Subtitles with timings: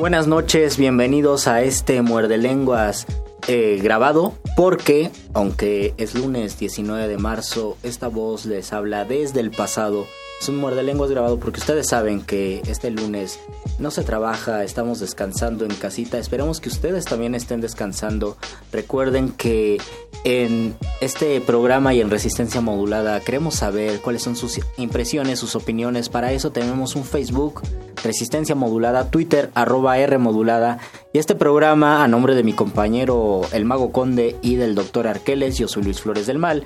[0.00, 3.06] Buenas noches, bienvenidos a este Muerde Lenguas
[3.48, 9.50] eh, grabado porque, aunque es lunes 19 de marzo, esta voz les habla desde el
[9.50, 10.06] pasado.
[10.40, 13.38] Es un Muerde Lenguas grabado porque ustedes saben que este lunes
[13.78, 16.16] no se trabaja, estamos descansando en casita.
[16.16, 18.38] Esperamos que ustedes también estén descansando.
[18.72, 19.76] Recuerden que
[20.24, 26.08] en este programa y en Resistencia Modulada queremos saber cuáles son sus impresiones, sus opiniones.
[26.08, 27.60] Para eso tenemos un Facebook,
[28.02, 30.78] Resistencia Modulada, Twitter, arroba R Modulada.
[31.12, 35.58] Y este programa, a nombre de mi compañero El Mago Conde y del doctor Arqueles,
[35.58, 36.64] yo soy Luis Flores del Mal.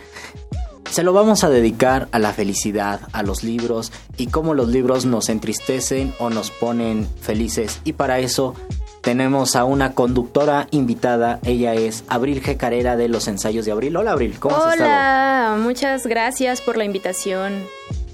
[0.94, 5.06] Se lo vamos a dedicar a la felicidad, a los libros y cómo los libros
[5.06, 7.80] nos entristecen o nos ponen felices.
[7.82, 8.54] Y para eso
[9.00, 11.40] tenemos a una conductora invitada.
[11.42, 12.56] Ella es Abril G.
[12.56, 13.96] Carrera de los ensayos de Abril.
[13.96, 14.88] Hola Abril, ¿cómo has estado?
[14.88, 17.64] Hola, muchas gracias por la invitación.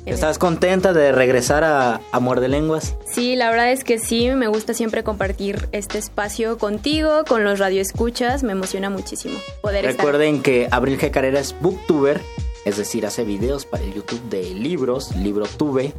[0.06, 2.94] ¿Estás contenta de regresar a, a Muerde Lenguas?
[3.04, 7.58] Sí, la verdad es que sí, me gusta siempre compartir este espacio contigo, con los
[7.58, 11.10] radioescuchas, me emociona muchísimo poder Recuerden que Abril G.
[11.10, 12.22] Carrera es booktuber,
[12.70, 15.92] es decir, hace videos para el YouTube de libros, LibroTube,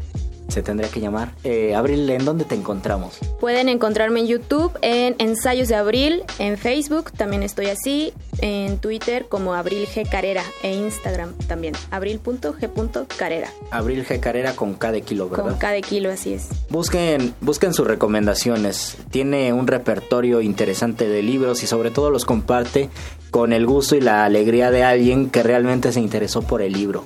[0.51, 1.31] se tendría que llamar.
[1.43, 3.17] Eh, Abril, ¿en dónde te encontramos?
[3.39, 9.27] Pueden encontrarme en YouTube, en Ensayos de Abril, en Facebook, también estoy así, en Twitter
[9.29, 10.07] como Abril G.
[10.09, 13.49] Carrera e Instagram también, abril.g.carrera.
[13.71, 14.19] Abril G.
[14.19, 15.45] Carrera con K de kilo, ¿verdad?
[15.45, 16.49] Con K de kilo, así es.
[16.69, 18.97] Busquen, busquen sus recomendaciones.
[19.09, 22.89] Tiene un repertorio interesante de libros y sobre todo los comparte
[23.29, 27.05] con el gusto y la alegría de alguien que realmente se interesó por el libro.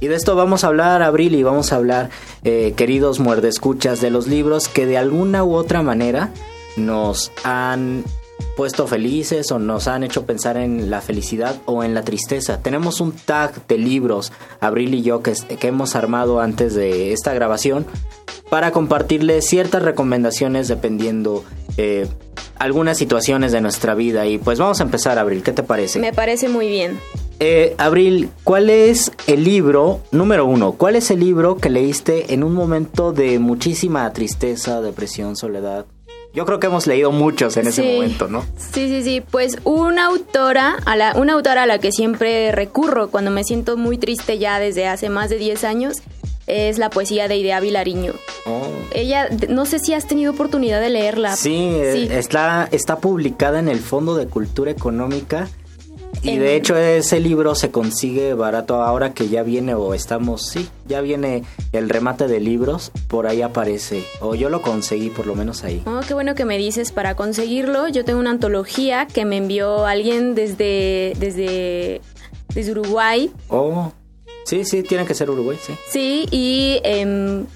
[0.00, 2.10] Y de esto vamos a hablar, Abril, y vamos a hablar,
[2.44, 6.30] eh, queridos muerdescuchas, de los libros que de alguna u otra manera
[6.76, 8.04] nos han
[8.56, 12.60] puesto felices o nos han hecho pensar en la felicidad o en la tristeza.
[12.60, 17.86] Tenemos un tag de libros, Abril y yo, que, hemos armado antes de esta grabación
[18.50, 21.44] para compartirles ciertas recomendaciones dependiendo
[21.78, 22.06] eh,
[22.58, 24.26] algunas situaciones de nuestra vida.
[24.26, 25.98] Y pues vamos a empezar, Abril, ¿qué te parece?
[25.98, 26.98] Me parece muy bien.
[27.38, 32.42] Eh, Abril, ¿cuál es el libro, número uno, cuál es el libro que leíste en
[32.42, 35.86] un momento de muchísima tristeza, depresión, soledad?
[36.32, 38.42] Yo creo que hemos leído muchos en ese momento, ¿no?
[38.58, 39.22] Sí, sí, sí.
[39.22, 43.78] Pues una autora, a la, una autora a la que siempre recurro cuando me siento
[43.78, 46.02] muy triste ya desde hace más de 10 años
[46.46, 48.12] es la poesía de Idea Vilariño.
[48.46, 48.66] Oh.
[48.92, 51.34] Ella, no sé si has tenido oportunidad de leerla.
[51.36, 52.08] Sí, eh, Sí.
[52.10, 55.48] Está, está publicada en el Fondo de Cultura Económica.
[56.22, 60.46] Y En- de hecho ese libro se consigue barato ahora que ya viene o estamos,
[60.48, 65.26] sí, ya viene el remate de libros, por ahí aparece, o yo lo conseguí por
[65.26, 65.82] lo menos ahí.
[65.86, 67.88] Oh, qué bueno que me dices para conseguirlo.
[67.88, 72.00] Yo tengo una antología que me envió alguien desde, desde,
[72.54, 73.30] desde Uruguay.
[73.48, 73.92] Oh,
[74.46, 75.74] sí, sí, tiene que ser Uruguay, sí.
[75.90, 77.46] Sí, y em,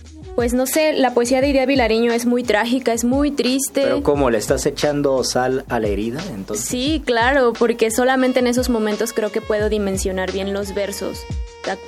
[0.41, 3.83] pues no sé, la poesía de Idea Vilariño es muy trágica, es muy triste.
[3.83, 6.65] Pero como le estás echando sal a la herida, entonces...
[6.65, 11.21] Sí, claro, porque solamente en esos momentos creo que puedo dimensionar bien los versos.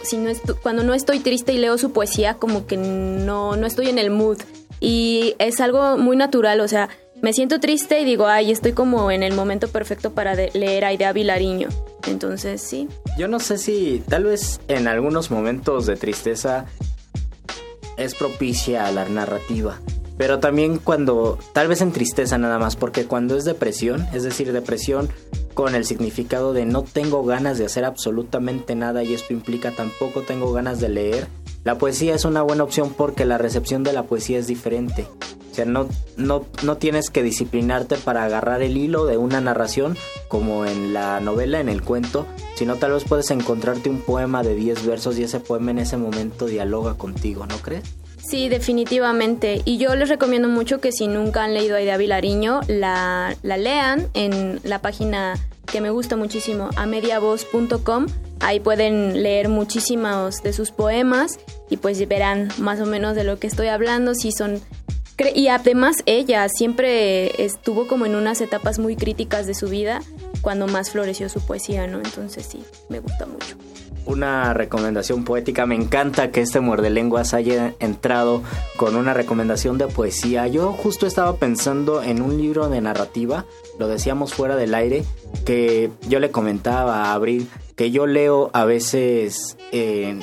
[0.03, 0.31] Si no
[0.63, 4.11] cuando no estoy triste y leo su poesía, como que no, no estoy en el
[4.11, 4.37] mood.
[4.81, 6.91] Y es algo muy natural, o sea,
[7.23, 10.93] me siento triste y digo, ay, estoy como en el momento perfecto para leer a
[10.93, 11.71] Idea Vilariño.
[12.07, 12.87] Entonces, sí.
[13.17, 16.67] Yo no sé si tal vez en algunos momentos de tristeza
[18.05, 19.81] es propicia a la narrativa.
[20.19, 24.53] Pero también cuando, tal vez en tristeza nada más, porque cuando es depresión, es decir,
[24.53, 25.09] depresión
[25.55, 30.23] con el significado de no tengo ganas de hacer absolutamente nada y esto implica tampoco
[30.23, 31.29] tengo ganas de leer,
[31.65, 35.07] la poesía es una buena opción porque la recepción de la poesía es diferente.
[35.53, 39.99] O sea, no, no, no tienes que disciplinarte para agarrar el hilo de una narración
[40.29, 44.55] como en la novela, en el cuento, sino tal vez puedes encontrarte un poema de
[44.55, 47.85] 10 versos y ese poema en ese momento dialoga contigo, ¿no crees?
[48.17, 49.61] Sí, definitivamente.
[49.67, 54.09] Y yo les recomiendo mucho que si nunca han leído a Vilariño, la, la lean
[54.15, 55.35] en la página
[55.71, 58.07] que me gusta muchísimo, amediavoz.com.
[58.41, 61.39] Ahí pueden leer muchísimos de sus poemas
[61.71, 64.61] y pues verán más o menos de lo que estoy hablando, si son...
[65.35, 70.03] Y además ella siempre estuvo como en unas etapas muy críticas de su vida
[70.41, 71.99] cuando más floreció su poesía, ¿no?
[71.99, 73.57] Entonces sí, me gusta mucho
[74.05, 75.67] una recomendación poética.
[75.67, 78.43] Me encanta que este muerde lenguas haya entrado
[78.77, 80.47] con una recomendación de poesía.
[80.49, 83.45] Yo justo estaba pensando en un libro de narrativa,
[83.79, 85.05] lo decíamos fuera del aire,
[85.45, 90.21] que yo le comentaba a Abril que yo leo a veces eh,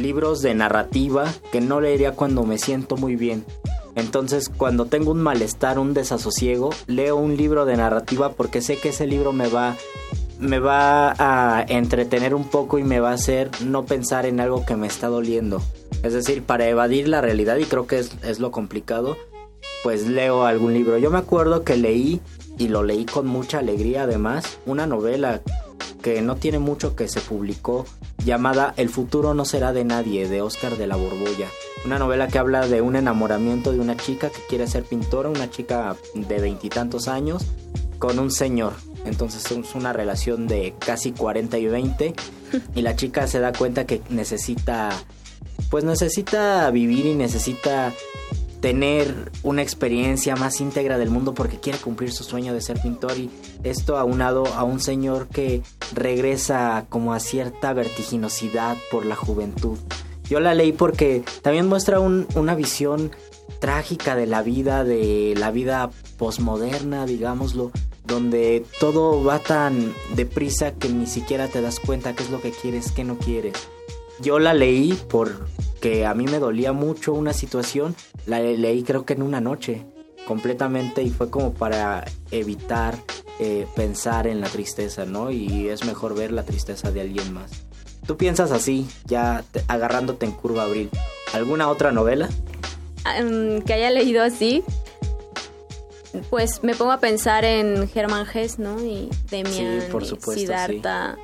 [0.00, 3.44] libros de narrativa que no leería cuando me siento muy bien.
[3.98, 8.90] Entonces, cuando tengo un malestar, un desasosiego, leo un libro de narrativa porque sé que
[8.90, 9.76] ese libro me va
[10.38, 14.64] me va a entretener un poco y me va a hacer no pensar en algo
[14.64, 15.60] que me está doliendo.
[16.04, 19.16] Es decir, para evadir la realidad, y creo que es, es lo complicado,
[19.82, 20.96] pues leo algún libro.
[20.98, 22.20] Yo me acuerdo que leí,
[22.56, 25.42] y lo leí con mucha alegría además, una novela
[26.02, 27.84] que no tiene mucho que se publicó
[28.24, 31.48] llamada El futuro no será de nadie de Oscar de la Borbolla.
[31.84, 35.50] Una novela que habla de un enamoramiento de una chica que quiere ser pintora, una
[35.50, 37.44] chica de veintitantos años,
[37.98, 42.14] con un señor, entonces es una relación de casi 40 y 20
[42.74, 44.90] y la chica se da cuenta que necesita,
[45.70, 47.92] pues necesita vivir y necesita
[48.60, 53.16] tener una experiencia más íntegra del mundo porque quiere cumplir su sueño de ser pintor
[53.16, 53.30] y
[53.62, 55.62] esto aunado a un señor que
[55.94, 59.78] regresa como a cierta vertiginosidad por la juventud.
[60.28, 63.10] Yo la leí porque también muestra una visión
[63.60, 67.72] trágica de la vida, de la vida posmoderna, digámoslo,
[68.04, 72.50] donde todo va tan deprisa que ni siquiera te das cuenta qué es lo que
[72.50, 73.54] quieres, qué no quieres.
[74.20, 77.94] Yo la leí porque a mí me dolía mucho una situación,
[78.26, 79.86] la leí creo que en una noche
[80.26, 82.98] completamente y fue como para evitar
[83.38, 85.30] eh, pensar en la tristeza, ¿no?
[85.30, 87.67] Y es mejor ver la tristeza de alguien más.
[88.08, 90.88] ¿Tú piensas así, ya agarrándote en curva abril?
[91.34, 92.30] ¿Alguna otra novela?
[93.66, 94.64] Que haya leído así,
[96.30, 98.82] pues me pongo a pensar en Germán Hess, ¿no?
[98.82, 101.18] Y Demian y Siddhartha,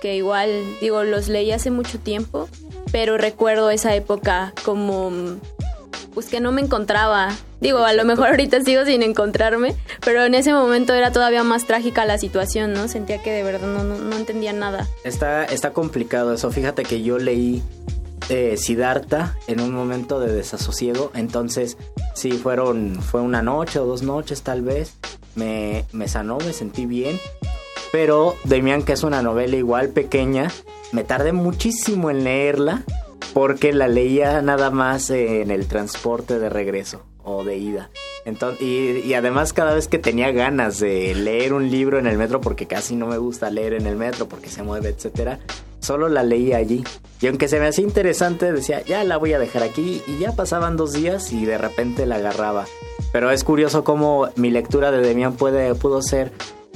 [0.00, 0.48] que igual,
[0.80, 2.48] digo, los leí hace mucho tiempo,
[2.92, 5.10] pero recuerdo esa época como
[6.14, 7.34] pues que no me encontraba.
[7.60, 9.74] Digo, a lo mejor ahorita sigo sin encontrarme,
[10.04, 12.88] pero en ese momento era todavía más trágica la situación, ¿no?
[12.88, 14.86] Sentía que de verdad no, no, no entendía nada.
[15.04, 16.50] Está, está complicado eso.
[16.50, 17.62] Fíjate que yo leí
[18.28, 21.10] eh, Siddhartha en un momento de desasosiego.
[21.14, 21.76] Entonces,
[22.14, 24.94] sí, fueron, fue una noche o dos noches tal vez.
[25.34, 27.18] Me, me sanó, me sentí bien.
[27.90, 30.50] Pero Demian, que es una novela igual pequeña,
[30.92, 32.82] me tardé muchísimo en leerla
[33.34, 37.90] porque la leía nada más en el transporte de regreso o de ida.
[38.24, 42.40] Entonces, y, además cada vez que tenía ganas de leer un libro en el metro,
[42.40, 45.38] porque casi no me gusta leer en el metro porque se mueve, etcétera,
[45.80, 46.84] solo la leía allí.
[47.20, 50.02] Y aunque se me hacía interesante, decía, ya la voy a dejar aquí.
[50.06, 52.66] Y ya pasaban dos días y de repente la agarraba.
[53.12, 56.30] Pero es curioso cómo mi lectura de Demian puede, pudo ser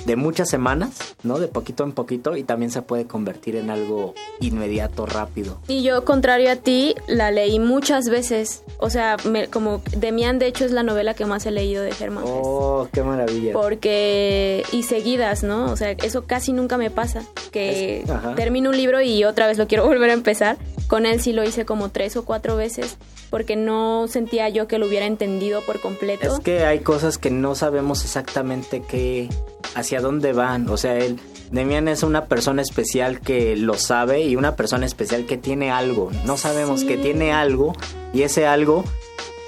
[0.06, 1.38] de muchas semanas, ¿no?
[1.38, 5.58] De poquito en poquito y también se puede convertir en algo inmediato, rápido.
[5.68, 8.62] Y yo, contrario a ti, la leí muchas veces.
[8.78, 9.16] O sea,
[9.52, 12.24] como Demian, de hecho, es la novela que más he leído de Germán.
[12.26, 13.52] Oh, qué maravilla.
[13.52, 15.70] Porque, y seguidas, ¿no?
[15.70, 17.22] O sea, eso casi nunca me pasa.
[17.50, 18.04] Que
[18.36, 20.56] termino un libro y otra vez lo quiero volver a empezar.
[20.88, 22.96] Con él sí lo hice como tres o cuatro veces
[23.30, 26.36] porque no sentía yo que lo hubiera entendido por completo.
[26.36, 29.30] Es que hay cosas que no sabemos exactamente qué,
[29.74, 30.68] hacia dónde van.
[30.68, 31.18] O sea, él,
[31.50, 36.10] Demian es una persona especial que lo sabe y una persona especial que tiene algo.
[36.24, 37.74] No sabemos que tiene algo
[38.12, 38.84] y ese algo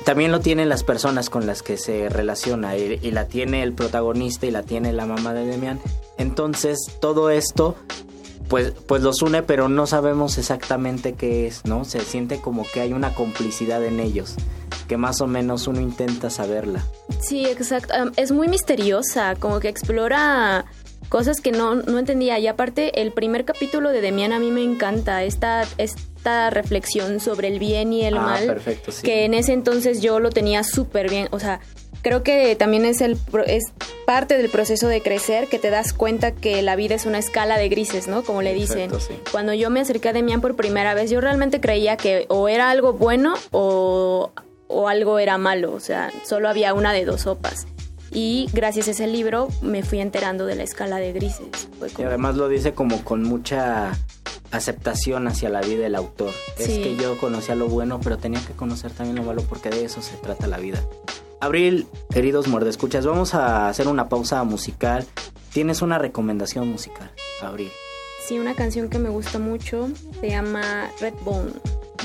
[0.05, 3.73] también lo tienen las personas con las que se relaciona y, y, la tiene el
[3.73, 5.81] protagonista y la tiene la mamá de Demian.
[6.19, 7.75] Entonces todo esto
[8.49, 11.85] pues, pues los une, pero no sabemos exactamente qué es, ¿no?
[11.85, 14.35] Se siente como que hay una complicidad en ellos,
[14.89, 16.85] que más o menos uno intenta saberla.
[17.21, 17.95] Sí, exacto.
[18.17, 20.65] Es muy misteriosa, como que explora
[21.09, 22.39] cosas que no, no entendía.
[22.39, 25.23] Y aparte, el primer capítulo de Demian a mí me encanta.
[25.25, 29.03] Esta, es esta reflexión sobre el bien y el Ah, mal, perfecto, sí.
[29.03, 31.61] que en ese entonces yo lo tenía súper bien, o sea,
[32.05, 33.65] creo que también es el es
[34.07, 37.57] parte del proceso de crecer que te das cuenta que la vida es una escala
[37.57, 38.23] de grises, ¿no?
[38.23, 38.91] Como le dicen.
[39.01, 39.15] Sí.
[39.33, 42.71] Cuando yo me acerqué a Demián por primera vez, yo realmente creía que o era
[42.71, 44.31] algo bueno o,
[44.69, 47.67] o algo era malo, o sea, solo había una de dos sopas.
[48.13, 51.69] Y gracias a ese libro me fui enterando de la escala de grises.
[51.79, 53.93] Fue Y además lo dice como con mucha
[54.53, 56.33] aceptación hacia la vida del autor.
[56.59, 59.85] Es que yo conocía lo bueno, pero tenía que conocer también lo malo porque de
[59.85, 60.81] eso se trata la vida.
[61.45, 65.05] Abril, queridos muerdescuchas, vamos a hacer una pausa musical.
[65.53, 67.11] Tienes una recomendación musical,
[67.43, 67.71] Abril.
[68.27, 69.91] Sí, una canción que me gusta mucho
[70.23, 71.53] se llama Red Bone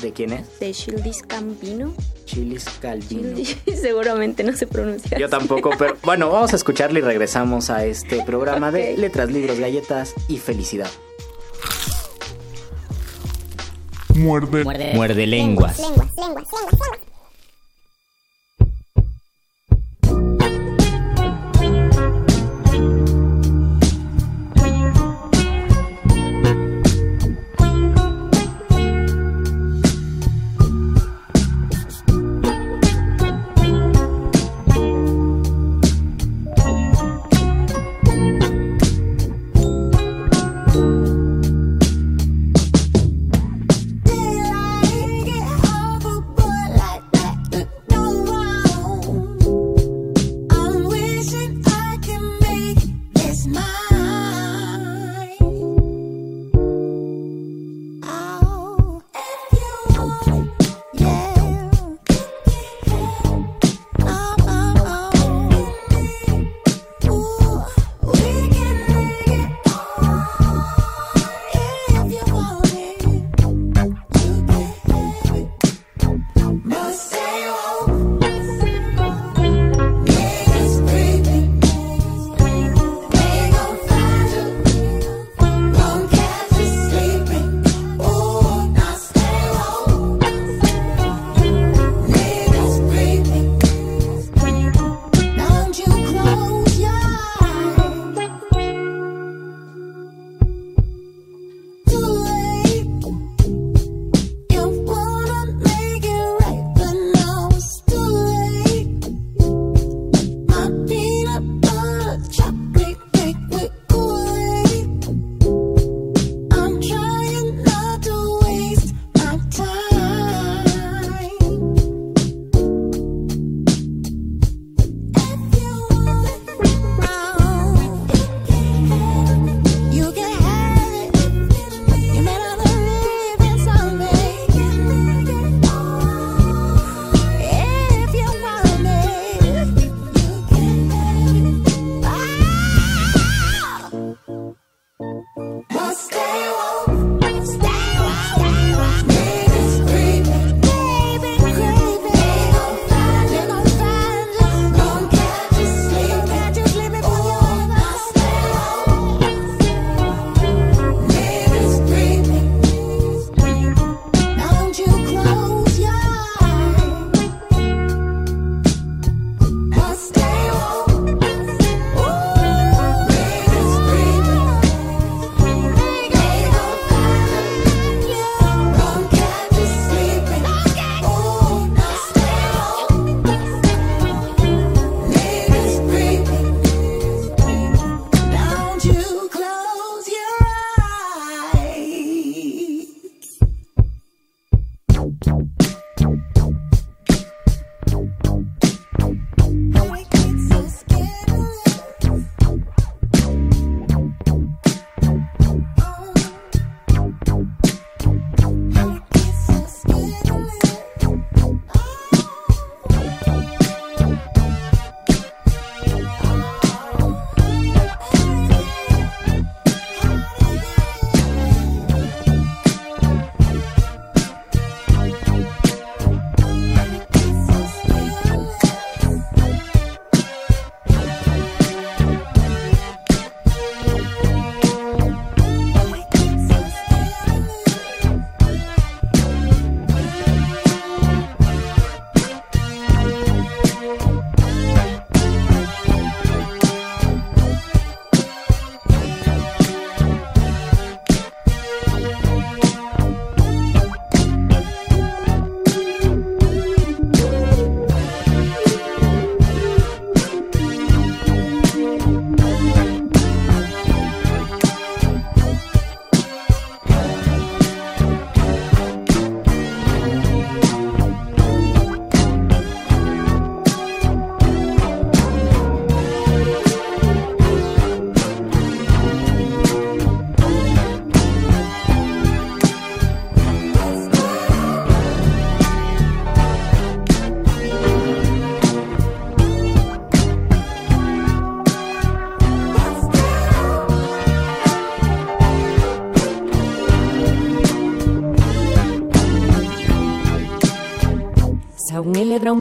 [0.01, 0.59] ¿De quién es?
[0.59, 1.93] de Shieldis Campino.
[2.25, 3.37] Chilis Calvino.
[3.81, 5.17] Seguramente no se pronuncia.
[5.17, 5.31] Yo así.
[5.31, 10.15] tampoco, pero bueno, vamos a escucharle y regresamos a este programa de letras, libros, galletas
[10.27, 10.89] y felicidad.
[14.15, 14.65] Muerde.
[14.95, 15.79] Muerde lenguas.
[15.79, 17.09] Like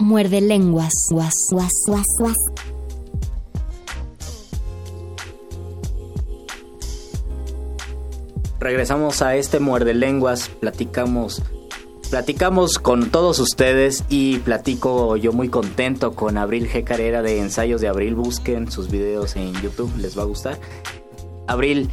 [0.00, 0.92] Muerde lenguas.
[1.10, 2.36] Guas, guas, guas, guas.
[8.60, 11.42] Regresamos a este muerde lenguas, platicamos
[12.10, 16.82] platicamos con todos ustedes y platico yo muy contento con Abril G.
[16.82, 18.14] Carrera de Ensayos de Abril.
[18.14, 20.58] Busquen sus videos en YouTube, les va a gustar.
[21.46, 21.90] Abril,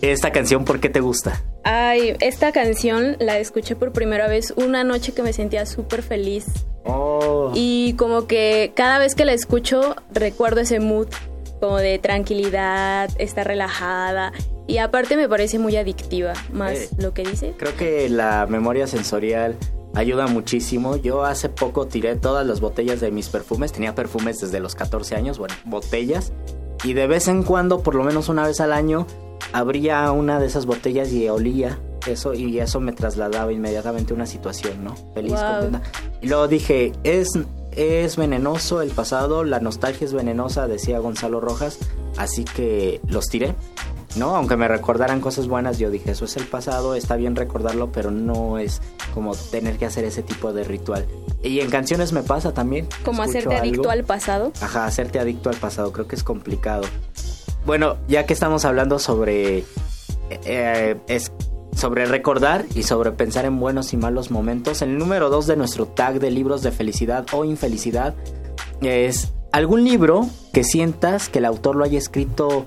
[0.00, 1.42] esta canción, ¿por qué te gusta?
[1.62, 6.46] Ay, esta canción la escuché por primera vez una noche que me sentía súper feliz.
[6.84, 7.52] Oh.
[7.54, 11.08] Y como que cada vez que la escucho recuerdo ese mood
[11.60, 14.32] como de tranquilidad, estar relajada.
[14.66, 17.54] Y aparte me parece muy adictiva, más Eh, lo que dice.
[17.58, 19.56] Creo que la memoria sensorial
[19.94, 20.96] ayuda muchísimo.
[20.96, 23.72] Yo hace poco tiré todas las botellas de mis perfumes.
[23.72, 26.32] Tenía perfumes desde los 14 años, bueno, botellas.
[26.84, 29.06] Y de vez en cuando, por lo menos una vez al año,
[29.52, 32.34] abría una de esas botellas y olía eso.
[32.34, 34.94] Y eso me trasladaba inmediatamente a una situación, ¿no?
[35.14, 35.60] Feliz, Wow.
[35.60, 35.82] contenta.
[36.22, 37.28] Y luego dije, es,
[37.72, 41.78] es venenoso el pasado, la nostalgia es venenosa, decía Gonzalo Rojas.
[42.16, 43.54] Así que los tiré.
[44.16, 44.34] ¿no?
[44.34, 48.10] Aunque me recordaran cosas buenas, yo dije, eso es el pasado, está bien recordarlo, pero
[48.10, 48.82] no es
[49.14, 51.06] como tener que hacer ese tipo de ritual.
[51.44, 52.88] Y en canciones me pasa también.
[53.04, 53.90] Como hacerte adicto algo.
[53.92, 54.52] al pasado.
[54.60, 56.82] Ajá, hacerte adicto al pasado, creo que es complicado.
[57.64, 59.64] Bueno, ya que estamos hablando sobre...
[60.30, 60.96] eh,
[61.76, 65.86] sobre recordar y sobre pensar en buenos y malos momentos, el número 2 de nuestro
[65.86, 68.14] tag de libros de felicidad o infelicidad
[68.82, 72.66] es algún libro que sientas que el autor lo haya escrito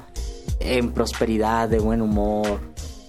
[0.60, 2.60] en prosperidad, de buen humor,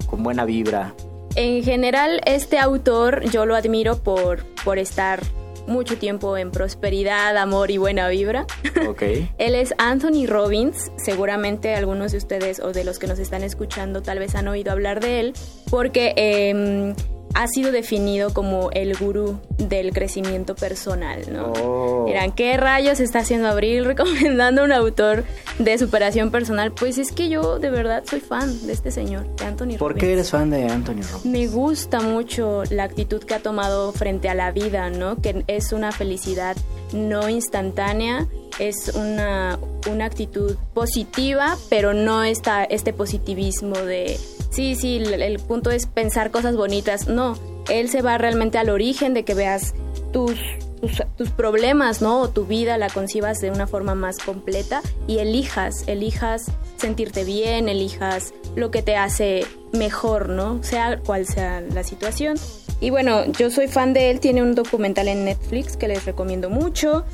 [0.07, 0.95] con buena vibra.
[1.37, 5.21] En general, este autor yo lo admiro por, por estar
[5.67, 8.47] mucho tiempo en prosperidad, amor y buena vibra.
[8.89, 9.03] Ok.
[9.39, 10.91] Él es Anthony Robbins.
[10.97, 14.73] Seguramente algunos de ustedes o de los que nos están escuchando tal vez han oído
[14.73, 15.35] hablar de él
[15.71, 16.95] porque eh,
[17.35, 21.53] ha sido definido como el gurú del crecimiento personal, ¿no?
[21.63, 22.07] Oh.
[22.37, 25.25] ¿qué rayos está haciendo Abril recomendando a un autor
[25.59, 26.73] de superación personal?
[26.73, 30.01] Pues es que yo de verdad soy fan de este señor, de Anthony ¿Por Robbins.
[30.01, 31.27] qué eres fan de Anthony Robbins?
[31.27, 35.21] Me gusta mucho la actitud que ha tomado frente a la vida, ¿no?
[35.21, 36.57] Que es una felicidad
[36.93, 38.27] no instantánea,
[38.59, 39.59] es una,
[39.91, 44.19] una actitud positiva, pero no está este positivismo de,
[44.55, 47.09] sí, sí, el, el punto es pensar cosas bonitas.
[47.09, 47.37] No,
[47.69, 49.75] él se va realmente al origen de que veas
[50.13, 50.35] tus,
[50.81, 52.21] tus, tus problemas, ¿no?
[52.21, 57.69] O tu vida la concibas de una forma más completa y elijas, elijas sentirte bien,
[57.69, 60.63] elijas lo que te hace mejor, ¿no?
[60.63, 62.37] Sea cual sea la situación.
[62.81, 66.51] Y bueno, yo soy fan de él, tiene un documental en Netflix que les recomiendo
[66.51, 67.05] mucho.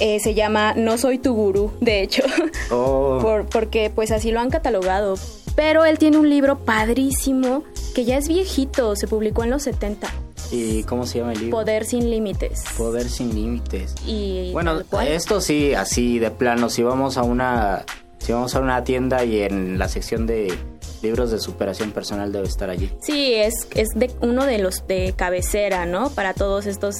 [0.00, 2.22] Eh, se llama No soy tu gurú, de hecho,
[2.70, 3.18] Oh.
[3.22, 5.16] por- porque pues así lo han catalogado.
[5.58, 10.08] Pero él tiene un libro padrísimo que ya es viejito, se publicó en los 70,
[10.52, 11.58] ¿Y cómo se llama el libro?
[11.58, 12.62] Poder sin límites.
[12.76, 13.92] Poder sin límites.
[14.06, 17.84] Y Bueno, esto sí, así de plano, si vamos a una
[18.18, 20.56] si vamos a una tienda y en la sección de
[21.02, 22.92] libros de superación personal debe estar allí.
[23.02, 26.10] Sí, es, es de uno de los de cabecera, ¿no?
[26.10, 26.98] Para todos estos,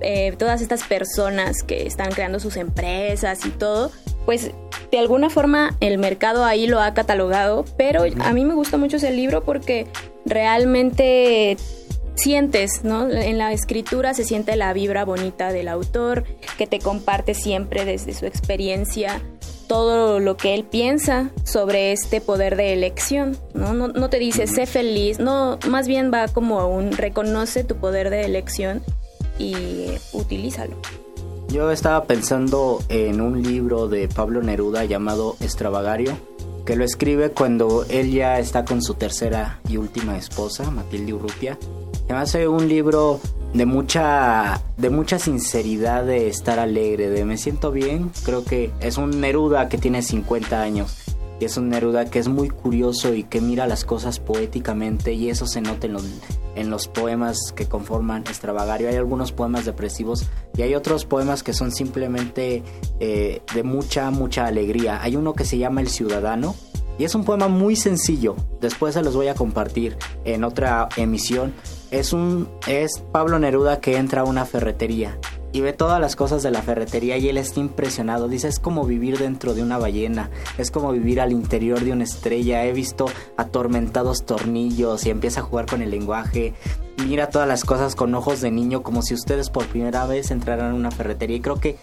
[0.00, 3.90] eh, todas estas personas que están creando sus empresas y todo,
[4.26, 4.50] pues
[4.90, 8.98] de alguna forma el mercado ahí lo ha catalogado, pero a mí me gusta mucho
[8.98, 9.86] ese libro porque
[10.26, 11.56] realmente
[12.16, 13.08] sientes, ¿no?
[13.08, 16.24] En la escritura se siente la vibra bonita del autor
[16.58, 19.22] que te comparte siempre desde su experiencia
[19.68, 23.74] todo lo que él piensa sobre este poder de elección, ¿no?
[23.74, 27.76] No, no te dice sé feliz, no, más bien va como a un reconoce tu
[27.76, 28.82] poder de elección
[29.38, 30.76] y utilízalo.
[31.48, 36.18] Yo estaba pensando en un libro de Pablo Neruda llamado Extravagario,
[36.64, 41.56] que lo escribe cuando él ya está con su tercera y última esposa, Matilde Urrutia.
[42.06, 43.20] Que me hace un libro
[43.54, 48.10] de mucha de mucha sinceridad de estar alegre, de me siento bien.
[48.24, 51.05] Creo que es un Neruda que tiene 50 años.
[51.38, 55.28] Y es un Neruda que es muy curioso y que mira las cosas poéticamente y
[55.28, 56.04] eso se nota en los,
[56.54, 58.88] en los poemas que conforman Extravagario.
[58.88, 62.62] Hay algunos poemas depresivos y hay otros poemas que son simplemente
[63.00, 65.02] eh, de mucha, mucha alegría.
[65.02, 66.54] Hay uno que se llama El Ciudadano
[66.98, 68.36] y es un poema muy sencillo.
[68.60, 71.52] Después se los voy a compartir en otra emisión.
[71.90, 75.18] Es un es Pablo Neruda que entra a una ferretería
[75.56, 78.28] y ve todas las cosas de la ferretería y él está impresionado.
[78.28, 82.04] Dice, es como vivir dentro de una ballena, es como vivir al interior de una
[82.04, 82.66] estrella.
[82.66, 83.06] He visto
[83.38, 86.52] atormentados tornillos y empieza a jugar con el lenguaje.
[87.08, 90.72] Mira todas las cosas con ojos de niño como si ustedes por primera vez entraran
[90.72, 91.38] a una ferretería.
[91.38, 91.78] Y creo que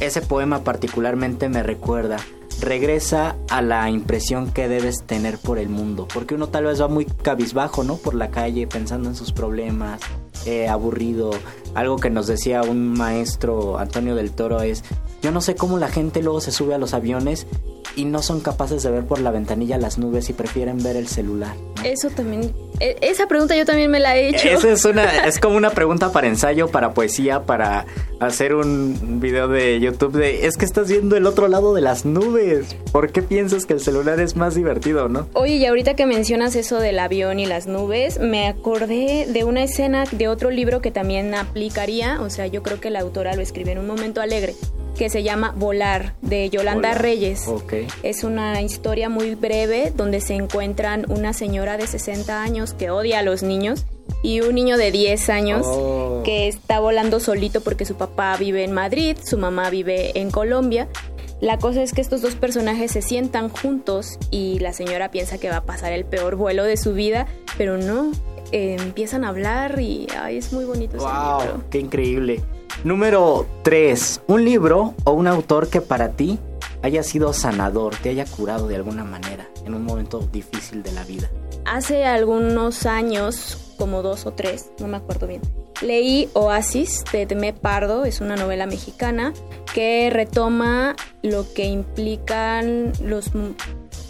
[0.00, 2.18] ese poema particularmente me recuerda.
[2.60, 6.06] Regresa a la impresión que debes tener por el mundo.
[6.12, 7.96] Porque uno tal vez va muy cabizbajo, ¿no?
[7.96, 10.02] Por la calle pensando en sus problemas,
[10.46, 11.30] eh, aburrido.
[11.74, 14.84] Algo que nos decía un maestro, Antonio del Toro, es,
[15.22, 17.46] yo no sé cómo la gente luego se sube a los aviones
[17.96, 21.08] y no son capaces de ver por la ventanilla las nubes y prefieren ver el
[21.08, 21.54] celular.
[21.84, 22.52] Eso también,
[23.00, 24.48] esa pregunta yo también me la he hecho.
[24.48, 27.86] Esa es una, es como una pregunta para ensayo, para poesía, para
[28.20, 32.04] hacer un video de YouTube de es que estás viendo el otro lado de las
[32.04, 32.76] nubes.
[32.90, 35.28] ¿Por qué piensas que el celular es más divertido, no?
[35.32, 39.62] Oye, y ahorita que mencionas eso del avión y las nubes, me acordé de una
[39.62, 43.42] escena de otro libro que también aplicaría, o sea, yo creo que la autora lo
[43.42, 44.54] escribió en un momento alegre,
[44.96, 46.94] que se llama Volar, de Yolanda.
[46.94, 47.48] Reyes.
[47.48, 47.74] Ok.
[48.02, 53.20] Es una historia muy breve donde se encuentran una señora de 60 años que odia
[53.20, 53.84] a los niños
[54.22, 56.22] y un niño de 10 años Oh.
[56.24, 60.88] que está volando solito porque su papá vive en Madrid, su mamá vive en Colombia.
[61.40, 65.48] La cosa es que estos dos personajes se sientan juntos y la señora piensa que
[65.50, 67.26] va a pasar el peor vuelo de su vida,
[67.58, 68.12] pero no,
[68.52, 70.98] eh, empiezan a hablar y ay, es muy bonito.
[70.98, 71.38] ese libro.
[71.54, 71.62] ¡Wow!
[71.70, 72.42] ¡Qué increíble!
[72.84, 74.22] Número 3.
[74.26, 76.40] Un libro o un autor que para ti
[76.82, 81.04] haya sido sanador, te haya curado de alguna manera en un momento difícil de la
[81.04, 81.30] vida.
[81.64, 85.42] Hace algunos años, como dos o tres, no me acuerdo bien,
[85.80, 89.32] leí Oasis de Edmé Pardo, es una novela mexicana
[89.72, 93.30] que retoma lo que implican los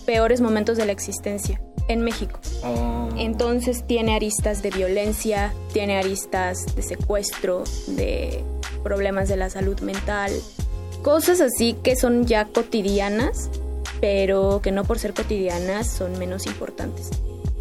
[0.07, 2.39] peores momentos de la existencia en México.
[2.65, 3.09] Oh.
[3.17, 8.45] Entonces tiene aristas de violencia, tiene aristas de secuestro, de
[8.83, 10.33] problemas de la salud mental,
[11.03, 13.51] cosas así que son ya cotidianas,
[14.01, 17.11] pero que no por ser cotidianas son menos importantes.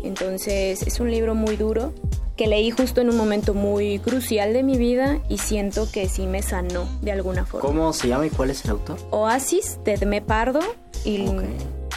[0.03, 1.93] Entonces es un libro muy duro
[2.35, 6.25] que leí justo en un momento muy crucial de mi vida y siento que sí
[6.25, 7.67] me sanó de alguna forma.
[7.67, 8.97] ¿Cómo se llama y cuál es el autor?
[9.11, 10.61] Oasis de Edmé Pardo
[11.05, 11.43] y Ok.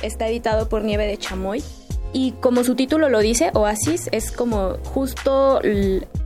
[0.02, 1.62] está editado por Nieve de Chamoy.
[2.14, 5.60] Y como su título lo dice, Oasis es como justo,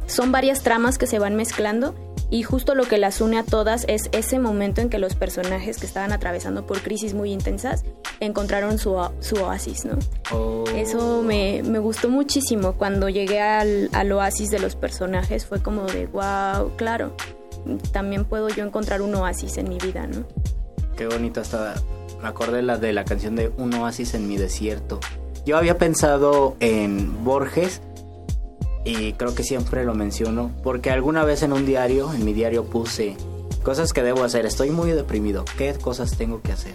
[0.07, 1.95] son varias tramas que se van mezclando
[2.31, 5.79] y justo lo que las une a todas es ese momento en que los personajes
[5.79, 7.85] que estaban atravesando por crisis muy intensas
[8.21, 9.99] encontraron su, su oasis, ¿no?
[10.31, 10.65] Oh.
[10.77, 12.75] Eso me, me gustó muchísimo.
[12.75, 17.17] Cuando llegué al, al oasis de los personajes fue como de, wow, claro,
[17.93, 20.27] también puedo yo encontrar un oasis en mi vida, ¿no?
[20.99, 21.77] Qué bonito hasta
[22.21, 25.01] me acordé la de la canción de Un oasis en mi desierto.
[25.49, 27.81] Yo había pensado en Borges
[28.85, 32.65] y creo que siempre lo menciono porque alguna vez en un diario, en mi diario
[32.65, 33.17] puse
[33.63, 34.45] cosas que debo hacer.
[34.45, 35.47] Estoy muy deprimido.
[35.57, 36.75] ¿Qué cosas tengo que hacer?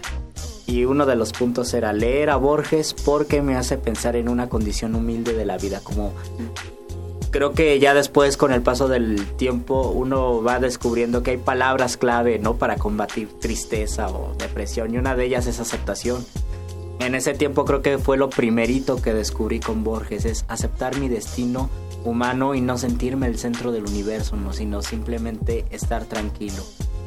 [0.66, 4.48] Y uno de los puntos era leer a Borges porque me hace pensar en una
[4.48, 6.12] condición humilde de la vida, como
[7.30, 11.96] creo que ya después con el paso del tiempo uno va descubriendo que hay palabras
[11.96, 12.56] clave, ¿no?
[12.56, 16.26] Para combatir tristeza o depresión y una de ellas es aceptación.
[17.00, 21.08] En ese tiempo creo que fue lo primerito que descubrí con Borges, es aceptar mi
[21.08, 21.68] destino
[22.04, 24.52] humano y no sentirme el centro del universo, ¿no?
[24.52, 26.62] sino simplemente estar tranquilo.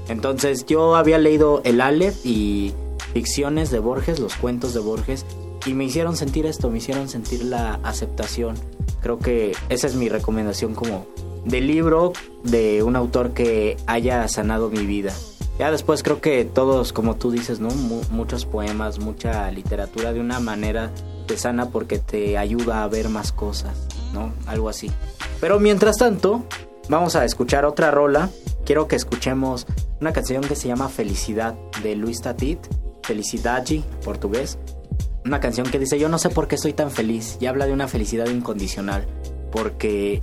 [0.09, 2.73] Entonces yo había leído El Aleph y
[3.13, 5.25] ficciones de Borges, los cuentos de Borges,
[5.65, 8.55] y me hicieron sentir esto, me hicieron sentir la aceptación.
[9.01, 11.05] Creo que esa es mi recomendación como
[11.45, 15.13] de libro de un autor que haya sanado mi vida.
[15.59, 17.69] Ya después creo que todos, como tú dices, ¿no?
[17.69, 20.91] Mu- muchos poemas, mucha literatura de una manera
[21.25, 23.75] te sana porque te ayuda a ver más cosas,
[24.13, 24.31] ¿no?
[24.45, 24.91] Algo así.
[25.41, 26.43] Pero mientras tanto,
[26.89, 28.29] vamos a escuchar otra rola.
[28.65, 29.65] Quiero que escuchemos
[29.99, 32.59] una canción que se llama Felicidad de Luis Tatit,
[33.03, 34.57] Felicidade, portugués.
[35.25, 37.37] Una canción que dice, yo no sé por qué estoy tan feliz.
[37.41, 39.07] Y habla de una felicidad incondicional.
[39.51, 40.19] Porque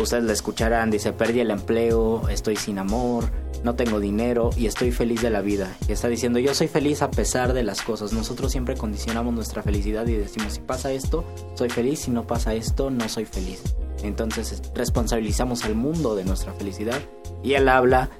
[0.00, 3.24] ustedes la escucharán, dice, perdí el empleo, estoy sin amor,
[3.64, 5.74] no tengo dinero y estoy feliz de la vida.
[5.88, 8.12] Y está diciendo, yo soy feliz a pesar de las cosas.
[8.12, 11.24] Nosotros siempre condicionamos nuestra felicidad y decimos, si pasa esto,
[11.54, 13.62] soy feliz, si no pasa esto, no soy feliz.
[14.02, 17.00] Entonces responsabilizamos al mundo de nuestra felicidad
[17.42, 18.10] y él habla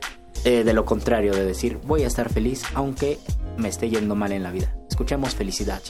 [0.44, 3.18] eh, de lo contrario, de decir, voy a estar feliz aunque
[3.58, 4.74] me esté yendo mal en la vida.
[4.88, 5.82] Escuchemos felicidad.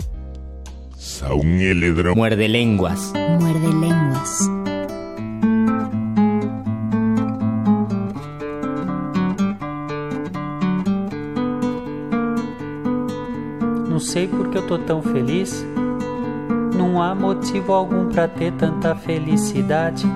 [2.16, 3.12] Muerde lenguas.
[3.14, 4.73] Muerde lenguas.
[14.04, 15.64] Sei porque eu tô tão feliz.
[16.76, 20.06] Não há motivo algum pra ter tanta felicidade.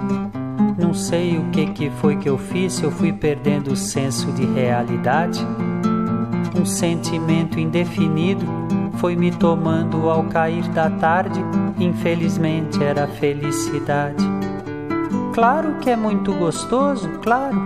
[0.77, 4.45] Não sei o que que foi que eu fiz, eu fui perdendo o senso de
[4.45, 5.45] realidade.
[6.55, 8.47] Um sentimento indefinido
[8.99, 11.41] foi me tomando ao cair da tarde.
[11.79, 14.25] Infelizmente era felicidade.
[15.35, 17.57] Claro que é muito gostoso, claro,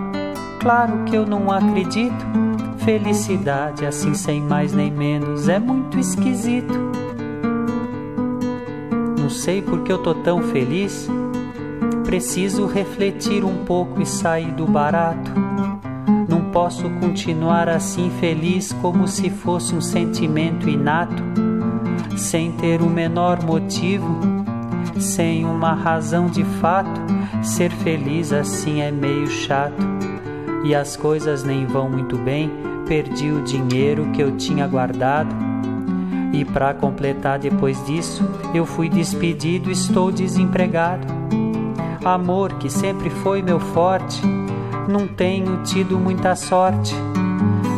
[0.59, 2.52] claro que eu não acredito.
[2.83, 6.73] Felicidade, assim sem mais nem menos, é muito esquisito.
[9.17, 11.07] Não sei porque eu tô tão feliz.
[12.03, 15.31] Preciso refletir um pouco e sair do barato.
[16.27, 21.23] Não posso continuar assim feliz como se fosse um sentimento inato,
[22.17, 24.19] sem ter o menor motivo,
[24.99, 26.99] sem uma razão de fato.
[27.41, 29.81] Ser feliz assim é meio chato
[30.65, 32.72] e as coisas nem vão muito bem.
[32.87, 35.33] Perdi o dinheiro que eu tinha guardado.
[36.33, 41.07] E para completar depois disso, eu fui despedido, estou desempregado.
[42.03, 44.21] Amor que sempre foi meu forte,
[44.87, 46.93] não tenho tido muita sorte.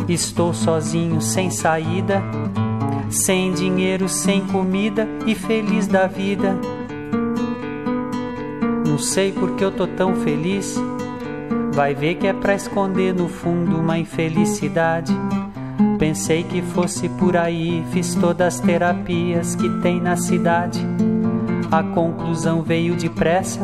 [0.08, 2.22] Estou sozinho, sem saída,
[3.10, 6.56] sem dinheiro, sem comida e feliz da vida.
[8.86, 10.80] Não sei porque eu tô tão feliz.
[11.76, 15.12] Vai ver que é pra esconder no fundo uma infelicidade.
[15.98, 20.80] Pensei que fosse por aí, fiz todas as terapias que tem na cidade.
[21.70, 23.60] A conclusão veio depressa,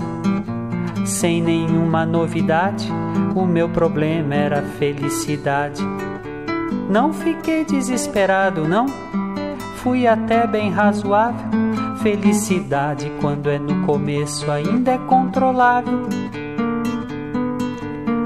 [1.07, 2.87] sem nenhuma novidade.
[3.35, 5.83] O meu problema era felicidade.
[6.91, 8.85] Não fiquei desesperado, não.
[9.77, 11.47] Fui até bem razoável.
[12.03, 16.22] Felicidade, quando é no começo, ainda é controlável.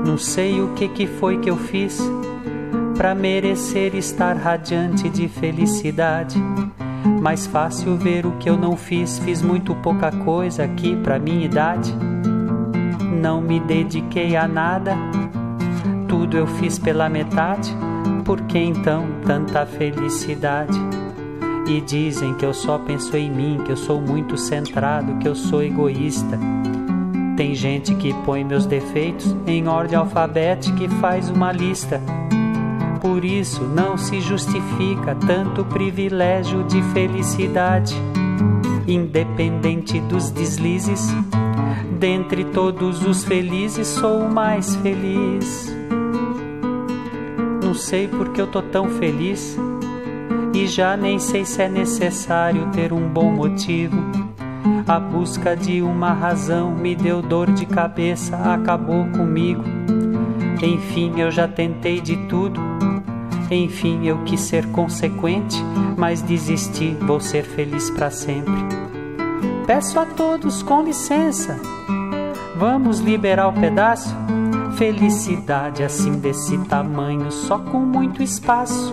[0.06, 2.00] Não sei o que, que foi que eu fiz
[2.96, 6.40] para merecer estar radiante de felicidade.
[7.20, 11.44] Mais fácil ver o que eu não fiz, fiz muito pouca coisa aqui pra minha
[11.44, 11.92] idade.
[13.20, 14.96] Não me dediquei a nada,
[16.08, 17.74] tudo eu fiz pela metade.
[18.24, 20.78] Por que então tanta felicidade?
[21.66, 25.34] E dizem que eu só penso em mim, que eu sou muito centrado, que eu
[25.34, 26.38] sou egoísta.
[27.36, 32.00] Tem gente que põe meus defeitos em ordem alfabética e faz uma lista.
[33.00, 37.94] Por isso não se justifica tanto privilégio de felicidade.
[38.88, 41.14] Independente dos deslizes,
[41.98, 45.70] dentre todos os felizes sou o mais feliz.
[47.62, 49.58] Não sei porque eu tô tão feliz
[50.54, 54.25] e já nem sei se é necessário ter um bom motivo.
[54.88, 59.64] A busca de uma razão me deu dor de cabeça, acabou comigo.
[60.62, 62.60] Enfim, eu já tentei de tudo.
[63.50, 65.60] Enfim, eu quis ser consequente,
[65.96, 68.54] mas desisti, vou ser feliz para sempre.
[69.66, 71.60] Peço a todos com licença,
[72.56, 74.14] vamos liberar o pedaço.
[74.76, 78.92] Felicidade assim desse tamanho, só com muito espaço.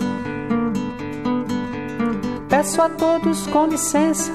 [2.50, 4.32] Peço a todos com licença,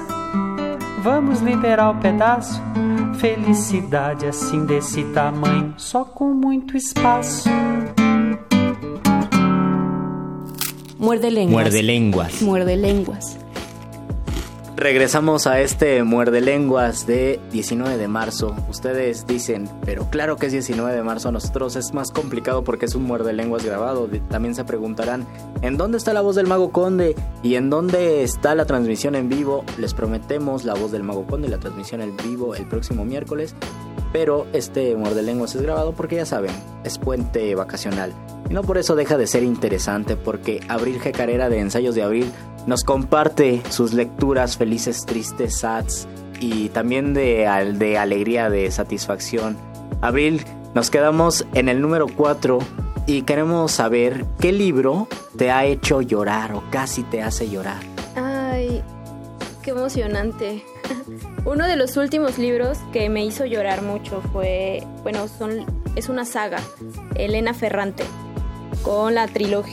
[1.01, 2.61] vamos liberar o pedaço.
[3.19, 7.49] Felicidade assim desse tamanho, só com muito espaço.
[10.97, 11.51] Muerde lenguas.
[11.51, 12.41] Muerde lenguas.
[12.41, 13.37] Muerde lenguas.
[14.79, 18.55] Regresamos a este muerde lenguas de 19 de marzo.
[18.69, 21.27] Ustedes dicen, pero claro que es 19 de marzo.
[21.27, 24.07] A nosotros es más complicado porque es un muerde lenguas grabado.
[24.29, 25.27] También se preguntarán,
[25.61, 27.17] ¿en dónde está la voz del Mago Conde?
[27.43, 29.65] ¿Y en dónde está la transmisión en vivo?
[29.77, 33.55] Les prometemos la voz del Mago Conde y la transmisión en vivo el próximo miércoles.
[34.13, 36.53] Pero este muerde lenguas es grabado porque ya saben,
[36.85, 38.13] es puente vacacional.
[38.49, 41.11] Y no por eso deja de ser interesante porque Abril G.
[41.11, 42.31] Carrera de Ensayos de Abril
[42.65, 46.07] nos comparte sus lecturas felices, tristes, sads
[46.39, 49.57] y también de, de alegría, de satisfacción.
[50.01, 52.59] Abril, nos quedamos en el número 4
[53.05, 55.07] y queremos saber qué libro
[55.37, 57.81] te ha hecho llorar o casi te hace llorar.
[58.15, 58.83] Ay,
[59.61, 60.63] qué emocionante.
[61.45, 66.25] Uno de los últimos libros que me hizo llorar mucho fue, bueno, son, es una
[66.25, 66.59] saga,
[67.15, 68.03] Elena Ferrante,
[68.83, 69.29] con la,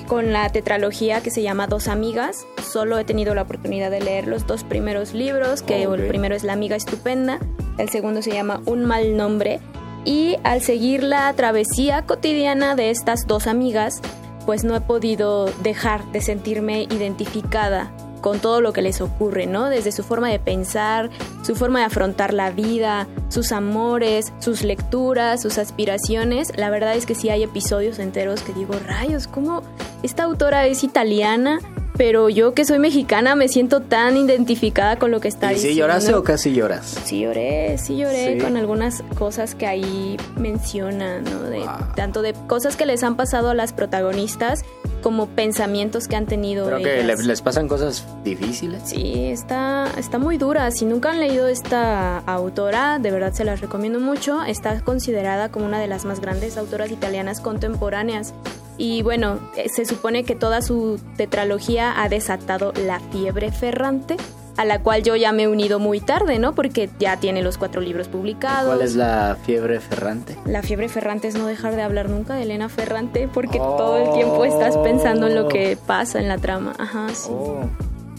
[0.07, 2.47] con la tetralogía que se llama Dos Amigas.
[2.63, 6.45] Solo he tenido la oportunidad de leer los dos primeros libros, que el primero es
[6.45, 7.39] La Amiga Estupenda,
[7.79, 9.61] el segundo se llama Un Mal Nombre.
[10.05, 14.01] Y al seguir la travesía cotidiana de estas dos amigas,
[14.45, 19.69] pues no he podido dejar de sentirme identificada con todo lo que les ocurre, ¿no?
[19.69, 21.11] Desde su forma de pensar,
[21.43, 26.53] su forma de afrontar la vida, sus amores, sus lecturas, sus aspiraciones.
[26.57, 29.63] La verdad es que sí hay episodios enteros que digo, rayos, ¿cómo
[30.03, 31.61] esta autora es italiana?
[31.97, 35.69] Pero yo que soy mexicana me siento tan identificada con lo que está ¿Y si
[35.69, 35.79] diciendo.
[35.87, 36.85] lloraste o casi lloras?
[37.05, 38.39] Sí lloré, sí lloré Sí.
[38.45, 41.43] con algunas cosas que ahí menciona, ¿no?
[41.45, 41.95] De, Wow.
[41.97, 44.63] Tanto de cosas que les han pasado a las protagonistas
[45.07, 47.21] como pensamientos que han tenido Creo que ellas.
[47.21, 48.83] le- les pasan cosas difíciles.
[48.87, 50.69] Sí, está, está muy dura.
[50.73, 54.43] Si nunca han leído esta autora, de verdad se las recomiendo mucho.
[54.43, 58.35] Está considerada como una de las más grandes autoras italianas contemporáneas.
[58.79, 64.17] Y bueno, eh, se supone que toda su tetralogía ha desatado la fiebre ferrante.
[64.57, 66.55] A la cual yo ya me he unido muy tarde, ¿no?
[66.55, 68.75] Porque ya tiene los cuatro libros publicados.
[68.75, 70.37] ¿Cuál es la fiebre ferrante?
[70.47, 74.13] La fiebre ferrante es no dejar de hablar nunca de Elena Ferrante porque todo el
[74.15, 76.75] tiempo estás pensando en lo que pasa en la trama.
[76.79, 77.31] Ajá, sí.
[77.31, 77.69] Oh.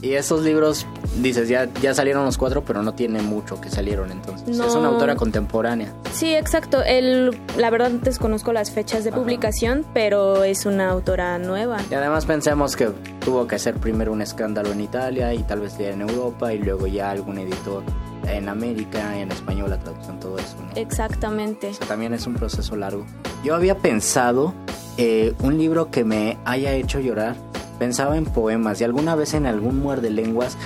[0.02, 0.86] Y esos libros,
[1.22, 4.56] dices, ya, ya salieron los cuatro, pero no tiene mucho que salieron entonces.
[4.56, 4.66] No.
[4.66, 5.94] Es una autora contemporánea.
[6.14, 6.84] Sí, exacto.
[6.84, 11.78] El, la verdad desconozco las fechas de publicación, pero es una autora nueva.
[11.90, 12.90] Y además pensemos que
[13.24, 16.88] tuvo que hacer primero un escándalo en Italia y tal vez en Europa y luego
[16.88, 17.84] ya algún editor
[18.28, 20.58] en América, en español, la traducción, todo eso.
[20.62, 20.70] ¿no?
[20.76, 21.70] Exactamente.
[21.70, 23.06] O sea, también es un proceso largo.
[23.44, 24.54] Yo había pensado
[24.98, 27.36] eh, un libro que me haya hecho llorar.
[27.80, 30.58] Pensaba en poemas y alguna vez en algún muerde lenguas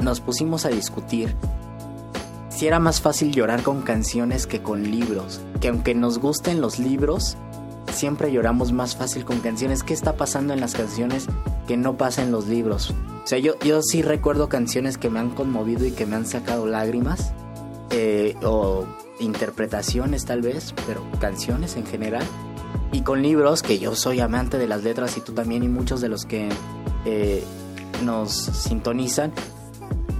[0.00, 1.34] nos pusimos a discutir
[2.48, 5.40] si era más fácil llorar con canciones que con libros.
[5.60, 7.36] Que aunque nos gusten los libros,
[7.92, 9.82] siempre lloramos más fácil con canciones.
[9.82, 11.26] ¿Qué está pasando en las canciones
[11.66, 12.94] que no pasa en los libros?
[13.24, 16.26] O sea, yo, yo sí recuerdo canciones que me han conmovido y que me han
[16.26, 17.32] sacado lágrimas.
[17.90, 18.86] eh, o
[19.20, 22.24] interpretaciones tal vez, pero canciones en general.
[22.94, 26.00] Y con libros, que yo soy amante de las letras y tú también y muchos
[26.00, 26.48] de los que
[27.04, 27.42] eh,
[28.04, 29.32] nos sintonizan.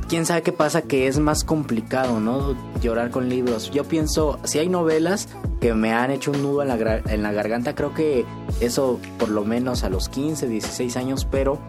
[0.08, 2.56] Quién sabe qué pasa que es más complicado, ¿no?
[2.82, 3.70] Llorar con libros.
[3.70, 5.28] Yo pienso, si hay novelas
[5.60, 8.24] que me han hecho un nudo en la, en la garganta, creo que
[8.58, 11.60] eso por lo menos a los 15, 16 años, pero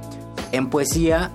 [0.52, 1.30] en poesía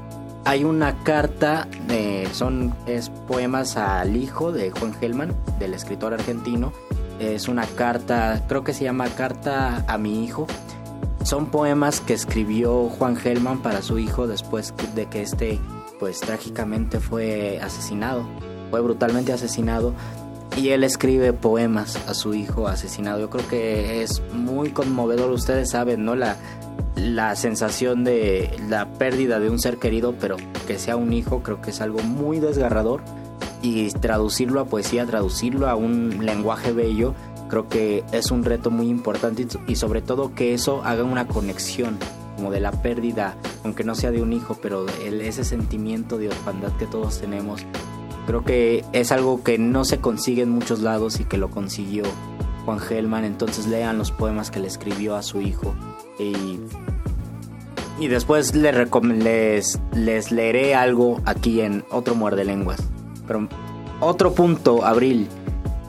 [0.44, 6.72] hay una carta de son es poemas al hijo de Juan Gelman, del escritor argentino.
[7.20, 10.46] Es una carta, creo que se llama Carta a mi hijo.
[11.22, 15.60] Son poemas que escribió Juan Gelman para su hijo después de que este
[15.98, 18.24] pues trágicamente fue asesinado,
[18.70, 19.92] fue brutalmente asesinado
[20.56, 23.20] y él escribe poemas a su hijo asesinado.
[23.20, 26.14] Yo creo que es muy conmovedor, ustedes saben, ¿no?
[26.14, 26.36] La,
[26.96, 31.60] la sensación de la pérdida de un ser querido, pero que sea un hijo, creo
[31.60, 33.02] que es algo muy desgarrador.
[33.62, 37.14] Y traducirlo a poesía, traducirlo a un lenguaje bello,
[37.48, 41.98] creo que es un reto muy importante y, sobre todo que eso haga una conexión
[42.36, 46.28] como de la pérdida, aunque no sea de un hijo, pero el- ese sentimiento de
[46.28, 47.60] orfandad que todos tenemos.
[48.26, 52.04] Creo que es algo que no se consigue en muchos lados y que lo consiguió
[52.64, 53.24] Juan Gelman.
[53.24, 55.74] Entonces lean los poemas que le escribió a su hijo
[56.18, 56.60] y,
[57.98, 62.80] y después le recom- les, les leeré algo aquí en otro muerde lenguas.
[63.30, 63.46] Pero
[64.00, 65.28] otro punto, Abril.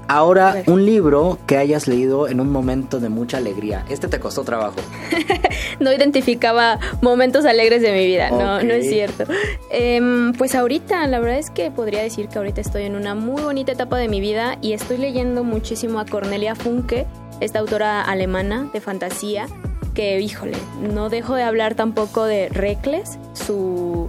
[0.08, 3.84] Ahora, un libro que hayas leído en un momento de mucha alegría.
[3.90, 4.76] Este te costó trabajo.
[5.80, 9.24] No identificaba momentos alegres de mi vida, no, no es cierto.
[9.72, 13.42] Em, pues ahorita, la verdad es que podría decir que ahorita estoy en una muy
[13.42, 17.08] bonita etapa de mi vida y estoy leyendo muchísimo a Cornelia Funke,
[17.40, 19.48] esta autora alemana de fantasía,
[19.96, 20.58] que híjole,
[20.94, 24.08] no dejo de hablar tampoco de Reckless, su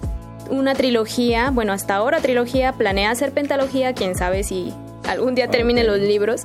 [0.50, 4.72] una trilogía, bueno, hasta ahora trilogía, planea hacer pentalogía, quién sabe si
[5.08, 6.42] algún día termine los libros.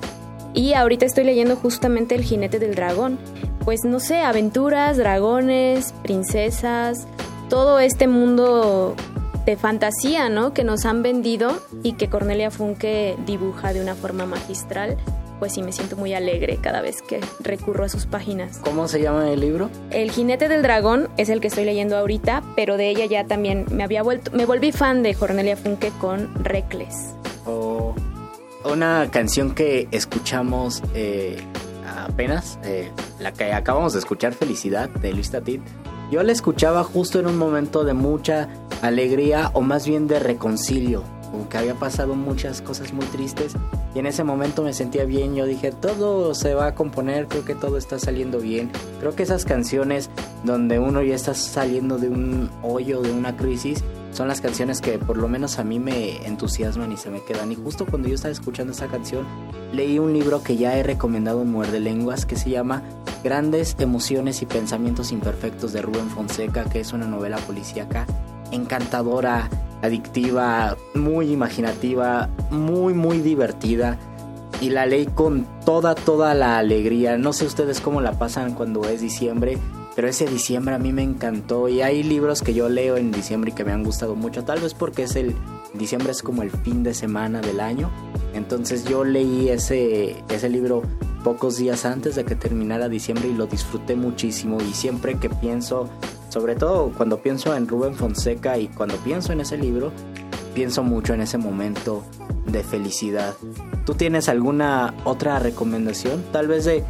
[0.53, 3.19] Y ahorita estoy leyendo justamente El jinete del dragón.
[3.63, 7.05] Pues no sé, aventuras, dragones, princesas,
[7.49, 8.95] todo este mundo
[9.45, 10.53] de fantasía, ¿no?
[10.53, 14.97] Que nos han vendido y que Cornelia Funke dibuja de una forma magistral.
[15.39, 18.57] Pues sí, me siento muy alegre cada vez que recurro a sus páginas.
[18.63, 19.69] ¿Cómo se llama el libro?
[19.91, 23.65] El jinete del dragón es el que estoy leyendo ahorita, pero de ella ya también
[23.71, 27.13] me había vuelto, me volví fan de Cornelia Funke con Reckless.
[27.45, 27.93] O
[28.65, 31.37] una canción que escuchamos eh,
[32.05, 35.61] apenas, eh, la que acabamos de escuchar, Felicidad, de Luis Tatit.
[36.11, 38.47] Yo la escuchaba justo en un momento de mucha
[38.81, 43.53] alegría o más bien de reconcilio, como que había pasado muchas cosas muy tristes
[43.97, 47.45] y en ese momento me sentía bien, yo dije, todo se va a componer, creo
[47.45, 48.69] que todo está saliendo bien.
[48.99, 50.11] Creo que esas canciones
[50.43, 54.99] donde uno ya está saliendo de un hoyo, de una crisis, son las canciones que
[54.99, 57.51] por lo menos a mí me entusiasman y se me quedan.
[57.51, 59.25] Y justo cuando yo estaba escuchando esa canción,
[59.73, 62.83] leí un libro que ya he recomendado en Muerde Lenguas que se llama
[63.23, 68.05] Grandes emociones y pensamientos imperfectos de Rubén Fonseca, que es una novela policíaca
[68.51, 69.49] encantadora,
[69.81, 73.97] adictiva, muy imaginativa, muy muy divertida.
[74.59, 77.17] Y la leí con toda, toda la alegría.
[77.17, 79.59] No sé ustedes cómo la pasan cuando es diciembre,
[79.95, 81.69] pero ese diciembre a mí me encantó.
[81.69, 84.43] Y hay libros que yo leo en diciembre y que me han gustado mucho.
[84.43, 85.35] Tal vez porque es el
[85.75, 87.91] diciembre es como el fin de semana del año.
[88.33, 90.81] Entonces yo leí ese, ese libro
[91.27, 94.59] pocos días antes de que terminara diciembre y lo disfruté muchísimo.
[94.61, 95.89] Y siempre que pienso,
[96.29, 99.91] sobre todo cuando pienso en Rubén Fonseca y cuando pienso en ese libro,
[100.55, 102.05] pienso mucho en ese momento
[102.45, 103.35] de felicidad.
[103.85, 106.23] ¿Tú tienes alguna otra recomendación?
[106.31, 106.85] Tal vez de,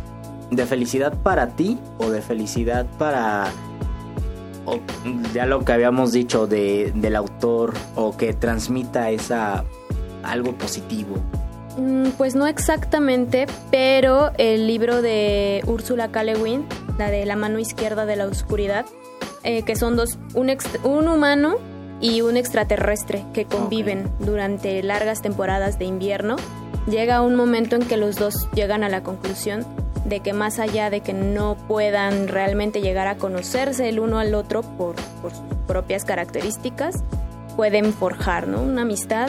[0.51, 3.51] de felicidad para ti o de felicidad para
[4.67, 4.77] o
[5.33, 9.65] ya lo que habíamos dicho de, del autor o que transmita esa
[10.21, 11.15] algo positivo.
[11.77, 16.23] Mm, Pues no exactamente, pero el libro de Úrsula K.
[16.97, 18.85] La de La mano izquierda de la oscuridad,
[19.43, 21.57] eh, que son dos, un humano
[22.01, 26.37] y un extraterrestre que conviven durante largas temporadas de invierno,
[26.87, 29.65] llega un momento en que los dos llegan a la conclusión
[30.05, 34.33] de que más allá de que no puedan realmente llegar a conocerse el uno al
[34.35, 37.03] otro por, por sus propias características,
[37.57, 38.61] pueden forjar ¿no?
[38.61, 39.27] una amistad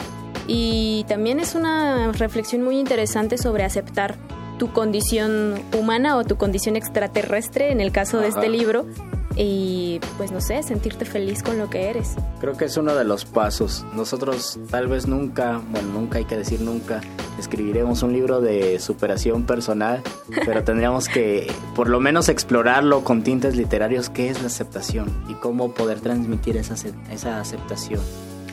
[0.51, 4.15] y también es una reflexión muy interesante sobre aceptar
[4.57, 8.87] tu condición humana o tu condición extraterrestre en el caso de este libro
[9.35, 12.15] y pues no sé, sentirte feliz con lo que eres.
[12.41, 13.85] Creo que es uno de los pasos.
[13.93, 16.99] Nosotros tal vez nunca, bueno, nunca hay que decir nunca,
[17.37, 20.01] escribiremos un libro de superación personal,
[20.45, 21.45] pero tendríamos que
[21.75, 26.57] por lo menos explorarlo con tintes literarios, qué es la aceptación y cómo poder transmitir
[26.57, 26.73] esa,
[27.11, 28.01] esa aceptación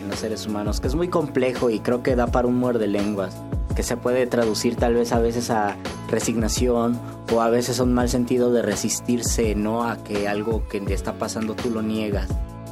[0.07, 2.87] en los seres humanos, que es muy complejo y creo que da para un muerde
[2.87, 3.37] lenguas,
[3.75, 5.77] que se puede traducir tal vez a veces a
[6.09, 6.99] resignación
[7.33, 10.95] o a veces a un mal sentido de resistirse, no a que algo que te
[10.95, 12.29] está pasando tú lo niegas.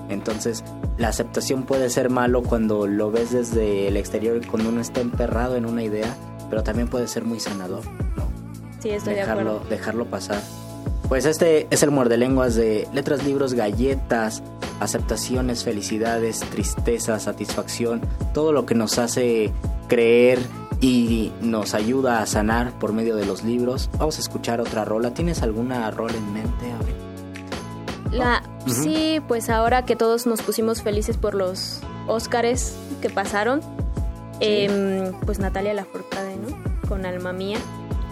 [0.08, 0.64] Entonces,
[0.96, 5.00] la aceptación puede ser malo cuando lo ves desde el exterior y cuando uno está
[5.00, 6.14] emperrado en una idea,
[6.48, 7.84] pero también puede ser muy sanador,
[8.16, 8.28] ¿no?
[8.80, 9.70] Sí, estoy de dejarlo, acuerdo.
[9.70, 10.40] dejarlo pasar.
[11.08, 14.42] Pues este es el muerde lenguas de letras, libros, galletas,
[14.80, 18.00] aceptaciones, felicidades, tristeza, satisfacción,
[18.32, 19.52] todo lo que nos hace
[19.88, 20.38] creer
[20.80, 23.90] y nos ayuda a sanar por medio de los libros.
[23.98, 25.14] Vamos a escuchar otra rola.
[25.14, 26.66] ¿Tienes alguna rola en mente?
[28.10, 28.74] La, Ujú.
[28.74, 33.60] Sí, pues ahora que todos nos pusimos felices por los Óscares que pasaron,
[34.40, 36.88] em, pues Natalia Lafourcade, ¿no?
[36.88, 37.58] Con Alma Mía.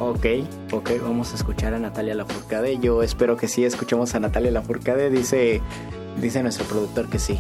[0.05, 0.27] Ok,
[0.73, 2.77] ok, vamos a escuchar a Natalia Lafourcade.
[2.81, 5.11] Yo espero que sí escuchemos a Natalia Lafourcade.
[5.11, 5.61] Dice,
[6.21, 7.39] dice nuestro productor que sí.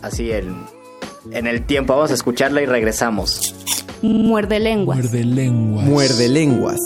[0.00, 0.54] Así en,
[1.32, 1.96] en el tiempo.
[1.96, 3.56] Vamos a escucharla y regresamos.
[4.02, 4.98] Muerde lenguas.
[4.98, 5.84] Muerde lenguas.
[5.84, 6.78] Muerde lenguas.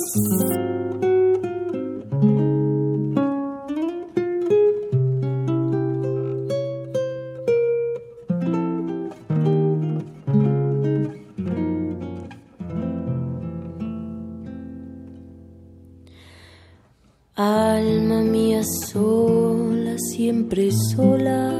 [20.42, 21.52] Siempre sola,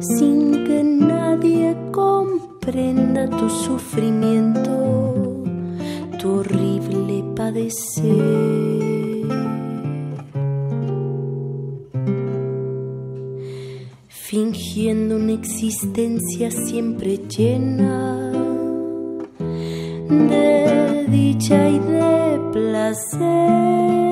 [0.00, 5.44] sin que nadie comprenda tu sufrimiento,
[6.18, 8.08] tu horrible padecer.
[14.08, 18.32] Fingiendo una existencia siempre llena
[20.08, 24.09] de dicha y de placer,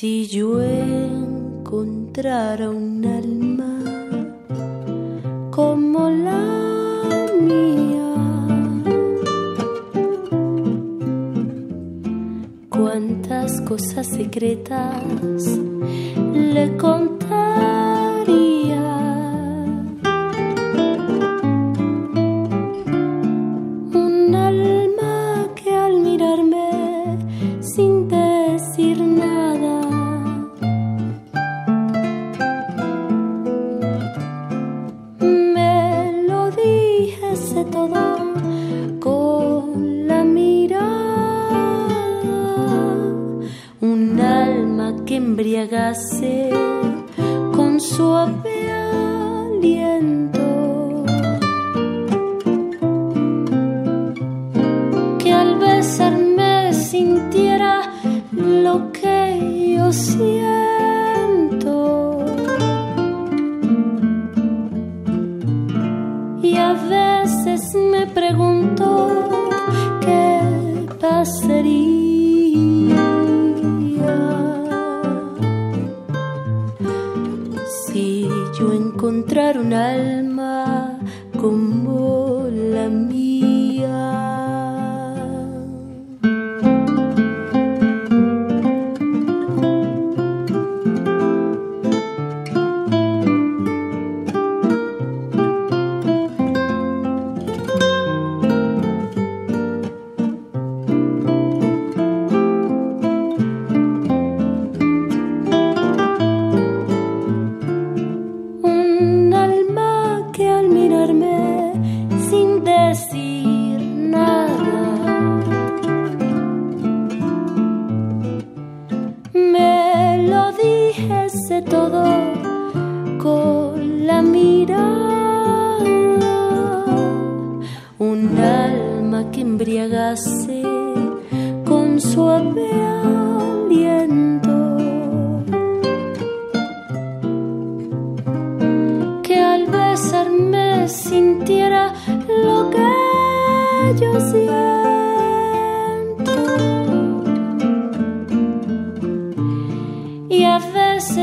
[0.00, 3.78] Si yo encontrara un alma
[5.50, 8.14] como la mía,
[12.68, 15.60] cuántas cosas secretas
[16.32, 17.17] le contaría.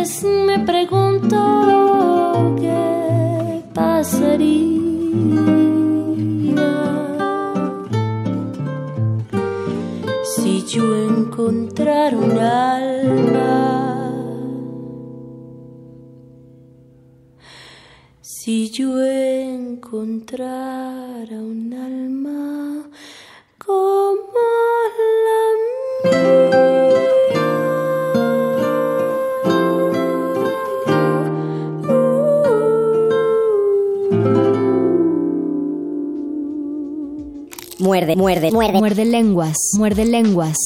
[0.06, 4.86] Veces me pregunto qué pasaría
[10.36, 13.62] si yo encontrara un alma.
[18.22, 20.58] Si yo encontrara
[21.53, 21.64] un
[38.06, 38.80] Muerde, muerde, muerde.
[38.80, 40.58] Muerde lenguas, muerde lenguas.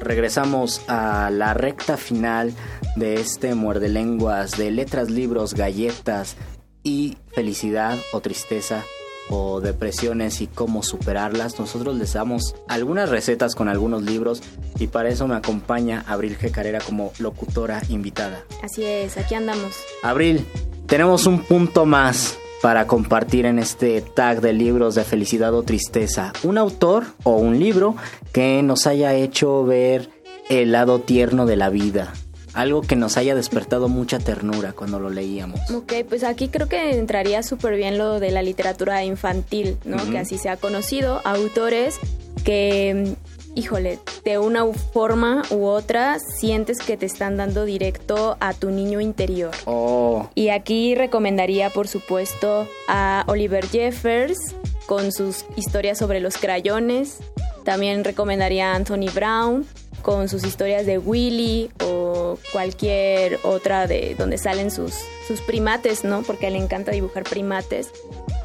[0.00, 2.54] Regresamos a la recta final
[2.94, 6.36] de este muerde lenguas de letras, libros, galletas
[6.84, 8.84] y felicidad o tristeza
[9.28, 11.58] o depresiones y cómo superarlas.
[11.58, 14.42] Nosotros les damos algunas recetas con algunos libros
[14.78, 16.50] y para eso me acompaña Abril G.
[16.50, 18.44] Carrera como locutora invitada.
[18.62, 19.76] Así es, aquí andamos.
[20.02, 20.46] Abril,
[20.86, 26.32] tenemos un punto más para compartir en este tag de libros de felicidad o tristeza.
[26.42, 27.96] Un autor o un libro
[28.32, 30.10] que nos haya hecho ver
[30.48, 32.12] el lado tierno de la vida.
[32.56, 35.60] Algo que nos haya despertado mucha ternura cuando lo leíamos.
[35.70, 39.96] Ok, pues aquí creo que entraría súper bien lo de la literatura infantil, ¿no?
[39.96, 40.12] Ujú.
[40.12, 41.20] Que así se ha conocido.
[41.24, 41.98] Autores
[42.44, 43.14] que,
[43.54, 49.00] híjole, de una forma u otra sientes que te están dando directo a tu niño
[49.02, 49.50] interior.
[49.66, 54.38] Oh, Y aquí recomendaría, por supuesto, a Oliver Jeffers
[54.86, 57.18] con sus historias sobre los crayones.
[57.64, 59.66] También recomendaría a Anthony Brown
[60.06, 64.94] con sus historias de Willy o cualquier otra de donde salen sus,
[65.26, 66.22] sus primates, ¿no?
[66.22, 67.90] Porque le encanta dibujar primates.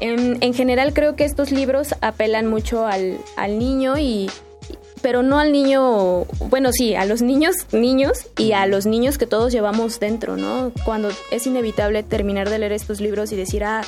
[0.00, 4.28] En, en general creo que estos libros apelan mucho al, al niño y
[5.02, 9.26] pero no al niño, bueno, sí, a los niños, niños y a los niños que
[9.26, 10.72] todos llevamos dentro, ¿no?
[10.84, 13.82] Cuando es inevitable terminar de leer estos libros y decir, ah,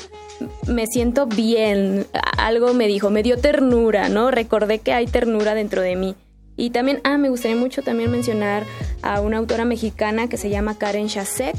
[0.69, 2.07] me siento bien,
[2.39, 4.31] algo me dijo, me dio ternura, ¿no?
[4.31, 6.15] Recordé que hay ternura dentro de mí.
[6.57, 8.65] Y también, ah, me gustaría mucho también mencionar
[9.03, 11.57] a una autora mexicana que se llama Karen Chasek,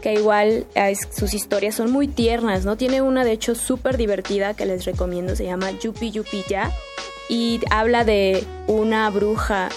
[0.00, 2.76] que igual es- sus historias son muy tiernas, ¿no?
[2.76, 6.70] Tiene una de hecho súper divertida que les recomiendo, se llama Yupi Yupi Ya,
[7.28, 9.68] y habla de una bruja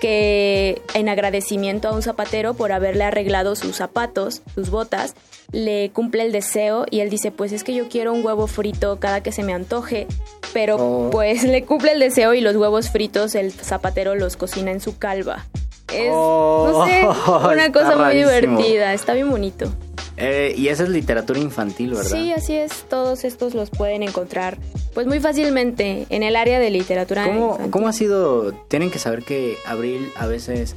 [0.00, 5.14] que en agradecimiento a un zapatero por haberle arreglado sus zapatos, sus botas,
[5.52, 8.98] le cumple el deseo y él dice, pues es que yo quiero un huevo frito
[9.00, 10.06] cada que se me antoje,
[10.52, 11.10] pero Oh.
[11.10, 14.98] pues le cumple el deseo y los huevos fritos el zapatero los cocina en su
[14.98, 15.46] calva.
[15.92, 17.04] Es, Oh, no sé,
[17.52, 19.72] una cosa muy divertida, está bien bonito.
[20.16, 22.10] eh, y esa es literatura infantil, ¿verdad?
[22.10, 24.58] Sí, así es, todos estos los pueden encontrar
[24.94, 27.70] pues muy fácilmente en el área de literatura ¿Cómo, infantil.
[27.70, 28.52] ¿Cómo ha sido?
[28.68, 30.76] Tienen que saber que Abril a veces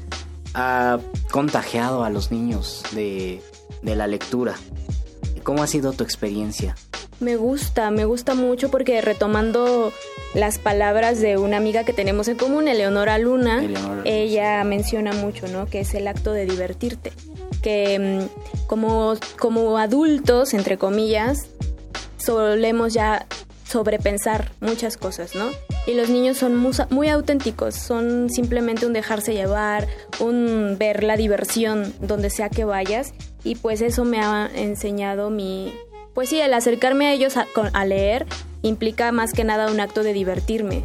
[0.55, 0.99] ha
[1.31, 3.41] contagiado a los niños de,
[3.83, 4.55] de la lectura.
[5.43, 6.75] ¿Cómo ha sido tu experiencia?
[7.19, 9.93] Me gusta, me gusta mucho porque retomando
[10.33, 15.47] las palabras de una amiga que tenemos en común, Eleonora Luna, Eleonora ella menciona mucho,
[15.47, 15.67] ¿no?
[15.67, 17.11] Que es el acto de divertirte.
[17.61, 21.47] Que mm, como, como adultos, entre comillas,
[22.17, 23.25] solemos ya
[23.67, 25.49] sobrepensar muchas cosas, ¿no?
[25.87, 29.87] Y los niños son musa- muy auténticos, son simplemente un dejarse llevar,
[30.19, 33.13] un ver la diversión donde sea que vayas
[33.43, 35.73] y pues eso me ha enseñado mi...
[36.13, 38.25] Pues sí, el acercarme a ellos a, a leer
[38.61, 40.83] implica más que nada un acto de divertirme,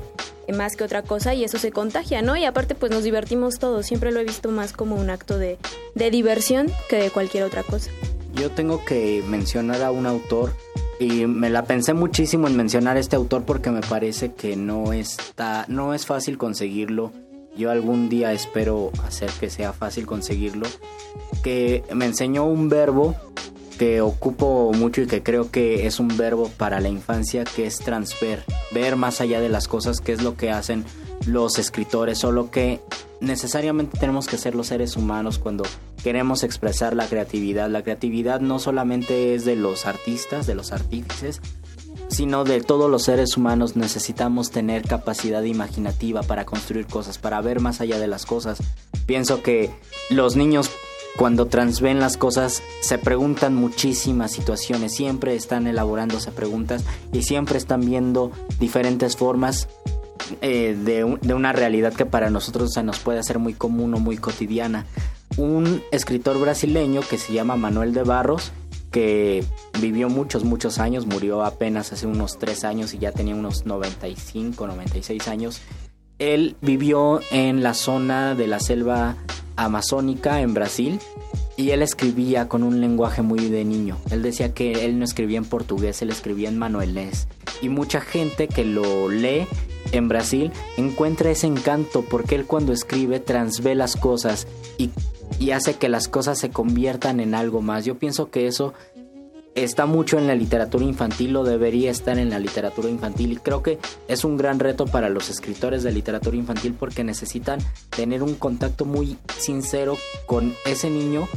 [0.52, 2.36] más que otra cosa y eso se contagia, ¿no?
[2.36, 5.58] Y aparte pues nos divertimos todos, siempre lo he visto más como un acto de,
[5.94, 7.90] de diversión que de cualquier otra cosa.
[8.34, 10.52] Yo tengo que mencionar a un autor
[10.98, 14.92] y me la pensé muchísimo en mencionar a este autor porque me parece que no
[14.92, 17.12] está no es fácil conseguirlo.
[17.58, 20.68] Yo algún día espero hacer que sea fácil conseguirlo.
[21.42, 23.16] Que me enseñó un verbo
[23.78, 27.78] que ocupo mucho y que creo que es un verbo para la infancia que es
[27.78, 30.84] transfer, ver más allá de las cosas, que es lo que hacen
[31.26, 32.80] los escritores, solo que
[33.20, 35.64] necesariamente tenemos que ser los seres humanos cuando
[36.02, 37.68] queremos expresar la creatividad.
[37.68, 41.40] La creatividad no solamente es de los artistas, de los artífices,
[42.08, 47.60] sino de todos los seres humanos necesitamos tener capacidad imaginativa para construir cosas, para ver
[47.60, 48.58] más allá de las cosas.
[49.06, 49.70] Pienso que
[50.10, 50.70] los niños
[51.16, 57.80] cuando transven las cosas se preguntan muchísimas situaciones, siempre están elaborándose preguntas y siempre están
[57.80, 58.30] viendo
[58.60, 59.68] diferentes formas
[60.42, 63.98] eh, de, de una realidad que para nosotros se nos puede hacer muy común o
[63.98, 64.86] muy cotidiana.
[65.36, 68.52] Un escritor brasileño que se llama Manuel de Barros,
[68.90, 69.44] que
[69.80, 74.66] vivió muchos, muchos años, murió apenas hace unos tres años y ya tenía unos 95,
[74.66, 75.60] 96 años.
[76.18, 79.16] Él vivió en la zona de la selva
[79.56, 81.00] amazónica en Brasil
[81.56, 83.98] y él escribía con un lenguaje muy de niño.
[84.10, 87.26] Él decía que él no escribía en portugués, él escribía en manuelés.
[87.60, 89.46] Y mucha gente que lo lee
[89.92, 94.90] en Brasil encuentra ese encanto porque él cuando escribe transvé las cosas y,
[95.38, 97.84] y hace que las cosas se conviertan en algo más.
[97.84, 98.74] Yo pienso que eso
[99.54, 103.62] está mucho en la literatura infantil o debería estar en la literatura infantil y creo
[103.62, 107.58] que es un gran reto para los escritores de literatura infantil porque necesitan
[107.90, 111.28] tener un contacto muy sincero con ese niño,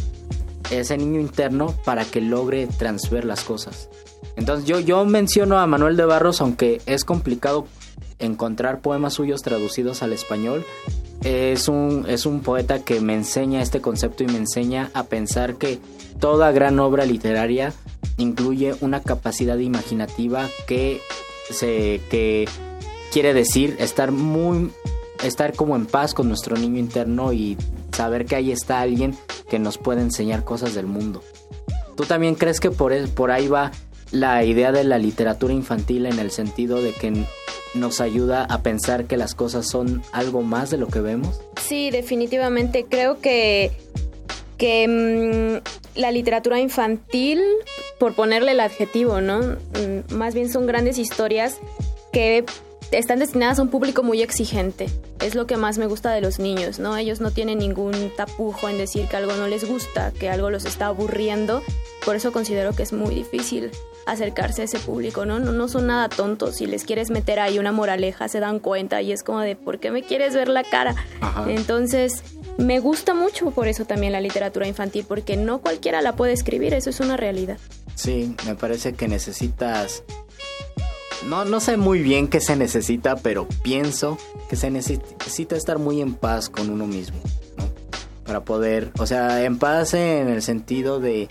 [0.69, 3.89] ese niño interno para que logre transfer las cosas.
[4.35, 7.65] Entonces yo, yo menciono a Manuel de Barros aunque es complicado
[8.19, 10.65] encontrar poemas suyos traducidos al español.
[11.23, 15.55] Es un, es un poeta que me enseña este concepto y me enseña a pensar
[15.55, 15.79] que
[16.19, 17.73] toda gran obra literaria
[18.17, 21.01] incluye una capacidad imaginativa que
[21.49, 22.47] se que
[23.11, 24.71] quiere decir estar muy
[25.23, 27.57] estar como en paz con nuestro niño interno y
[27.91, 29.15] saber que ahí está alguien
[29.49, 31.23] que nos puede enseñar cosas del mundo.
[31.95, 33.71] ¿Tú también crees que por, por ahí va
[34.11, 37.25] la idea de la literatura infantil en el sentido de que
[37.73, 41.39] nos ayuda a pensar que las cosas son algo más de lo que vemos?
[41.61, 42.85] Sí, definitivamente.
[42.89, 43.71] Creo que,
[44.57, 47.41] que mm, la literatura infantil,
[47.99, 49.39] por ponerle el adjetivo, ¿no?
[49.41, 51.57] Mm, más bien son grandes historias
[52.11, 52.45] que
[52.91, 54.87] están destinadas a un público muy exigente.
[55.21, 56.97] Es lo que más me gusta de los niños, ¿no?
[56.97, 60.65] Ellos no tienen ningún tapujo en decir que algo no les gusta, que algo los
[60.65, 61.61] está aburriendo.
[62.05, 63.71] Por eso considero que es muy difícil
[64.05, 65.39] acercarse a ese público, ¿no?
[65.39, 66.55] No, no son nada tontos.
[66.55, 69.79] Si les quieres meter ahí una moraleja, se dan cuenta y es como de, ¿por
[69.79, 70.95] qué me quieres ver la cara?
[71.47, 72.23] Entonces,
[72.57, 76.73] me gusta mucho por eso también la literatura infantil, porque no cualquiera la puede escribir,
[76.73, 77.57] eso es una realidad.
[77.95, 80.03] Sí, me parece que necesitas...
[81.27, 84.17] No, no sé muy bien qué se necesita, pero pienso
[84.49, 87.19] que se necesita estar muy en paz con uno mismo,
[87.57, 87.69] ¿no?
[88.25, 91.29] Para poder, o sea, en paz en el sentido de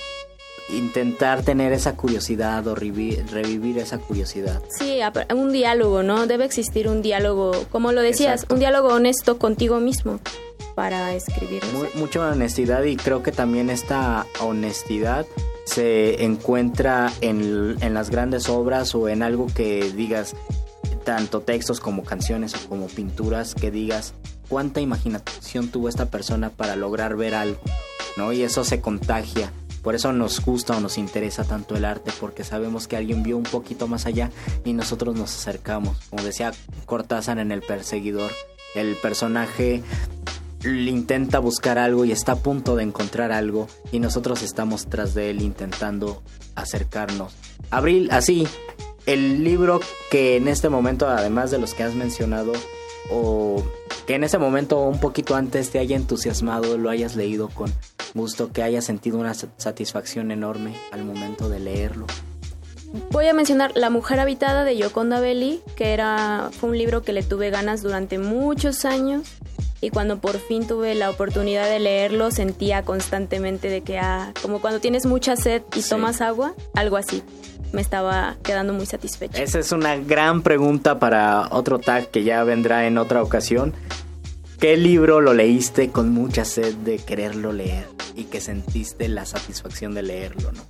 [0.74, 4.62] intentar tener esa curiosidad o revivir, esa curiosidad.
[4.78, 5.00] Sí,
[5.34, 6.26] un diálogo, ¿no?
[6.26, 10.20] Debe existir un diálogo, como lo decías, un diálogo honesto contigo mismo
[10.74, 11.62] para escribir.
[11.94, 15.26] mucha honestidad y creo que también esta honestidad
[15.64, 20.34] se encuentra en, en las grandes obras o en algo que digas,
[21.04, 24.14] tanto textos como canciones o como pinturas, que digas
[24.48, 27.60] cuánta imaginación tuvo esta persona para lograr ver algo,
[28.16, 28.32] ¿no?
[28.32, 29.52] Y eso se contagia
[29.82, 33.36] por eso nos gusta o nos interesa tanto el arte, porque sabemos que alguien vio
[33.36, 34.30] un poquito más allá
[34.64, 35.98] y nosotros nos acercamos.
[36.10, 36.52] Como decía
[36.86, 38.30] Cortázar en El Perseguidor,
[38.74, 39.82] el personaje
[40.64, 45.30] intenta buscar algo y está a punto de encontrar algo y nosotros estamos tras de
[45.30, 46.22] él intentando
[46.54, 47.32] acercarnos.
[47.70, 48.46] Abril, así,
[49.06, 52.52] el libro que en este momento, además de los que has mencionado,
[53.08, 53.62] o
[54.06, 57.72] que en ese momento un poquito antes te haya entusiasmado, lo hayas leído con
[58.14, 62.06] gusto, que hayas sentido una satisfacción enorme al momento de leerlo.
[63.10, 67.12] Voy a mencionar La mujer habitada de Yoconda Belli, que era fue un libro que
[67.12, 69.28] le tuve ganas durante muchos años
[69.80, 74.60] y cuando por fin tuve la oportunidad de leerlo sentía constantemente de que ah, como
[74.60, 77.22] cuando tienes mucha sed y tomas agua, algo así.
[77.72, 79.42] Me estaba quedando muy satisfecha.
[79.42, 83.74] Esa es una gran pregunta para otro tag que ya vendrá en otra ocasión.
[84.58, 89.94] ¿Qué libro lo leíste con mucha sed de quererlo leer y que sentiste la satisfacción
[89.94, 90.62] de leerlo, no?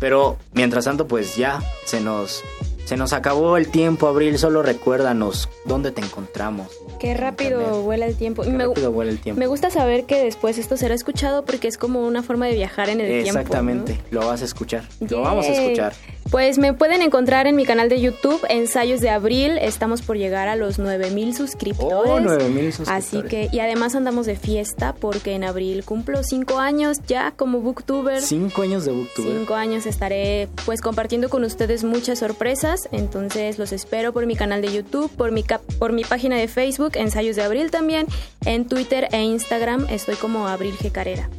[0.00, 2.44] Pero mientras tanto, pues ya se nos
[2.88, 4.38] se nos acabó el tiempo, Abril.
[4.38, 6.68] Solo recuérdanos dónde te encontramos.
[6.98, 8.44] Qué rápido vuela el tiempo.
[8.44, 9.38] Qué me, rápido vuela el tiempo.
[9.38, 12.88] Me gusta saber que después esto será escuchado porque es como una forma de viajar
[12.88, 13.40] en el tiempo.
[13.40, 14.84] Exactamente, lo vas a escuchar.
[15.00, 15.92] Lo vamos a escuchar.
[16.30, 19.56] Pues me pueden encontrar en mi canal de YouTube, Ensayos de Abril.
[19.58, 22.12] Estamos por llegar a los 9000 suscriptores.
[22.12, 22.88] Oh, 9000 suscriptores.
[22.88, 27.60] Así que, y además andamos de fiesta porque en abril cumplo 5 años ya como
[27.60, 28.20] booktuber.
[28.20, 29.38] 5 años de booktuber.
[29.38, 32.90] 5 años estaré pues compartiendo con ustedes muchas sorpresas.
[32.92, 35.44] Entonces los espero por mi canal de YouTube, por mi,
[35.78, 38.06] por mi página de Facebook, Ensayos de Abril también.
[38.44, 40.92] En Twitter e Instagram estoy como Abril G.
[40.92, 41.30] Carrera.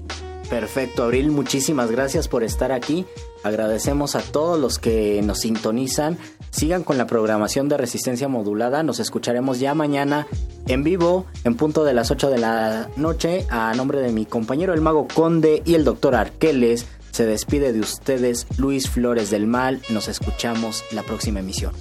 [0.50, 3.06] Perfecto, Abril, muchísimas gracias por estar aquí.
[3.44, 6.18] Agradecemos a todos los que nos sintonizan.
[6.50, 8.82] Sigan con la programación de resistencia modulada.
[8.82, 10.26] Nos escucharemos ya mañana
[10.68, 13.46] en vivo, en punto de las 8 de la noche.
[13.50, 17.82] A nombre de mi compañero el mago Conde y el doctor Arqueles, se despide de
[17.82, 19.82] ustedes Luis Flores del Mal.
[19.90, 21.74] Nos escuchamos la próxima emisión.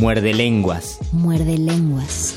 [0.00, 0.98] Muerde lenguas.
[1.12, 2.34] Muerde lenguas.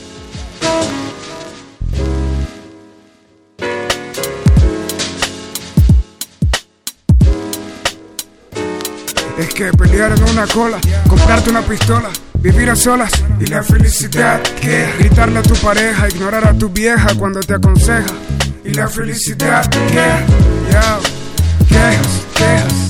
[9.38, 12.10] Es que pelear en una cola, comprarte una pistola,
[12.40, 17.14] vivir a solas y la felicidad que gritarle a tu pareja, ignorar a tu vieja
[17.16, 18.14] cuando te aconseja
[18.64, 20.12] y la felicidad que
[21.70, 22.88] quejas, quejas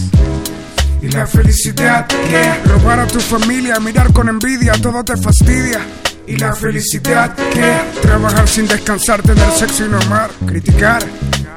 [1.02, 5.80] y la felicidad que robar a tu familia, mirar con envidia, todo te fastidia.
[6.26, 11.02] Y la felicidad que trabajar sin descansar, tener sexo y no amar, criticar.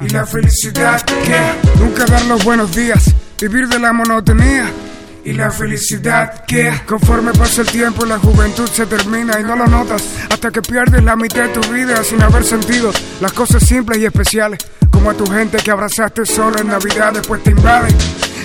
[0.00, 4.70] Y la felicidad que nunca dar los buenos días, vivir de la monotonía.
[5.22, 9.66] Y la felicidad que conforme pasa el tiempo la juventud se termina y no lo
[9.66, 13.98] notas hasta que pierdes la mitad de tu vida sin haber sentido las cosas simples
[13.98, 14.60] y especiales
[14.90, 17.94] como a tu gente que abrazaste solo en Navidad después te invaden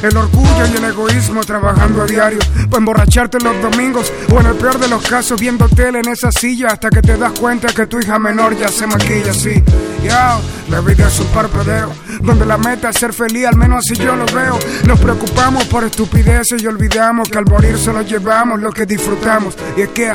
[0.05, 2.39] el orgullo y el egoísmo trabajando a diario
[2.69, 6.31] para emborracharte los domingos o en el peor de los casos viendo tele en esa
[6.31, 9.63] silla hasta que te das cuenta que tu hija menor ya se maquilla así.
[10.03, 10.39] Ya,
[10.69, 11.91] la vida es un parpadeo
[12.21, 14.59] donde la meta es ser feliz, al menos así yo lo veo.
[14.85, 19.55] Nos preocupamos por estupideces y olvidamos que al morir solo llevamos lo que disfrutamos.
[19.75, 20.11] Y es que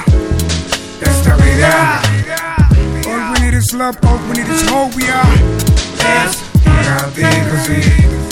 [1.00, 2.00] esta vida,
[3.06, 6.49] all we need is love, all we need is hope, yeah.
[6.98, 7.80] Contigo, sí.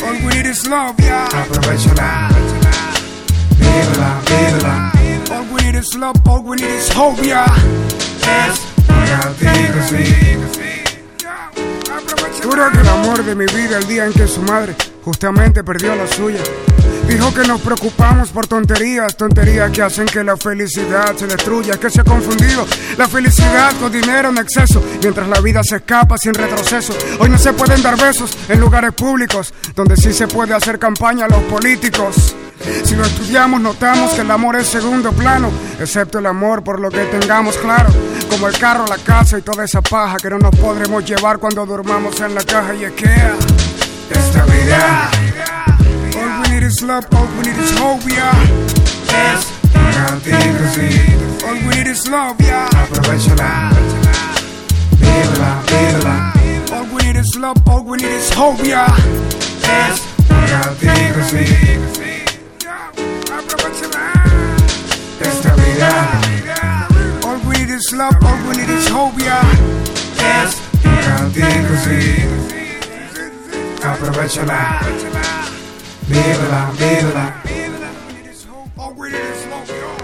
[0.04, 1.26] All we need is love, yeah.
[1.26, 2.28] Aprovechala,
[3.58, 4.92] vívela, vívela.
[5.30, 7.46] All we need is love, all we need is hope, yeah.
[8.46, 10.36] Es contigo, sí.
[12.42, 15.94] Juro que el amor de mi vida el día en que su madre justamente perdió
[15.94, 16.40] la suya.
[17.08, 21.88] Dijo que nos preocupamos por tonterías, tonterías que hacen que la felicidad se destruya, que
[21.88, 22.66] se ha confundido
[22.98, 26.92] la felicidad con dinero en exceso, mientras la vida se escapa sin retroceso.
[27.18, 31.24] Hoy no se pueden dar besos en lugares públicos, donde sí se puede hacer campaña
[31.24, 32.36] a los políticos.
[32.84, 35.50] Si lo estudiamos notamos que el amor es segundo plano,
[35.80, 37.88] excepto el amor por lo que tengamos claro,
[38.28, 41.64] como el carro, la casa y toda esa paja que no nos podremos llevar cuando
[41.64, 43.14] durmamos en la caja y es que
[44.10, 45.10] esta vida
[46.28, 48.34] All we need is love, all we need is hope, yeah.
[49.08, 49.46] Es
[49.96, 50.88] contigo, sí.
[51.46, 52.68] All we need is love, yeah.
[52.68, 53.70] Aprovechala,
[55.00, 56.32] vívela, vívela.
[56.72, 58.94] All we need is love, all we need is hope, yeah.
[59.62, 61.44] Es contigo, sí.
[63.32, 64.12] Aprovechala,
[65.20, 66.88] esta vida.
[67.26, 69.42] All we need is love, all we need is hope, yeah.
[70.42, 72.26] Es contigo, sí.
[73.82, 75.37] Aprovechala.
[76.08, 77.90] Bébala, bébala, bébala.
[78.08, 79.98] Get this hoe already this smoke, y'all.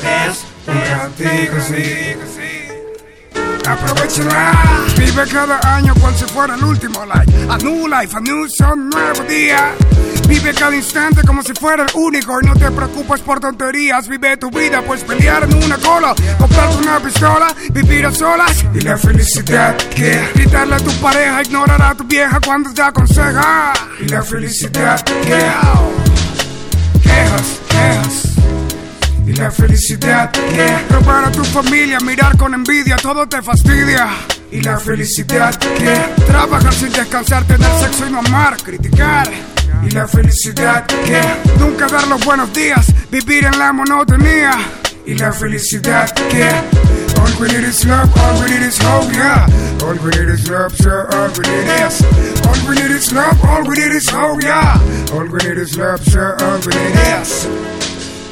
[0.00, 2.55] That's I think I see.
[3.66, 4.52] Aprovechala.
[4.96, 7.04] Vive cada año cual si fuera el último.
[7.04, 9.74] Like a new life, a new son, nuevo día.
[10.28, 14.08] Vive cada instante como si fuera el único y no te preocupes por tonterías.
[14.08, 18.80] Vive tu vida, pues pelear en una cola, comprarte una pistola, vivir a solas y
[18.80, 23.72] la felicidad que gritarle a tu pareja, ignorar a tu vieja cuando te aconseja.
[24.00, 25.46] Y la felicidad que
[27.02, 28.25] quejas, quejas.
[29.26, 34.08] Y la felicidad que robar a tu familia, mirar con envidia, todo te fastidia.
[34.52, 39.28] Y la felicidad que trabajar sin descansar, tener sexo y no amar, criticar.
[39.82, 41.20] Y la felicidad que
[41.58, 44.52] nunca dar los buenos días, vivir en la monotonía.
[45.04, 46.48] Y la felicidad que
[47.20, 49.46] all we need is love, all we need is hope, yeah.
[49.82, 52.02] All we need is love, sir, all we need is.
[52.46, 54.80] All we need is love, all we need is hope, yeah.
[55.12, 57.85] All we need is love, sir, all we need is.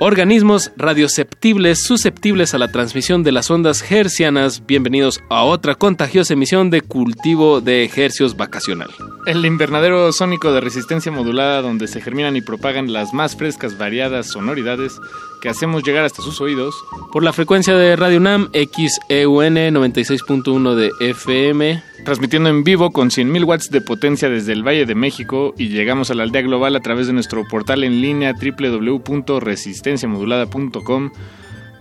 [0.00, 6.70] Organismos radioceptibles susceptibles a la transmisión de las ondas hercianas, bienvenidos a otra contagiosa emisión
[6.70, 8.90] de cultivo de ejercios vacacional.
[9.26, 14.28] El invernadero sónico de resistencia modulada donde se germinan y propagan las más frescas variadas
[14.28, 15.00] sonoridades
[15.40, 16.76] que hacemos llegar hasta sus oídos.
[17.12, 21.82] Por la frecuencia de Radio NAM XEUN 96.1 de FM.
[22.04, 26.10] Transmitiendo en vivo con 100.000 watts de potencia desde el Valle de México y llegamos
[26.10, 31.10] a la aldea global a través de nuestro portal en línea www.resistenciamodulada.com.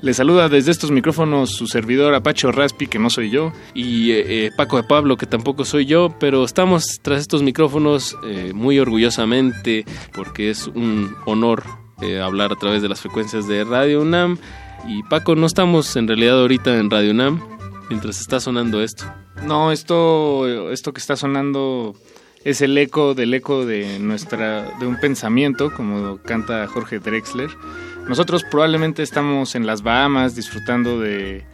[0.02, 3.52] Le saluda desde estos micrófonos su servidor Apacho Raspi, que no soy yo.
[3.74, 8.16] Y eh, eh, Paco de Pablo, que tampoco soy yo, pero estamos tras estos micrófonos
[8.24, 13.64] eh, muy orgullosamente porque es un honor eh, hablar a través de las frecuencias de
[13.64, 14.38] Radio UNAM.
[14.88, 17.42] Y Paco, no estamos en realidad ahorita en Radio UNAM
[17.90, 19.06] mientras está sonando esto.
[19.44, 21.96] No, esto, esto que está sonando
[22.44, 27.50] es el eco del eco de nuestra de un pensamiento, como canta Jorge Drexler.
[28.08, 31.46] Nosotros probablemente estamos en las Bahamas disfrutando de,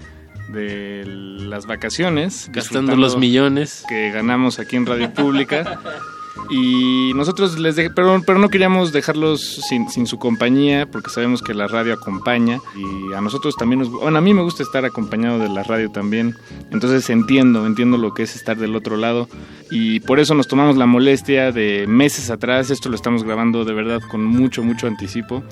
[0.50, 5.80] de las vacaciones, gastando los millones que ganamos aquí en Radio Pública.
[6.50, 11.42] Y nosotros les de, pero, pero no queríamos dejarlos sin, sin, su compañía porque sabemos
[11.42, 14.84] que la radio acompaña y a nosotros también nos bueno, a mí me gusta estar
[14.84, 16.36] acompañado de la radio también.
[16.72, 19.30] Entonces entiendo, entiendo lo que es estar del otro lado
[19.70, 23.74] y por eso nos tomamos la molestia de meses atrás, esto lo estamos grabando de
[23.74, 25.44] verdad con mucho mucho anticipo,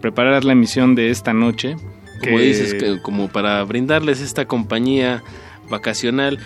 [0.00, 1.76] preparar la emisión de esta noche.
[2.22, 5.24] Como dices, que, como para brindarles esta compañía
[5.68, 6.38] vacacional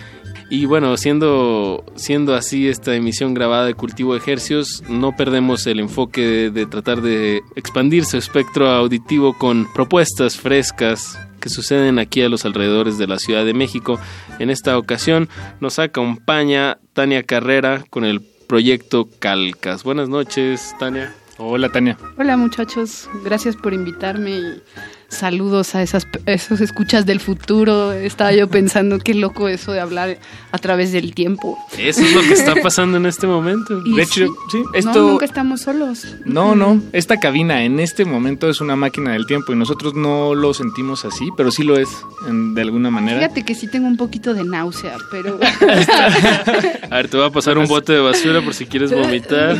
[0.49, 5.79] y bueno, siendo, siendo así esta emisión grabada de Cultivo de Ejercios, no perdemos el
[5.79, 12.21] enfoque de, de, tratar de expandir su espectro auditivo con propuestas frescas que suceden aquí
[12.21, 13.99] a los alrededores de la Ciudad de México.
[14.39, 15.29] En esta ocasión
[15.59, 19.83] nos acompaña Tania Carrera con el proyecto Calcas.
[19.83, 21.13] Buenas noches, Tania.
[21.37, 21.97] Hola, Tania.
[22.17, 23.09] Hola, muchachos.
[23.23, 24.63] Gracias por invitarme y
[25.09, 27.91] saludos a esas esos escuchas del futuro.
[27.91, 30.17] Estaba yo pensando qué loco eso de hablar
[30.51, 31.57] a través del tiempo.
[31.77, 33.81] Eso es lo que está pasando en este momento.
[33.81, 36.15] De hecho, sí, esto no, nunca estamos solos.
[36.25, 40.35] No, no, esta cabina en este momento es una máquina del tiempo y nosotros no
[40.35, 41.89] lo sentimos así, pero sí lo es
[42.27, 43.19] en, de alguna manera.
[43.19, 45.39] Fíjate que sí tengo un poquito de náusea, pero
[46.89, 49.57] A ver, te voy a pasar un bote de basura por si quieres vomitar.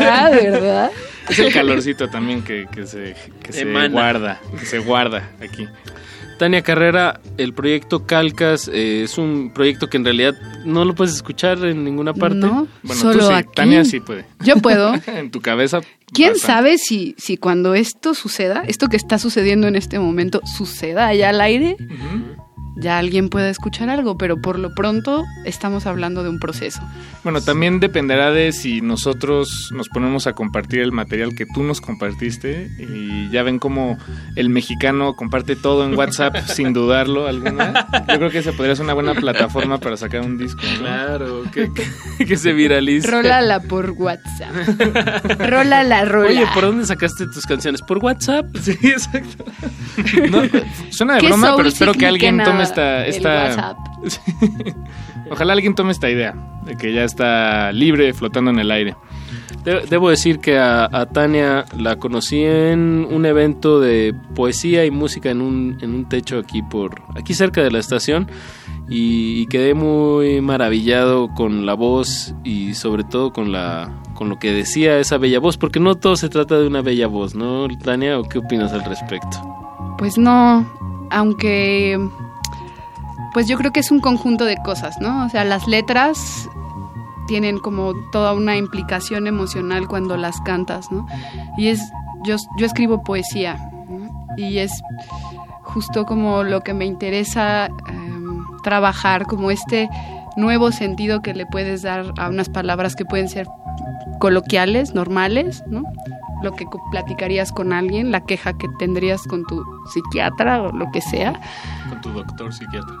[0.00, 0.90] ah, ¿verdad?
[1.28, 5.66] Es el calorcito también que, que se, que se guarda, que se guarda aquí.
[6.38, 11.14] Tania Carrera, el proyecto Calcas eh, es un proyecto que en realidad no lo puedes
[11.14, 12.36] escuchar en ninguna parte.
[12.36, 13.48] No, bueno, solo tú sí, aquí.
[13.54, 14.24] Tania sí puede.
[14.44, 14.94] Yo puedo.
[15.06, 15.80] en tu cabeza.
[16.12, 16.46] ¿Quién bastante.
[16.46, 21.30] sabe si, si cuando esto suceda, esto que está sucediendo en este momento, suceda allá
[21.30, 21.76] al aire?
[22.78, 26.80] Ya alguien pueda escuchar algo, pero por lo pronto estamos hablando de un proceso.
[27.24, 31.80] Bueno, también dependerá de si nosotros nos ponemos a compartir el material que tú nos
[31.80, 33.98] compartiste y ya ven cómo
[34.36, 37.88] el mexicano comparte todo en WhatsApp sin dudarlo alguna.
[38.08, 40.62] Yo creo que esa podría ser una buena plataforma para sacar un disco.
[40.74, 40.78] ¿no?
[40.78, 41.70] Claro, que,
[42.18, 43.10] que, que se viralice.
[43.10, 44.54] Rólala por WhatsApp.
[45.40, 46.28] Rólala, rola.
[46.28, 47.82] Oye, ¿por dónde sacaste tus canciones?
[47.82, 48.46] ¿Por WhatsApp?
[48.60, 49.44] Sí, exacto.
[50.30, 50.42] No,
[50.90, 53.04] suena de ¿Qué broma, pero espero que alguien tome esta...
[53.06, 53.34] el esta...
[53.44, 53.76] WhatsApp?
[55.30, 58.96] Ojalá alguien tome esta idea de que ya está libre, flotando en el aire.
[59.64, 64.90] De- Debo decir que a, a Tania la conocí en un evento de poesía y
[64.90, 68.30] música en un, en un techo aquí por aquí cerca de la estación
[68.88, 74.38] y, y quedé muy maravillado con la voz y sobre todo con la con lo
[74.38, 77.68] que decía esa bella voz porque no todo se trata de una bella voz, ¿no,
[77.84, 78.18] Tania?
[78.18, 79.28] ¿O qué opinas al respecto?
[79.98, 80.66] Pues no,
[81.10, 81.98] aunque
[83.32, 85.24] pues yo creo que es un conjunto de cosas, ¿no?
[85.24, 86.48] O sea, las letras
[87.26, 91.06] tienen como toda una implicación emocional cuando las cantas, ¿no?
[91.56, 91.80] Y es
[92.24, 94.36] yo yo escribo poesía ¿no?
[94.36, 94.82] y es
[95.62, 97.70] justo como lo que me interesa eh,
[98.62, 99.88] trabajar como este
[100.36, 103.46] nuevo sentido que le puedes dar a unas palabras que pueden ser
[104.18, 105.82] coloquiales, normales, ¿no?
[106.42, 111.00] Lo que platicarías con alguien, la queja que tendrías con tu psiquiatra o lo que
[111.00, 111.40] sea,
[111.88, 112.94] Con tu doctor psiquiatra.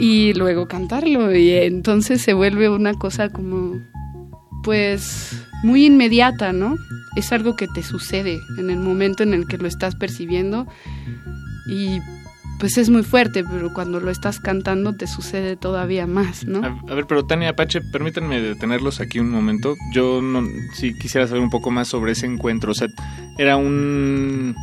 [0.00, 1.34] Y luego cantarlo.
[1.34, 3.80] Y entonces se vuelve una cosa como,
[4.64, 6.76] pues, muy inmediata, ¿no?
[7.16, 10.66] Es algo que te sucede en el momento en el que lo estás percibiendo
[11.68, 12.00] y
[12.58, 16.62] pues es muy fuerte, pero cuando lo estás cantando te sucede todavía más, ¿no?
[16.62, 19.76] A, ver, pero Tania Apache, permítanme detenerlos aquí un momento.
[19.94, 22.72] Yo no, sí quisiera saber un poco más sobre ese encuentro.
[22.72, 22.88] O sea,
[23.38, 24.54] era un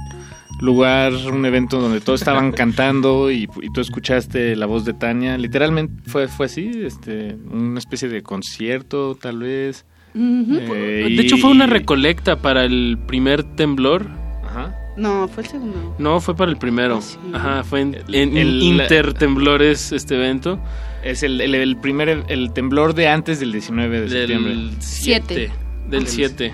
[0.59, 5.37] lugar, un evento donde todos estaban cantando y, y tú escuchaste la voz de Tania.
[5.37, 9.85] Literalmente fue, fue así, este, una especie de concierto, tal vez.
[10.15, 14.07] Eh, De hecho y- fue una recolecta para el primer temblor
[14.43, 14.73] Ajá.
[14.95, 15.95] No, fue el segundo.
[15.99, 16.99] No, fue para el primero.
[17.33, 20.59] Ajá, fue en, el, Intertemblores este evento.
[21.03, 24.55] Es el, el, primer, el temblor de antes del 19 de septiembre.
[24.55, 25.51] Del 7.
[25.89, 26.53] Del 7.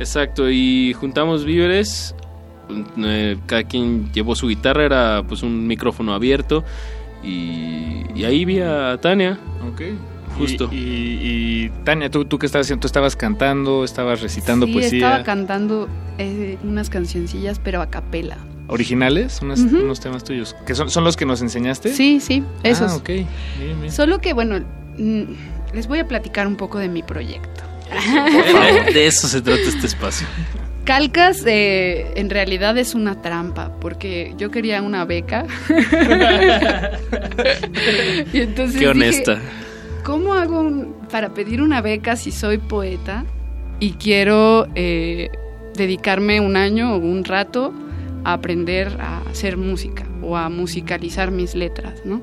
[0.00, 2.14] Exacto, y juntamos víveres.
[2.98, 6.64] Eh, cada quien llevó su guitarra, era pues un micrófono abierto.
[7.22, 9.38] Y, y ahí vi a Tania.
[9.68, 9.82] Ok.
[10.38, 10.68] Justo.
[10.70, 12.82] Y, Tania, ¿tú, ¿tú qué estabas haciendo?
[12.82, 13.84] ¿Tú estabas cantando?
[13.84, 14.98] ¿Estabas recitando sí, poesía?
[14.98, 15.88] estaba cantando
[16.18, 18.36] eh, unas cancioncillas, pero a capela.
[18.68, 19.40] ¿Originales?
[19.42, 20.54] Unos, temas tuyos.
[20.66, 21.92] ¿Que son, son, los que nos enseñaste?
[21.94, 22.92] Sí, sí, esos.
[22.92, 23.08] Ah, ok.
[23.08, 23.26] Bien,
[23.80, 23.92] bien.
[23.92, 24.58] Solo que, bueno,
[24.98, 25.22] mm,
[25.72, 27.62] les voy a platicar un poco de mi proyecto.
[28.92, 30.26] de eso se trata este espacio.
[30.86, 35.44] Calcas eh, en realidad es una trampa, porque yo quería una beca.
[38.32, 39.40] y entonces Qué honesta.
[40.04, 43.24] ¿Cómo hago para pedir una beca si soy poeta
[43.80, 45.28] y quiero eh,
[45.74, 47.74] dedicarme un año o un rato
[48.22, 52.22] a aprender a hacer música o a musicalizar mis letras, ¿no?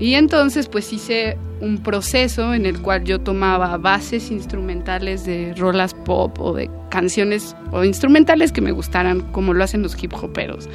[0.00, 5.92] Y entonces pues hice un proceso en el cual yo tomaba bases instrumentales de rolas
[5.92, 10.68] pop o de canciones o instrumentales que me gustaran como lo hacen los hip hoperos.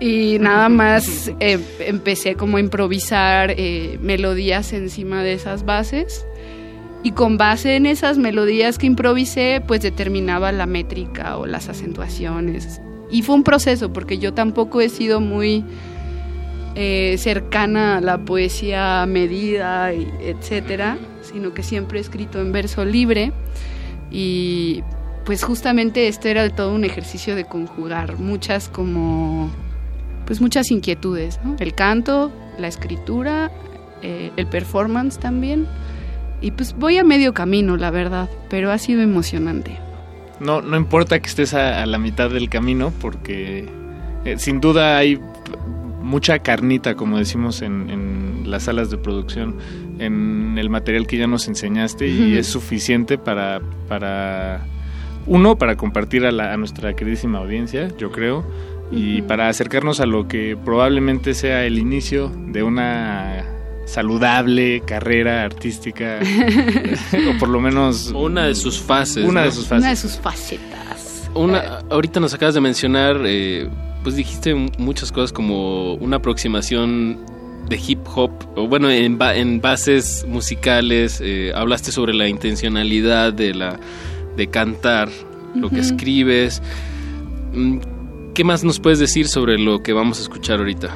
[0.00, 6.24] Y nada más eh, empecé como a improvisar eh, melodías encima de esas bases.
[7.02, 12.80] Y con base en esas melodías que improvisé pues determinaba la métrica o las acentuaciones.
[13.10, 15.64] Y fue un proceso porque yo tampoco he sido muy
[16.80, 23.32] eh, cercana a la poesía medida etcétera sino que siempre he escrito en verso libre
[24.10, 24.82] y
[25.24, 29.50] pues justamente esto era todo un ejercicio de conjugar muchas como
[30.28, 31.56] pues muchas inquietudes, ¿no?
[31.58, 33.50] El canto, la escritura,
[34.02, 35.66] eh, el performance también.
[36.42, 39.78] Y pues voy a medio camino, la verdad, pero ha sido emocionante.
[40.38, 43.66] No, no importa que estés a, la mitad del camino, porque
[44.26, 45.18] eh, sin duda hay
[46.00, 49.56] mucha carnita, como decimos en, las salas de producción,
[49.98, 54.66] en el material que ya nos enseñaste y es suficiente para, para,
[55.26, 58.44] uno, para compartir a, a nuestra queridísima audiencia, yo creo,
[58.90, 63.44] y para acercarnos a lo que probablemente sea el inicio de una
[63.88, 66.20] saludable carrera artística
[67.34, 69.82] o por lo menos una de sus fases una de sus fases.
[69.82, 71.30] Una de sus facetas.
[71.34, 73.68] Una ahorita nos acabas de mencionar eh,
[74.02, 77.18] pues dijiste muchas cosas como una aproximación
[77.68, 83.54] de hip hop o bueno en, en bases musicales eh, hablaste sobre la intencionalidad de
[83.54, 83.78] la
[84.36, 85.08] de cantar
[85.54, 86.62] lo que escribes
[87.52, 87.78] mm,
[88.38, 90.94] ¿Qué más nos puedes decir sobre lo que vamos a escuchar ahorita?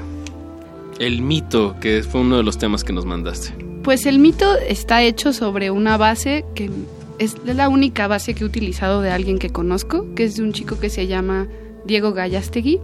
[1.00, 3.52] El mito, que fue uno de los temas que nos mandaste.
[3.82, 6.70] Pues el mito está hecho sobre una base que
[7.18, 10.52] es la única base que he utilizado de alguien que conozco, que es de un
[10.52, 11.48] chico que se llama
[11.84, 12.78] Diego Gallastegui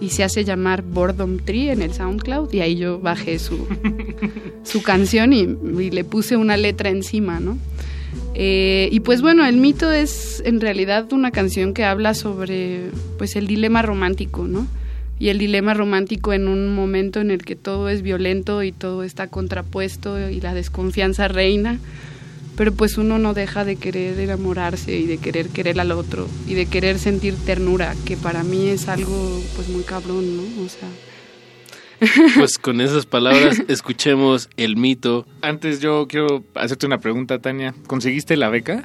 [0.00, 3.66] y se hace llamar Boredom Tree en el SoundCloud y ahí yo bajé su,
[4.64, 7.58] su canción y, y, le puse una letra encima, ¿no?
[8.34, 13.36] Eh, y pues bueno, el mito es en realidad una canción que habla sobre pues
[13.36, 14.66] el dilema romántico, ¿no?
[15.20, 19.04] Y el dilema romántico en un momento en el que todo es violento y todo
[19.04, 21.78] está contrapuesto y la desconfianza reina,
[22.56, 26.54] pero pues uno no deja de querer enamorarse y de querer querer al otro y
[26.54, 30.64] de querer sentir ternura, que para mí es algo pues muy cabrón, ¿no?
[30.64, 30.88] O sea,
[32.36, 35.26] pues con esas palabras escuchemos el mito.
[35.42, 37.74] Antes yo quiero hacerte una pregunta, Tania.
[37.86, 38.84] ¿Conseguiste la beca?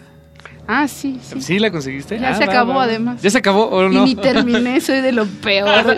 [0.71, 1.41] Ah, sí, sí.
[1.41, 2.19] ¿Sí la conseguiste?
[2.19, 3.19] Ya ah, se acabó, además.
[3.23, 4.05] ¿Ya se acabó o no?
[4.05, 5.97] Y ni terminé, soy de lo peor.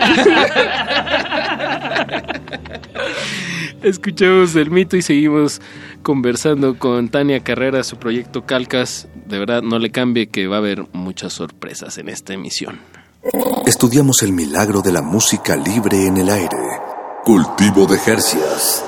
[3.82, 5.60] Escuchemos el mito y seguimos
[6.02, 9.08] conversando con Tania Carrera, su proyecto Calcas.
[9.26, 12.80] De verdad, no le cambie que va a haber muchas sorpresas en esta emisión.
[13.66, 16.56] Estudiamos el milagro de la música libre en el aire.
[17.24, 18.82] Cultivo de Jercias.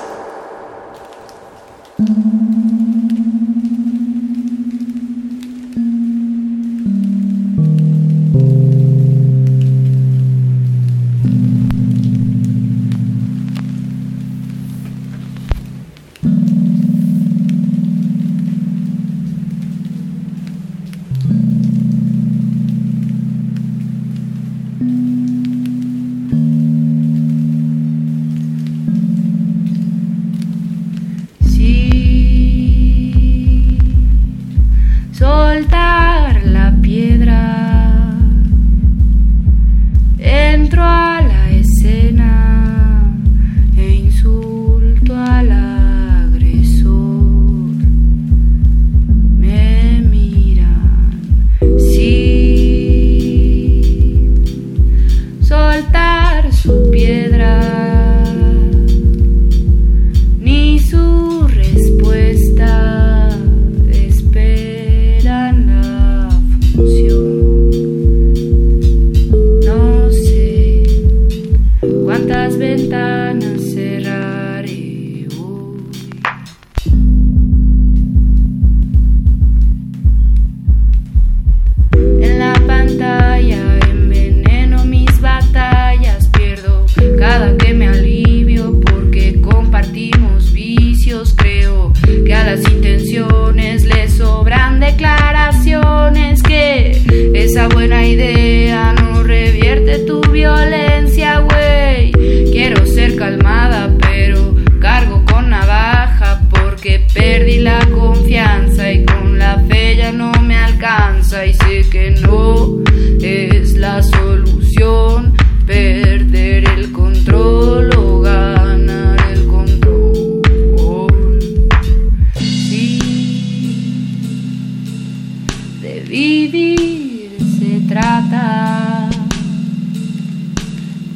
[127.94, 129.08] Trata.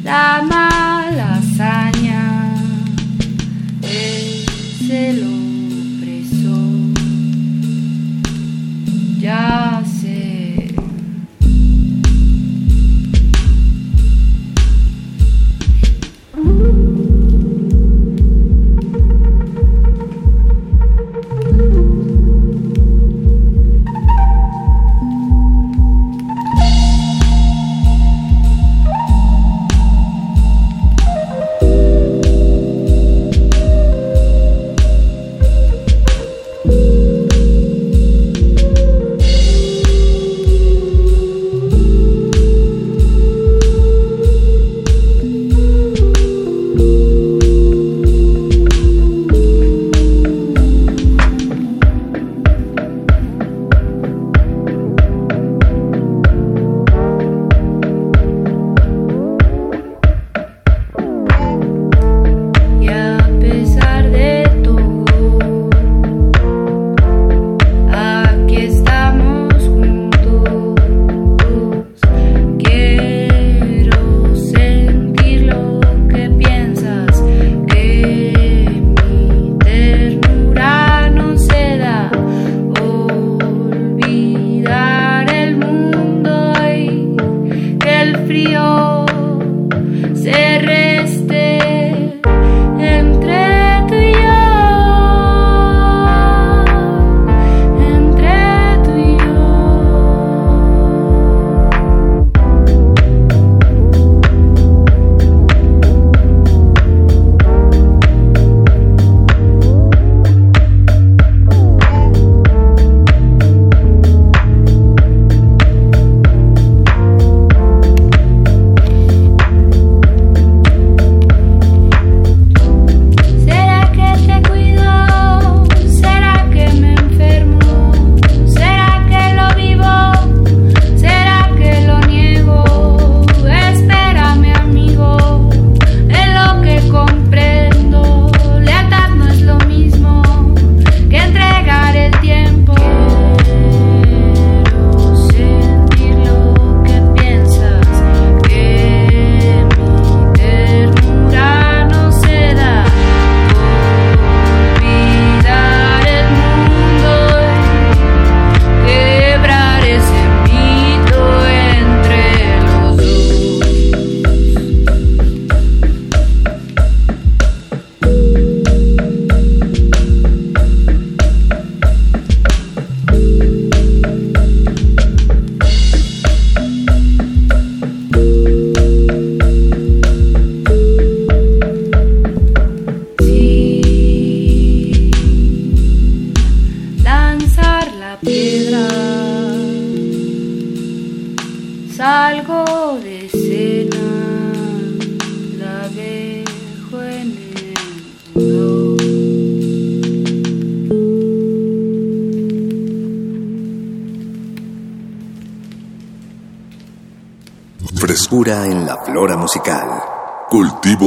[0.04, 0.67] La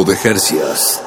[0.02, 1.04] Cultivo de Jercias.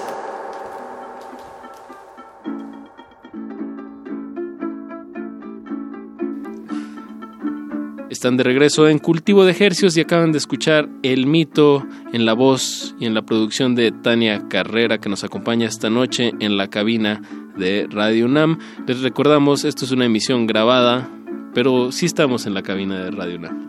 [8.09, 12.35] Están de regreso en Cultivo de Ejercios y acaban de escuchar El Mito en la
[12.35, 16.69] voz y en la producción de Tania Carrera que nos acompaña esta noche en la
[16.69, 17.21] cabina
[17.57, 18.61] de Radio UNAM.
[18.87, 21.09] Les recordamos, esto es una emisión grabada,
[21.53, 23.65] pero sí estamos en la cabina de Radio UNAM.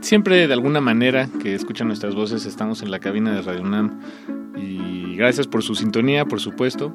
[0.00, 4.00] Siempre de alguna manera que escuchan nuestras voces estamos en la cabina de Radio UNAM
[5.16, 6.94] y gracias por su sintonía, por supuesto.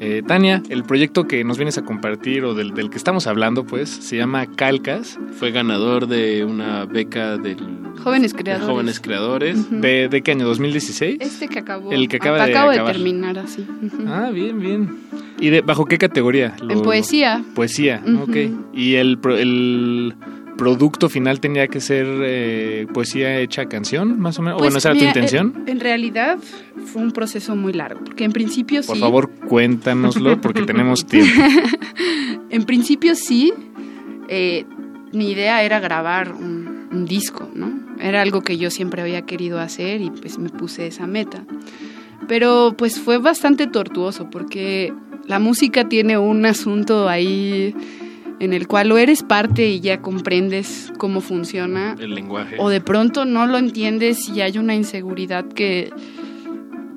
[0.00, 3.64] Eh, Tania, el proyecto que nos vienes a compartir o del, del que estamos hablando,
[3.64, 5.18] pues, se llama Calcas.
[5.38, 7.58] Fue ganador de una beca del
[8.02, 8.68] Jóvenes de creadores.
[8.68, 9.70] jóvenes creadores.
[9.70, 10.52] ¿De, de qué año?
[10.52, 11.18] ¿2016?
[11.20, 11.92] Este que acabó.
[11.92, 13.64] El que acaba de acabo terminar así.
[14.08, 14.96] Ah, bien, bien.
[15.38, 16.56] ¿Y de, bajo qué categoría?
[16.62, 17.44] Lo- En poesía.
[17.54, 18.22] Poesía, Ujú.
[18.22, 18.36] ok.
[18.74, 20.14] ¿Y el, pro- el
[20.56, 24.56] producto final tenía que ser eh, poesía hecha canción, más o menos?
[24.56, 25.54] ¿O bueno, Pues, esa era tu intención?
[25.66, 26.38] En, en realidad
[26.86, 29.00] fue un proceso muy largo, porque en principio Por sí.
[29.00, 31.42] favor, cuéntanoslo porque tenemos tiempo.
[32.50, 33.52] en principio sí.
[34.28, 34.64] eh,
[35.12, 37.80] mi idea era grabar un, un disco, ¿no?
[38.00, 41.44] Era algo que yo siempre había querido hacer y pues me puse esa meta.
[42.28, 44.92] Pero pues fue bastante tortuoso porque
[45.26, 47.74] la música tiene un asunto ahí
[48.40, 51.94] en el cual o eres parte y ya comprendes cómo funciona.
[52.00, 52.56] El lenguaje.
[52.58, 55.92] O de pronto no lo entiendes y hay una inseguridad que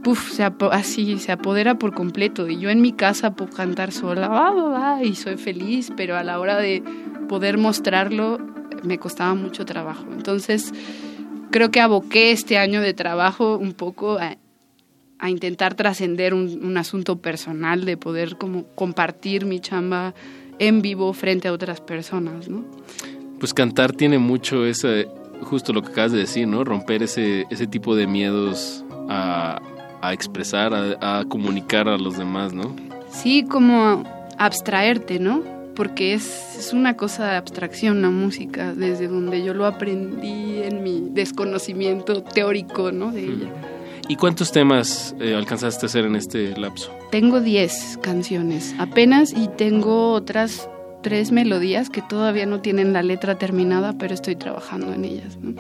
[0.04, 2.48] puf, se así se apodera por completo.
[2.50, 6.58] Y yo en mi casa puedo cantar sola y soy feliz, pero a la hora
[6.58, 6.84] de
[7.28, 8.40] poder mostrarlo
[8.84, 10.06] me costaba mucho trabajo.
[10.12, 10.72] Entonces
[11.50, 14.38] creo que aboqué este año de trabajo un poco a,
[15.26, 20.14] intentar trascender un, un, asunto personal, de poder como compartir mi chamba
[20.60, 22.66] en vivo frente a otras personas, ¿no?
[23.40, 25.08] Pues cantar tiene mucho ese,
[25.42, 26.66] justo lo que acabas de decir, ¿no?
[26.66, 29.62] Romper ese, ese tipo de miedos a,
[30.04, 32.76] a expresar, a, a, comunicar a los demás, ¿no?
[33.10, 34.04] Sí, como
[34.38, 35.42] abstraerte, ¿no?
[35.76, 40.84] Porque es, es una cosa de abstracción la música, desde donde yo lo aprendí en
[40.84, 43.12] mi desconocimiento teórico, ¿no?
[43.12, 43.50] De ella.
[44.10, 46.92] ¿Y cuántos temas eh, alcanzaste a hacer en este lapso?
[47.10, 50.68] Tengo 10 canciones apenas y tengo otras
[51.04, 55.38] tres melodías que todavía no tienen la letra terminada, pero estoy trabajando en ellas.
[55.40, 55.54] ¿no?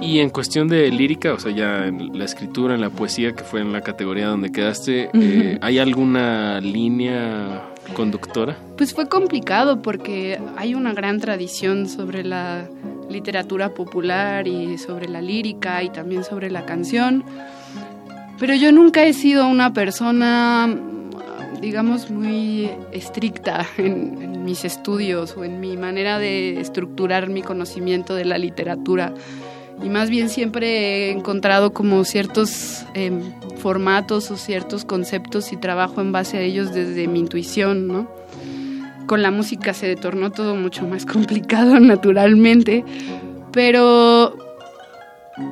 [0.00, 3.42] Y en cuestión de lírica, o sea, ya en la escritura, en la poesía, que
[3.42, 5.42] fue en la categoría donde quedaste, uh -huh.
[5.42, 7.64] eh, ¿hay alguna línea
[7.94, 8.56] conductora?
[8.76, 12.68] Pues fue complicado porque hay una gran tradición sobre la
[13.10, 17.24] literatura popular y sobre la lírica y también sobre la canción.
[18.38, 20.74] Pero yo nunca he sido una persona,
[21.60, 28.16] digamos, muy estricta en, en, mis estudios o en mi manera de estructurar mi conocimiento
[28.16, 29.14] de la literatura.
[29.80, 30.66] Y más bien siempre
[31.06, 33.12] he encontrado como ciertos eh,
[33.58, 38.10] formatos o ciertos conceptos y trabajo en base a ellos desde mi intuición, ¿no?
[39.06, 42.84] Con la música se tornó todo mucho más complicado naturalmente,
[43.52, 44.36] pero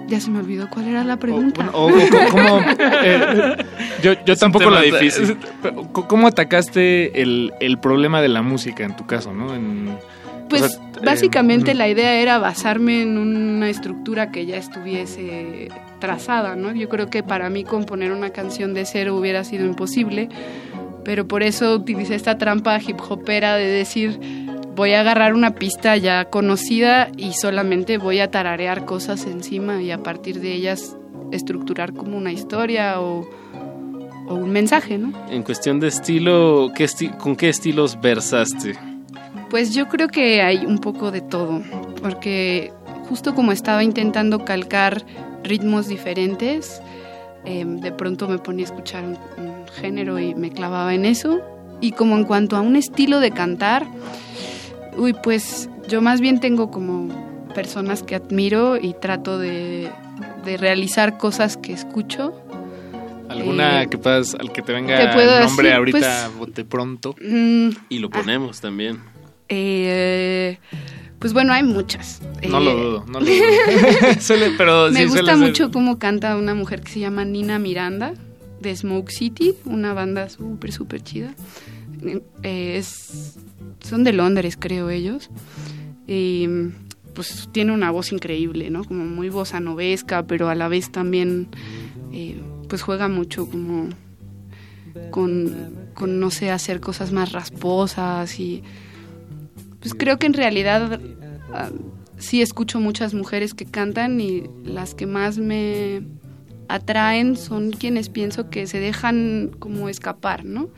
[0.07, 1.71] ya se me olvidó cuál era la pregunta.
[1.73, 2.61] O, o, o, ¿cómo,
[3.03, 3.57] eh,
[4.03, 5.37] yo, yo tampoco lo difícil.
[5.93, 9.55] ¿Cómo atacaste el, el, problema de la música en tu caso, no?
[9.55, 9.99] En,
[10.49, 15.69] pues o sea, básicamente eh, la idea era basarme en una estructura que ya estuviese
[15.99, 16.73] trazada, ¿no?
[16.73, 20.29] Yo creo que para mí componer una canción de cero hubiera sido imposible,
[21.05, 24.19] pero por eso utilicé esta trampa hip hopera de decir
[24.79, 29.91] voy a agarrar una pista ya conocida y solamente voy a tararear cosas encima y
[29.91, 30.97] a partir de ellas
[31.33, 33.29] estructurar como una historia o,
[34.29, 35.13] o un mensaje, ¿no?
[35.31, 38.79] En cuestión de estilo, ¿qué esti ¿con qué estilos versaste?
[39.51, 41.61] Pues yo creo que hay un poco de todo,
[42.01, 42.73] porque
[43.09, 45.05] justo como estaba intentando calcar
[45.43, 46.81] ritmos diferentes,
[47.45, 51.41] eh, de pronto me ponía a escuchar un, un género y me clavaba en eso.
[51.81, 53.87] Y como en cuanto a un estilo de cantar,
[54.99, 57.09] Uy, pues yo más bien tengo como
[57.55, 59.91] personas que admiro y trato de,
[60.45, 62.35] de realizar cosas que escucho.
[63.29, 65.07] ¿Alguna eh, que puedas, al que te venga el
[65.47, 67.15] nombre decir, ahorita pues, de pronto?
[67.21, 68.99] Mmm, y lo ponemos ah, también.
[69.49, 70.59] Eh,
[71.19, 72.21] pues bueno, hay muchas.
[72.49, 73.41] No eh, lo dudo, no lo dudo.
[74.21, 75.73] suele, pero me sí gusta mucho ser...
[75.73, 78.15] cómo canta una mujer que se llama Nina Miranda,
[78.61, 81.35] de Smoke City, una banda súper, súper chida.
[82.43, 83.39] Eh, es
[83.81, 85.31] son de Londres, creo ellos.
[86.07, 86.47] Y
[87.15, 88.85] pues tiene una voz increíble, ¿no?
[88.85, 91.49] Como muy bossa novesca, pero a la vez también
[92.13, 93.89] eh, pues juega mucho como
[95.11, 98.63] con, con, no sé, hacer cosas más rasposas y
[99.81, 101.77] pues creo que en realidad uh,
[102.19, 106.03] sí escucho muchas mujeres que cantan y las que más me
[106.69, 110.69] atraen son quienes pienso que se dejan como escapar, ¿no?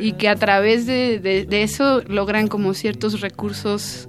[0.00, 4.08] Y que a través de, de, de, eso logran como ciertos recursos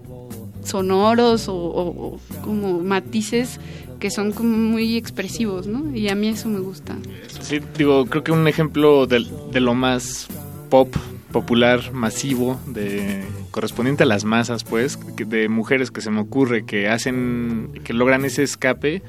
[0.64, 3.60] sonoros o, o, o, como matices
[4.00, 5.96] que son como muy expresivos, ¿no?
[5.96, 6.96] Y a mí eso me gusta.
[7.42, 10.28] Sí, digo, creo que un ejemplo de, de lo más
[10.70, 10.96] pop,
[11.32, 16.90] popular, masivo, de correspondiente a las masas, pues, de mujeres que se me ocurre que
[16.90, 19.02] hacen, que logran ese escape,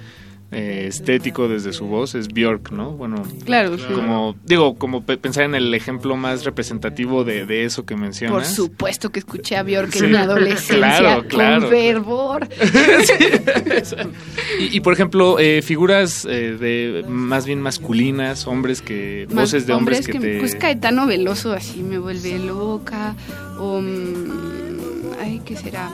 [0.51, 2.93] eh, estético desde su voz es Bjork, ¿no?
[2.93, 3.85] Bueno, claro, sí.
[3.95, 8.35] como digo, como pensar en el ejemplo más representativo de, de eso que mencionas.
[8.35, 9.99] Por supuesto que escuché a Bjork sí.
[9.99, 12.49] en una adolescencia claro, claro, con fervor.
[14.59, 19.67] y, y, por ejemplo, eh, figuras eh, de más bien masculinas, hombres que más voces
[19.67, 23.15] de hombres, hombres que, que, te pues Caetano Veloso así me vuelve loca
[23.59, 25.91] o um, ay, ¿qué será?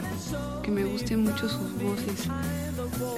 [0.63, 2.29] Que me gusten mucho sus voces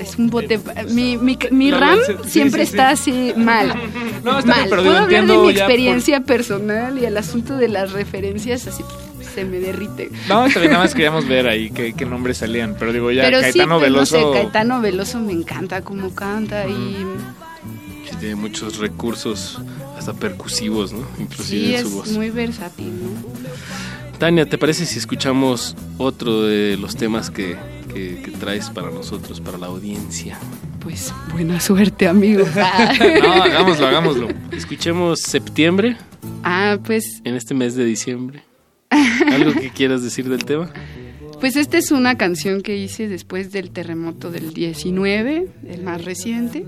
[0.01, 0.61] es un bote.
[0.91, 3.75] Mi, mi, mi RAM siempre está así mal.
[4.25, 4.59] No, está mal.
[4.59, 8.83] bien, pero Puedo hablar de mi experiencia personal y el asunto de las referencias así
[9.35, 10.11] se me derrite.
[10.29, 12.75] No, también nada más queríamos ver ahí qué, qué nombres salían.
[12.77, 14.21] Pero digo, ya Pero Caetano sí, pues, Veloso.
[14.21, 16.97] no sé, Caetano Veloso me encanta cómo canta y
[18.11, 19.61] Sí, tiene muchos recursos
[19.97, 21.07] hasta percusivos, ¿no?
[21.21, 22.09] Inclusive sí en es su voz.
[22.11, 24.19] muy versátil, ¿no?
[24.19, 27.57] Tania, ¿te parece si escuchamos otro de los temas que,
[27.97, 30.39] que- que traes para nosotros, para la audiencia?
[30.81, 32.45] Pues buena suerte, amigo.
[33.23, 34.29] No, hagámoslo, hagámoslo.
[34.53, 35.97] Escuchemos septiembre
[36.43, 38.43] ah, pues en este mes de diciembre.
[39.33, 40.71] ¿Algo que quieras decir del tema?
[41.41, 46.65] Pues esta es una canción que hice después del terremoto del 19, el más reciente.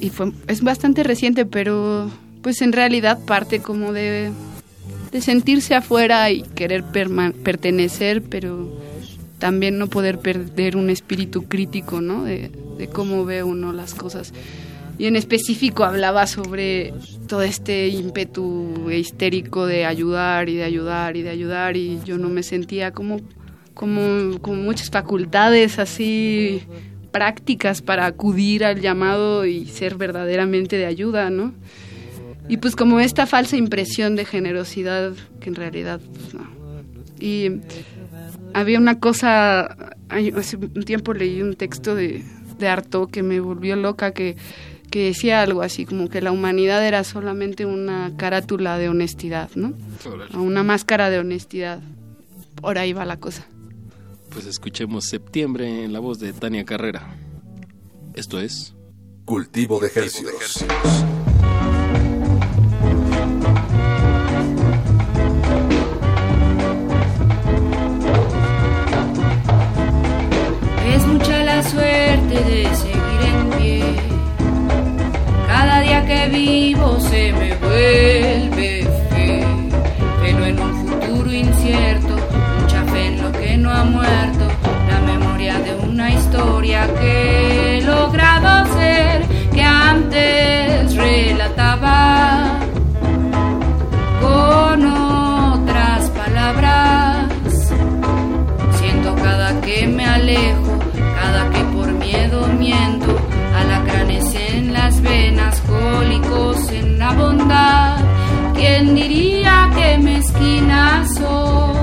[0.00, 2.10] Y fue, es bastante reciente, pero
[2.42, 4.32] pues en realidad parte como de,
[5.12, 8.76] de sentirse afuera y querer pertenecer, pero
[9.38, 12.24] también no poder perder un espíritu crítico, ¿no?
[12.24, 12.50] De,
[12.92, 14.32] cómo ve uno las cosas.
[14.98, 16.92] Y en específico hablaba sobre
[17.26, 22.28] todo este ímpetu histérico de ayudar y de ayudar y de ayudar y yo no
[22.28, 23.20] me sentía como,
[23.72, 26.62] como, como muchas facultades así
[27.10, 31.54] prácticas para acudir al llamado y ser verdaderamente de ayuda, ¿no?
[32.48, 36.46] Y pues como esta falsa impresión de generosidad que en realidad pues, no.
[37.18, 37.60] Y
[38.54, 42.24] había una cosa, hace un tiempo leí un texto de,
[42.58, 44.36] de Artaud que me volvió loca, que,
[44.90, 49.74] que decía algo así, como que la humanidad era solamente una carátula de honestidad, ¿no?
[50.34, 51.80] O Una máscara de honestidad.
[52.60, 53.46] Por ahí va la cosa.
[54.30, 57.16] Pues escuchemos septiembre en la voz de Tania Carrera.
[58.14, 58.74] Esto es...
[59.24, 60.64] Cultivo de ejercicios.
[76.34, 79.44] Vivo se me vuelve fe.
[80.20, 82.16] Pero en un futuro incierto,
[82.60, 84.44] mucha fe en lo que no ha muerto.
[84.90, 92.58] La memoria de una historia que he logrado ser, que antes relataba
[94.20, 97.28] con otras palabras.
[98.78, 100.63] Siento cada que me alejo,
[107.12, 107.96] bondad.
[108.54, 111.74] ¿Quién diría que mezquina soy?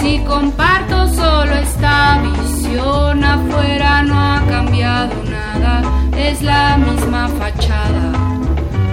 [0.00, 5.82] Si comparto solo esta visión, afuera no ha cambiado nada,
[6.16, 8.12] es la misma fachada.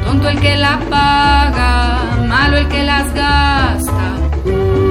[0.06, 4.89] Tonto el que la paga, malo el que las gasta.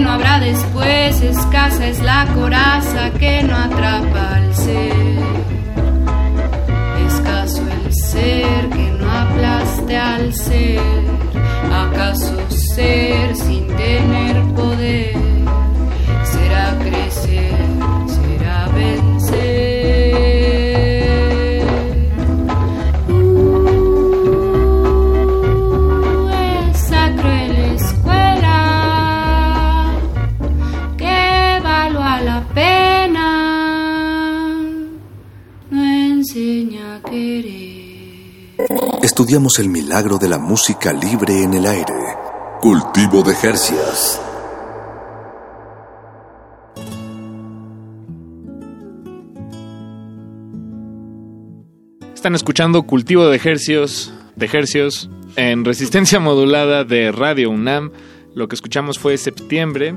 [0.00, 5.18] No habrá después, escasa es la coraza que no atrapa al ser.
[7.06, 10.80] Escaso el ser que no aplaste al ser,
[11.72, 15.29] acaso ser sin tener poder
[39.02, 41.94] Estudiamos el milagro de la música libre en el aire.
[42.60, 44.20] Cultivo de Jercias.
[52.14, 54.48] Están escuchando Cultivo de Hercios, de
[55.36, 57.92] en resistencia modulada de Radio UNAM.
[58.34, 59.94] Lo que escuchamos fue Septiembre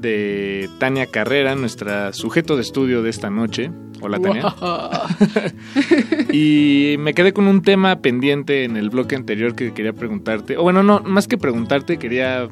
[0.00, 3.70] de Tania Carrera, nuestra sujeto de estudio de esta noche.
[4.00, 4.54] Hola Tania.
[6.32, 10.56] y me quedé con un tema pendiente en el bloque anterior que quería preguntarte.
[10.56, 12.48] O bueno, no, más que preguntarte, quería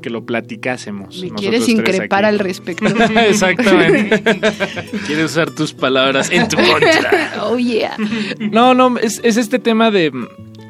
[0.00, 1.20] que lo platicásemos.
[1.22, 2.86] Me quieres increpar al respecto.
[3.28, 4.22] Exactamente.
[5.06, 7.32] quieres usar tus palabras en tu contra.
[7.42, 7.96] oh, yeah.
[8.38, 10.12] No, no, es, es este tema de...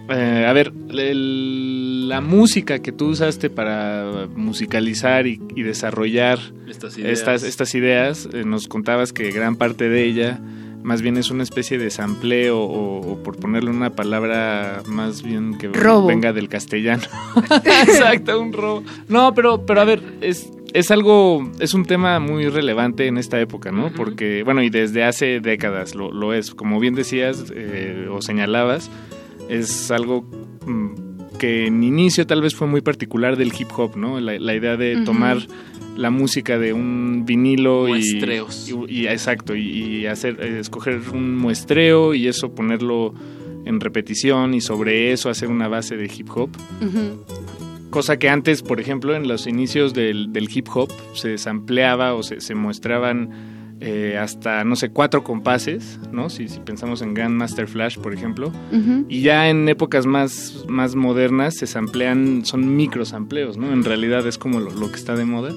[0.09, 6.97] Eh, a ver, el, la música que tú usaste para musicalizar y, y desarrollar estas
[6.97, 10.41] ideas, estas, estas ideas eh, nos contabas que gran parte de ella
[10.83, 15.59] más bien es una especie de sampleo o, o por ponerle una palabra más bien
[15.59, 16.07] que robo.
[16.07, 17.03] venga del castellano.
[17.65, 18.83] Exacto, un robo.
[19.09, 23.41] No, pero, pero a ver, es, es algo, es un tema muy relevante en esta
[23.41, 23.91] época, ¿no?
[23.93, 26.55] Porque, bueno, y desde hace décadas lo, lo es.
[26.55, 28.91] Como bien decías eh, o señalabas,
[29.49, 30.23] es algo
[30.67, 34.19] mm, que en inicio tal vez fue muy particular del hip hop, ¿no?
[34.21, 35.39] La, la idea de tomar
[35.97, 38.69] la música de un vinilo y, Muestreos.
[38.89, 43.13] y, y- exacto y, y hacer eh, escoger un muestreo y eso ponerlo
[43.65, 46.51] en repetición y sobre eso hacer una base de hip hop
[47.91, 52.23] cosa que antes por ejemplo en los inicios del, del hip hop se sampleaba o
[52.23, 57.69] se, se muestraban eh, hasta no sé cuatro compases no si, si pensamos en Grandmaster
[57.69, 58.51] Flash por ejemplo
[59.09, 63.73] y ya en épocas más, más modernas se samplean, son microsampleos, ¿no?
[63.73, 65.53] En realidad es como lo, lo que está de moda.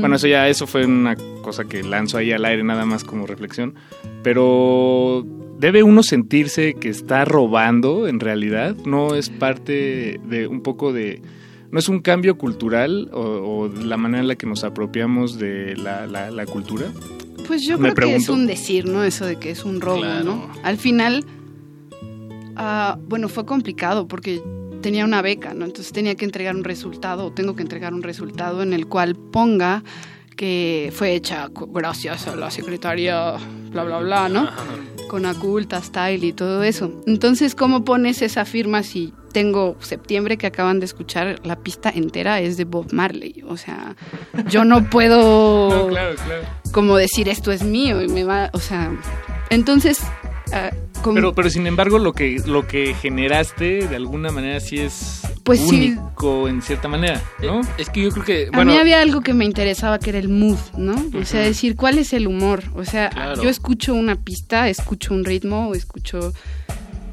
[0.00, 3.26] Bueno, eso ya, eso fue una cosa que lanzo ahí al aire nada más como
[3.26, 3.74] reflexión.
[4.22, 5.24] Pero
[5.58, 11.20] debe uno sentirse que está robando en realidad, no es parte de un poco de...
[11.70, 15.76] ¿No es un cambio cultural o, o la manera en la que nos apropiamos de
[15.76, 16.86] la, la- la cultura?
[17.50, 19.02] Pues yo Me creo que es un decir, ¿no?
[19.02, 20.48] Eso de que es un robo, ¿no?
[20.62, 21.24] Al final,
[22.54, 24.40] ah, bueno, fue complicado porque
[24.80, 25.64] tenía una beca, ¿no?
[25.64, 29.16] Entonces tenía que entregar un resultado, o tengo que entregar un resultado en el cual
[29.16, 29.82] ponga
[30.36, 33.32] que fue hecha gracias a la secretaria,
[33.72, 34.48] bla, bla, bla, ¿no?
[35.08, 37.02] Con Aculta, Style y todo eso.
[37.08, 42.40] Entonces, ¿cómo pones esa firma si tengo septiembre que acaban de escuchar la pista entera
[42.40, 43.42] es de Bob Marley?
[43.48, 43.96] O sea,
[44.48, 46.42] yo no puedo No, claro, claro.
[46.72, 48.90] como decir esto es mío y me va, o sea,
[49.50, 50.00] entonces,
[51.02, 55.22] como- Pero, pero sin embargo, lo que, lo que generaste de alguna manera sí es
[55.44, 55.96] Pues sí.
[55.96, 57.60] único en cierta manera, ¿no?
[57.78, 60.28] Es que yo creo que, a mí había algo que me interesaba que era el
[60.28, 60.94] mood, ¿no?
[61.18, 63.42] O sea, decir cuál es el humor, o sea, Claro.
[63.42, 66.32] yo escucho una pista, escucho un ritmo, escucho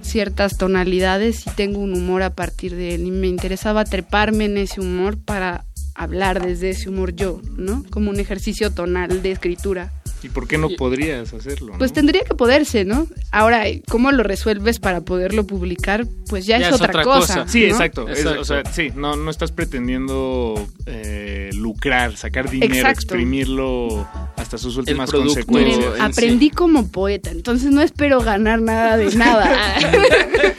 [0.08, 4.58] ciertas tonalidades y tengo un humor a partir de él y me interesaba treparme en
[4.58, 5.66] ese humor para
[5.96, 7.84] hablar desde ese humor yo, ¿no?
[7.90, 9.92] Como un ejercicio tonal de escritura.
[10.24, 11.74] ¿Y por qué no podrías hacerlo?
[11.78, 13.08] Pues tendría que poderse, ¿no?
[13.32, 16.06] Ahora, ¿cómo lo resuelves para poderlo publicar?
[16.28, 17.48] Pues ya, es, otra, cosa.
[17.48, 17.68] Sí, ¿no?
[17.68, 18.08] exacto.
[18.10, 23.00] Es- o sea, sí, no, no estás pretendiendo eh, lucrar, sacar dinero, Exacto.
[23.02, 24.08] exprimirlo
[24.38, 25.78] hasta sus últimas consecuencias.
[25.86, 26.00] en sí.
[26.02, 29.56] Aprendí como poeta, entonces no espero ganar nada de nada.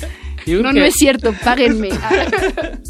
[0.47, 1.91] No, no es cierto, páguenme.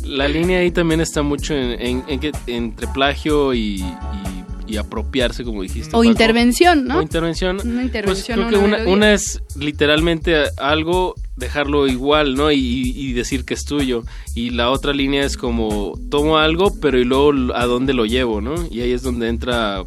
[0.05, 4.38] La línea ahí también está mucho en, en- en que entre plagio y, y-
[4.69, 5.89] y apropiarse, como dijiste.
[5.91, 6.05] O Paco.
[6.05, 6.99] intervención, ¿no?
[6.99, 7.59] O intervención.
[7.65, 8.41] Una intervención.
[8.41, 12.51] Pues creo que una una, es literalmente algo, dejarlo igual, ¿no?
[12.53, 14.05] Y, y decir que es tuyo.
[14.35, 18.41] Y la otra línea es como, tomo algo, pero y luego a dónde lo llevo,
[18.41, 18.55] ¿no?
[18.71, 19.85] Y ahí es donde entra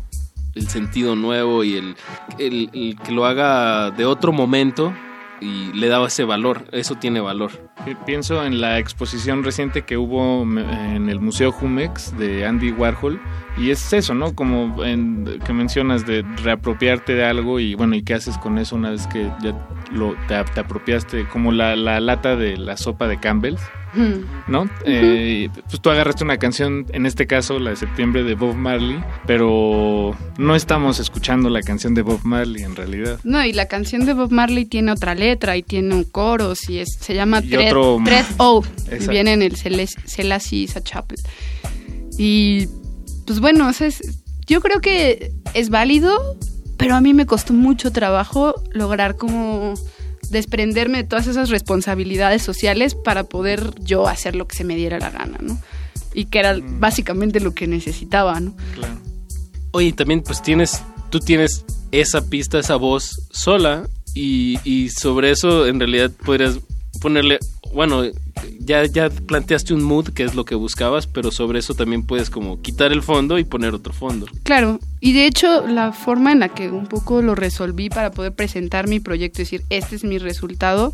[0.55, 1.95] el sentido nuevo y el,
[2.39, 4.93] el- el que lo haga de otro momento
[5.41, 6.65] y le daba ese valor.
[6.71, 7.51] Eso tiene valor.
[7.83, 13.19] Pi- Pienso en la exposición reciente que hubo en el Museo Jumex de Andy Warhol
[13.57, 14.33] y es eso, ¿no?
[14.35, 18.75] Como en- que mencionas de reapropiarte de algo y bueno, ¿y qué haces con eso
[18.75, 19.53] una vez que ya
[19.91, 21.27] lo, te, te apropiaste?
[21.27, 23.61] Como la, la lata de la sopa de Campbell's,
[24.47, 24.69] ¿no?
[24.85, 29.03] Eh, pues tú agarraste una canción, en este caso la de septiembre de Bob Marley,
[29.27, 33.19] pero no estamos escuchando la canción de Bob Marley en realidad.
[33.23, 36.77] No, y la canción de Bob Marley tiene otra letra y tiene un coro, y
[36.77, 37.73] es, se llama Thread,
[38.37, 39.11] O, y Exacto.
[39.11, 41.17] viene en el Selassie Chapel.
[42.17, 42.67] Y
[43.25, 44.01] pues bueno, o sea, es-
[44.47, 46.37] yo creo que es válido,
[46.77, 49.75] pero a mí me costó mucho trabajo lograr como
[50.31, 54.99] desprenderme de todas esas responsabilidades sociales para poder yo hacer lo que se me diera
[54.99, 55.59] la gana, ¿no?
[56.13, 58.55] Y que era básicamente lo que necesitaba, ¿no?
[58.73, 58.97] Claro.
[59.71, 65.67] Oye, también pues tienes, tú tienes esa pista, esa voz sola y, y sobre eso
[65.67, 66.59] en realidad podrías
[67.01, 67.39] ponerle,
[67.73, 68.03] bueno,
[68.59, 72.29] ya, ya planteaste un mood que es lo que buscabas, pero sobre eso también puedes
[72.29, 74.27] como quitar el fondo y poner otro fondo.
[74.43, 78.33] Claro, y de hecho la forma en la que un poco lo resolví para poder
[78.33, 80.93] presentar mi proyecto, es decir, este es mi resultado,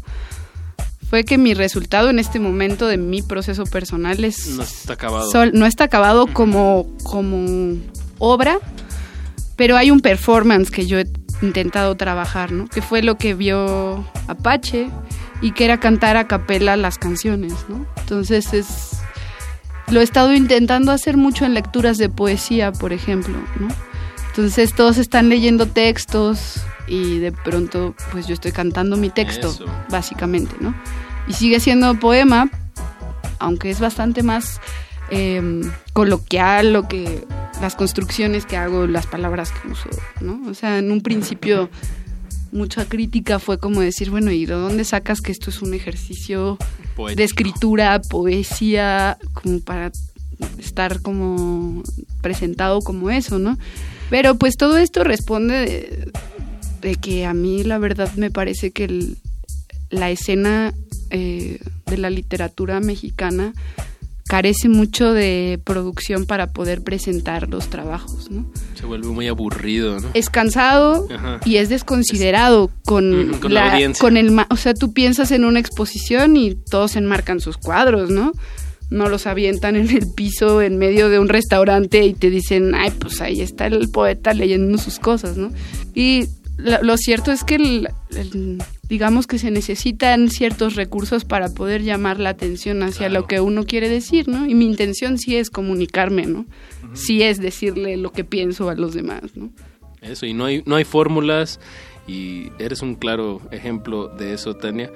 [1.09, 5.31] fue que mi resultado en este momento de mi proceso personal es No está acabado.
[5.31, 7.77] sol- no está acabado como, como
[8.19, 8.59] obra,
[9.55, 11.07] pero hay un performance que yo he
[11.41, 12.67] intentado trabajar, ¿no?
[12.67, 14.89] Que fue lo que vio Apache
[15.41, 17.85] y que era cantar a capela las canciones, ¿no?
[17.97, 19.01] Entonces es
[19.89, 23.69] lo he estado intentando hacer mucho en lecturas de poesía, por ejemplo, ¿no?
[24.29, 29.57] Entonces todos están leyendo textos y de pronto pues yo estoy cantando mi texto,
[29.89, 30.75] básicamente, ¿no?
[31.27, 32.49] Y sigue siendo poema,
[33.39, 34.59] aunque es bastante más
[35.09, 37.25] em, coloquial lo que
[37.61, 39.89] las construcciones que hago, las palabras que uso,
[40.21, 40.41] ¿no?
[40.49, 41.69] O sea, en un principio
[42.51, 46.57] mucha crítica fue como decir, bueno, ¿y de dónde sacas que esto es un ejercicio
[47.15, 49.91] de escritura, poesía, como para
[50.59, 51.83] estar como
[52.21, 53.57] presentado como eso, ¿no?
[54.09, 56.11] Pero pues todo esto responde
[56.81, 59.15] de, que a mí la verdad me parece que
[59.89, 60.73] la escena
[61.09, 63.53] eh, de la literatura mexicana
[64.27, 68.45] carece mucho de producción para poder presentar los trabajos, ¿no?
[68.75, 70.09] Se vuelve muy aburrido, ¿no?
[70.13, 71.07] Es cansado
[71.45, 76.55] y es desconsiderado con, la, con el, o sea, tú piensas en una exposición y
[76.55, 78.33] todos enmarcan sus cuadros, ¿no?
[78.89, 82.91] No los avientan en el piso en medio de un restaurante y te dicen, ay,
[82.91, 85.51] pues ahí está el poeta leyendo sus cosas, ¿no?
[85.93, 87.87] Y lo, cierto es que el,
[88.89, 93.65] digamos que se necesitan ciertos recursos para poder llamar la atención hacia lo que uno
[93.65, 94.47] quiere decir, ¿no?
[94.47, 96.45] Y mi intención sí es comunicarme, ¿no?
[96.93, 99.51] Sí es decirle lo que pienso a los demás, ¿no?
[100.01, 101.59] Eso, y no hay, no hay fórmulas
[102.07, 104.91] y eres un claro ejemplo de eso, Tania.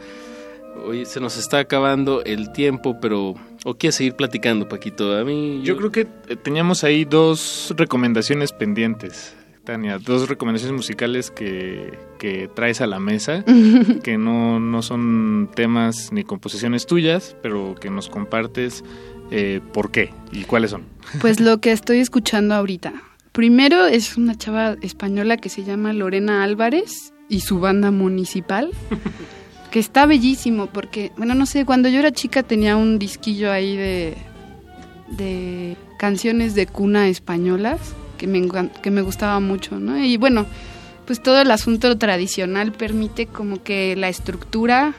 [0.86, 3.36] Hoy se nos está acabando el tiempo, pero
[3.66, 5.18] ¿o quieres seguir platicando, Paquito?
[5.18, 9.36] A mí yo creo que eh, teníamos ahí dos recomendaciones pendientes.
[9.64, 13.44] Tania, dos recomendaciones musicales que, que traes a la mesa,
[14.04, 18.84] que no, no, son temas ni composiciones tuyas, pero que nos compartes
[19.30, 20.84] eh, por qué y cuáles son.
[21.20, 22.94] Pues lo que estoy escuchando ahorita.
[23.32, 28.72] Primero es una chava española que se llama Lorena Álvarez y su banda municipal,
[29.72, 33.78] que está bellísimo porque, bueno, no sé, cuando yo era chica tenía un disquillo ahí
[33.78, 34.18] de,
[35.12, 37.80] de canciones de cuna españolas
[38.22, 38.48] que me,
[38.84, 39.98] que me gustaba mucho, ¿no?
[39.98, 40.46] Y bueno,
[41.08, 44.94] pues todo el asunto tradicional permite como que la estructura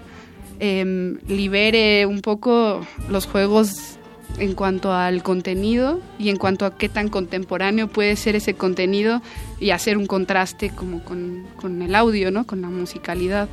[0.59, 3.97] em, libere un poco los juegos
[4.39, 9.23] en cuanto al contenido y en cuanto a qué tan contemporáneo puede ser ese contenido
[9.61, 12.45] y hacer un contraste como con, con el audio, ¿no?
[12.45, 13.49] Con la musicalidad.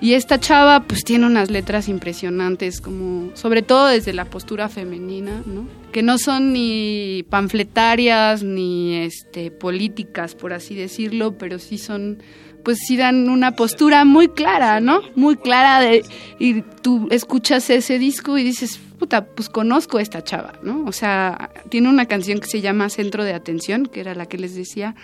[0.00, 5.42] Y esta chava pues tiene unas letras impresionantes, como sobre todo desde la postura femenina,
[5.44, 5.66] ¿no?
[5.92, 12.22] Que no son ni panfletarias ni este políticas, por así decirlo, pero sí son
[12.62, 15.00] pues sí dan una postura muy clara, ¿no?
[15.16, 16.04] Muy clara de
[16.38, 20.84] y tú escuchas ese disco y dices, puta, pues conozco a esta chava, ¿no?
[20.86, 24.38] O sea, tiene una canción que se llama Centro de Atención, que era la que
[24.38, 24.94] les decía,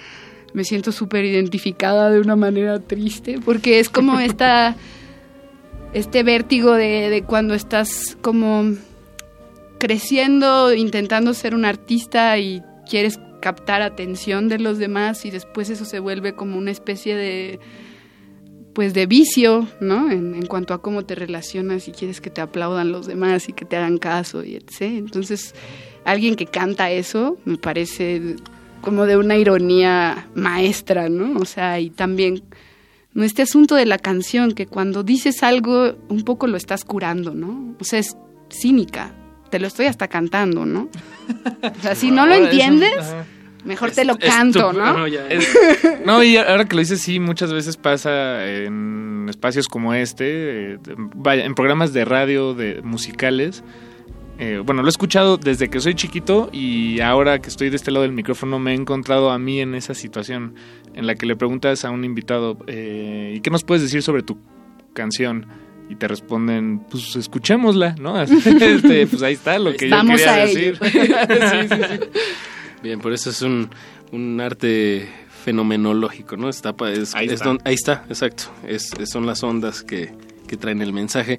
[0.52, 4.76] me siento súper identificada de una manera triste, porque es como esta,
[5.92, 8.74] este vértigo de, de cuando estás como
[9.78, 15.84] creciendo, intentando ser un artista y quieres captar atención de los demás y después eso
[15.84, 17.60] se vuelve como una especie de
[18.72, 20.10] pues de vicio, ¿no?
[20.10, 23.54] En, en, cuanto a cómo te relacionas y quieres que te aplaudan los demás y
[23.54, 24.82] que te hagan caso y etc.
[24.82, 25.54] Entonces,
[26.04, 28.36] alguien que canta eso me parece
[28.86, 31.40] como de una ironía maestra, ¿no?
[31.40, 32.44] O sea, y también
[33.14, 37.34] no este asunto de la canción, que cuando dices algo, un poco lo estás curando,
[37.34, 37.74] ¿no?
[37.80, 38.16] O sea, es
[38.48, 39.12] cínica,
[39.50, 40.88] te lo estoy hasta cantando, ¿no?
[41.62, 43.12] O sea, si no lo entiendes,
[43.64, 45.08] mejor te lo canto, ¿no?
[46.04, 50.78] No, y ahora que lo dices, sí, muchas veces pasa en espacios como este, eh,
[51.16, 53.64] vaya, en programas de radio, de musicales,
[54.38, 57.90] eh, bueno, lo he escuchado desde que soy chiquito y ahora que estoy de este
[57.90, 60.54] lado del micrófono me he encontrado a mí en esa situación
[60.94, 64.22] en la que le preguntas a un invitado, eh, ¿y qué nos puedes decir sobre
[64.22, 64.38] tu
[64.92, 65.46] canción?
[65.88, 68.20] Y te responden, pues escuchémosla, ¿no?
[68.22, 70.78] Este, pues ahí está lo que yo quería decir.
[72.82, 73.70] Bien, por eso es un,
[74.12, 75.08] un arte
[75.44, 76.48] fenomenológico, ¿no?
[76.48, 77.56] Está, ahí, está.
[77.64, 78.44] ahí está, exacto.
[78.66, 80.12] Es, son las ondas que,
[80.46, 81.38] que traen el mensaje.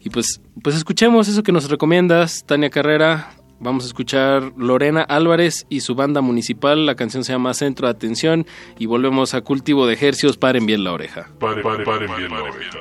[0.00, 3.30] Y pues, pues escuchemos eso que nos recomiendas, Tania Carrera.
[3.60, 6.86] Vamos a escuchar Lorena Álvarez y su banda municipal.
[6.86, 8.46] La canción se llama Centro de Atención.
[8.78, 10.36] Y volvemos a Cultivo de Ejercios.
[10.36, 11.28] Paren bien la oreja.
[11.40, 11.84] Paren, paren,
[12.16, 12.78] bien la oreja.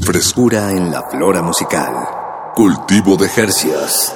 [0.00, 1.94] Frescura en la flora musical.
[2.54, 4.14] Cultivo de Ejercios.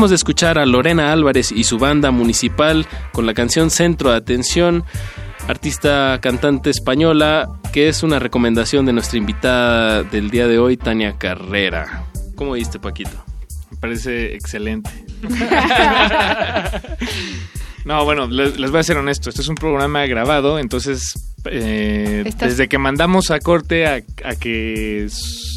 [0.00, 4.16] Acabamos de escuchar a Lorena Álvarez y su banda municipal con la canción Centro de
[4.16, 4.82] Atención,
[5.46, 11.18] artista cantante española, que es una recomendación de nuestra invitada del día de hoy, Tania
[11.18, 12.06] Carrera.
[12.34, 13.22] ¿Cómo viste, Paquito?
[13.72, 14.90] Me parece excelente.
[17.84, 19.28] no, bueno, les, les voy a ser honesto.
[19.28, 24.02] Este es un programa grabado, entonces eh, desde que mandamos a corte a,
[24.38, 25.04] que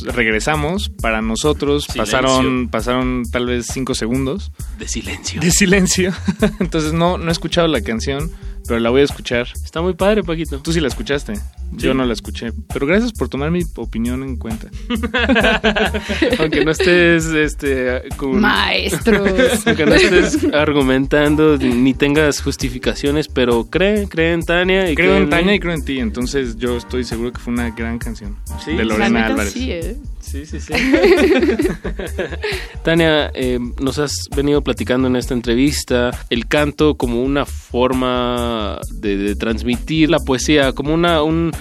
[0.04, 4.52] regresamos, para nosotros pasaron pasaron tal vez cinco segundos.
[4.78, 5.42] De silencio.
[5.42, 6.14] De silencio.
[6.60, 8.32] Entonces no, no he escuchado la canción,
[8.68, 9.48] pero la voy a escuchar.
[9.64, 10.60] Está muy padre, Paquito.
[10.60, 11.34] Tú sí la escuchaste.
[11.78, 12.52] Yo no la escuché.
[12.74, 14.70] Pero gracias por tomar mi opinión en cuenta.
[16.40, 19.64] aunque no estés este, Maestros.
[19.66, 24.90] aunque no estés argumentando ni tengas justificaciones, pero cree, cree en Tania.
[24.90, 26.00] Y creo en Tania y creo en ti.
[26.00, 28.38] Entonces yo estoy seguro que fue una gran canción.
[28.66, 29.54] De Lorena Álvarez.
[29.54, 29.98] Sí, ¿eh?
[30.34, 30.74] Sí, sí, sí.
[32.84, 39.36] Tania, eh, nos has venido platicando en esta entrevista el canto como una forma de,
[39.36, 41.52] transmitir la poesía, como una, un,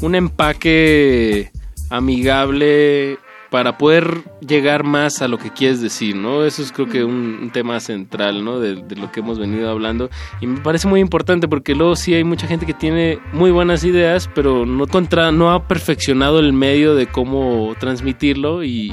[0.00, 1.50] un empaque
[1.90, 3.18] amigable
[3.52, 6.42] para poder llegar más a lo que quieres decir, ¿no?
[6.46, 8.58] Eso es creo que un, tema central, ¿no?
[8.58, 10.08] De, lo que hemos venido hablando.
[10.40, 13.84] Y me parece muy importante porque luego sí hay mucha gente que tiene muy buenas
[13.84, 18.90] ideas, pero no, contra, no ha perfeccionado el medio de cómo transmitirlo y,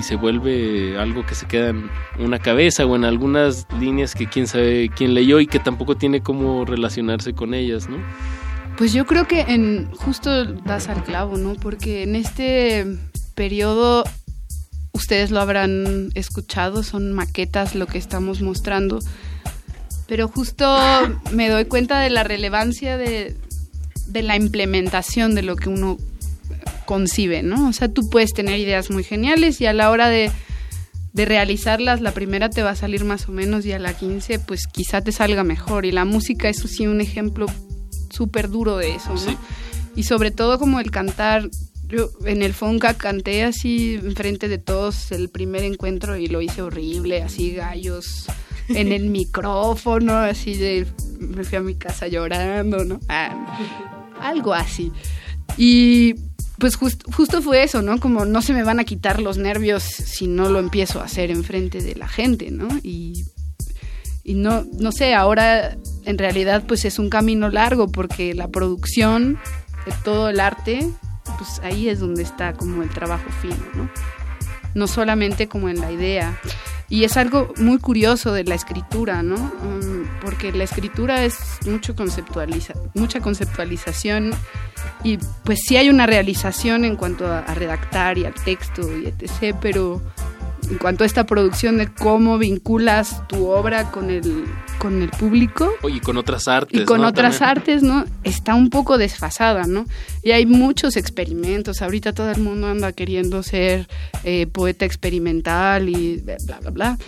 [0.00, 1.88] se vuelve algo que se queda en
[2.18, 6.22] una cabeza o en algunas líneas que quién sabe quién leyó y que tampoco tiene
[6.22, 7.98] cómo relacionarse con ellas, ¿no?
[8.76, 11.54] Pues yo creo que en justo das al clavo, ¿no?
[11.54, 12.98] Porque en este
[13.32, 14.04] periodo,
[14.92, 19.00] ustedes lo habrán escuchado, son maquetas lo que estamos mostrando,
[20.06, 20.76] pero justo
[21.32, 23.36] me doy cuenta de la relevancia de,
[24.06, 25.98] de la implementación de lo que uno
[26.84, 27.68] concibe, ¿no?
[27.68, 30.30] O sea, tú puedes tener ideas muy geniales y a la hora de,
[31.12, 34.38] de realizarlas, la primera te va a salir más o menos y a la 15
[34.40, 35.86] pues quizá te salga mejor.
[35.86, 37.46] Y la música es sí un ejemplo
[38.10, 39.38] súper duro de eso, ¿no?
[39.94, 41.48] Y sobre todo como el cantar
[41.92, 46.62] yo en el Fonca canté así enfrente de todos el primer encuentro y lo hice
[46.62, 48.26] horrible, así gallos
[48.68, 50.86] en el micrófono, así de
[51.20, 52.98] me fui a mi casa llorando, ¿no?
[53.08, 53.58] Ah,
[54.20, 54.90] algo así.
[55.58, 56.14] Y
[56.58, 58.00] pues justo fue eso, ¿no?
[58.00, 61.30] Como no se me van a quitar los nervios si no lo empiezo a hacer
[61.30, 62.68] enfrente de la gente, ¿no?
[62.82, 63.24] Y,
[64.24, 69.38] y no, no sé, ahora en realidad pues es un camino largo porque la producción
[69.84, 70.88] de todo el arte
[71.42, 73.90] pues ahí es donde está como el trabajo fino, ¿no?
[74.74, 76.38] No solamente como en la idea.
[76.88, 79.34] Y es algo muy curioso de la escritura, ¿no?
[79.34, 81.36] Um, porque la escritura es
[81.66, 84.30] mucho conceptualiza mucha conceptualización
[85.02, 89.06] y pues sí hay una realización en cuanto a, a redactar y al texto y
[89.06, 90.00] etc., pero
[90.70, 94.44] en cuanto a esta producción de cómo vinculas tu obra con el,
[94.78, 95.70] con el público.
[95.88, 96.80] Y con otras artes.
[96.80, 98.04] Y con otras artes, ¿no?
[98.22, 99.86] Está un poco desfasada, ¿no?
[100.22, 101.82] Y hay muchos experimentos.
[101.82, 103.88] Ahorita todo el mundo anda queriendo ser
[104.24, 106.98] eh, poeta experimental y bla, bla, bla.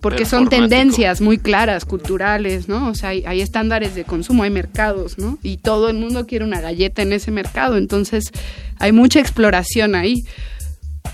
[0.00, 2.88] Porque son tendencias muy claras, culturales, ¿no?
[2.88, 5.38] O sea, hay, hay, estándares de consumo, hay mercados, ¿no?
[5.44, 7.76] Y todo el mundo quiere una galleta en ese mercado.
[7.76, 8.32] Entonces,
[8.80, 10.24] hay mucha exploración ahí.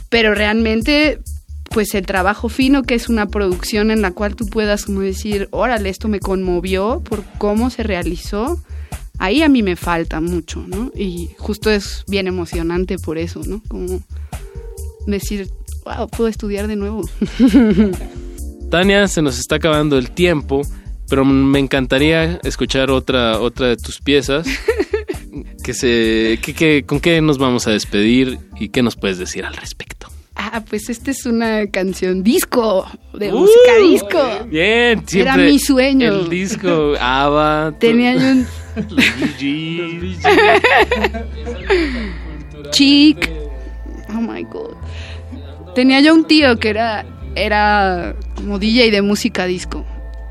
[0.08, 1.20] Pero realmente
[1.70, 5.48] pues el trabajo fino, que es una producción en la cual tú puedas como decir,
[5.50, 8.62] órale, esto me conmovió por cómo se realizó,
[9.18, 10.90] ahí a mí me falta mucho, ¿no?
[10.94, 13.62] Y justo es bien emocionante por eso, ¿no?
[13.68, 14.00] Como
[15.06, 15.48] decir,
[15.84, 17.02] wow, puedo estudiar de nuevo.
[18.70, 20.62] Tania, se nos está acabando el tiempo,
[21.08, 24.46] pero me encantaría escuchar otra, otra de tus piezas.
[25.64, 29.54] que se, que, ¿Con qué nos vamos a despedir y qué nos puedes decir al
[29.54, 30.08] respecto?
[30.40, 34.47] Ah, pues esta es una canción disco, de uh, música disco.
[34.47, 36.12] Bien, siempre Era mi sueño.
[36.12, 37.74] El disco, ABBA.
[37.81, 38.47] Tenía yo un...
[38.89, 39.05] Los
[42.70, 43.28] Chic.
[44.10, 44.77] Oh my God.
[45.74, 47.05] Tenía yo un tío que era,
[47.35, 49.85] era como DJ de música disco.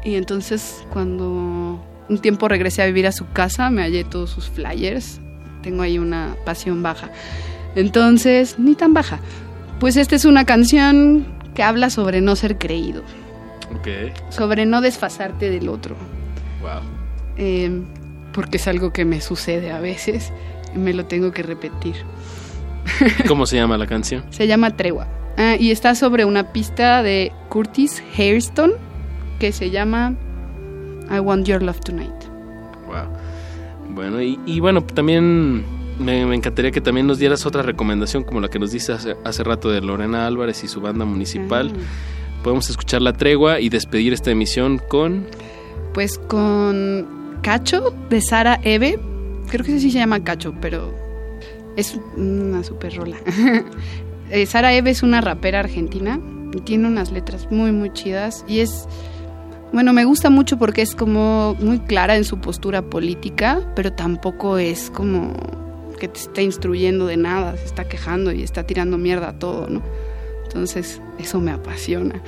[0.06, 4.50] Y entonces cuando un tiempo regresé a vivir a su casa, me hallé todos sus
[4.50, 5.20] flyers.
[5.64, 7.12] Tengo ahí una pasión baja.
[7.76, 9.20] Entonces, ni tan baja.
[9.80, 13.04] Pues esta es una canción que habla sobre no ser creído.
[14.30, 15.96] Sobre no desfasarte del otro.
[16.62, 16.82] Wow.
[17.38, 17.86] Em,
[18.34, 20.34] porque es algo que me sucede a veces
[20.76, 21.96] y me lo tengo que repetir.
[23.28, 24.24] ¿Cómo se llama la canción?
[24.30, 25.08] se llama Tregua.
[25.38, 28.72] Ah, y está sobre una pista de Curtis Hairston
[29.40, 30.16] que se llama
[31.16, 32.24] I Want Your Love Tonight.
[32.88, 33.94] Wow.
[33.94, 35.64] Bueno, y, y bueno, también
[36.00, 39.70] me, encantaría que también nos dieras otra recomendación como la que nos dice hace, rato
[39.70, 41.72] de Lorena Álvarez y su banda municipal.
[42.44, 45.28] Podemos escuchar La Tregua y despedir esta emisión con...
[45.94, 49.00] Pues con Cacho de Sara Eve.
[49.50, 50.94] Creo que sí se llama Cacho, pero
[51.76, 53.18] es una super rola.
[54.30, 56.20] Eh, Sara Eve es una rapera argentina
[56.54, 58.86] y tiene unas letras muy, muy chidas y es...
[59.72, 64.58] Bueno, me gusta mucho porque es como muy clara en su postura política, pero tampoco
[64.58, 65.34] es como
[65.98, 69.68] que te está instruyendo de nada, se está quejando y está tirando mierda a todo,
[69.68, 69.84] ¿no?
[70.46, 72.22] Entonces, eso me apasiona.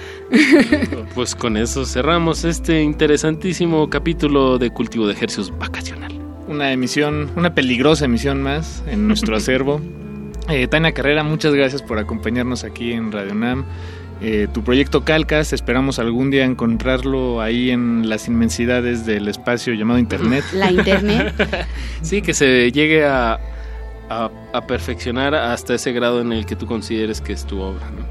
[1.15, 6.19] Pues con eso cerramos este interesantísimo capítulo de Cultivo de Ejercicios Vacacional.
[6.47, 9.79] Una emisión, una peligrosa emisión más en nuestro acervo.
[10.49, 13.65] Eh, Tania Carrera, muchas gracias por acompañarnos aquí en Radio Nam.
[14.21, 19.97] Eh, tu proyecto Calcas, esperamos algún día encontrarlo ahí en las inmensidades del espacio llamado
[19.99, 20.43] Internet.
[20.53, 21.33] La Internet.
[22.01, 23.39] sí, que se llegue a,
[24.09, 24.31] a,
[24.67, 28.07] perfeccionar hasta ese grado en el que tú consideres que es tu obra, ¿no?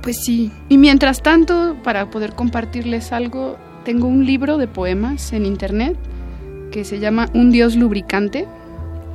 [0.00, 0.52] Pues sí.
[0.68, 5.96] Y mientras tanto, para poder compartirles algo, tengo un libro de poemas en internet
[6.70, 8.46] que se llama Un Dios Lubricante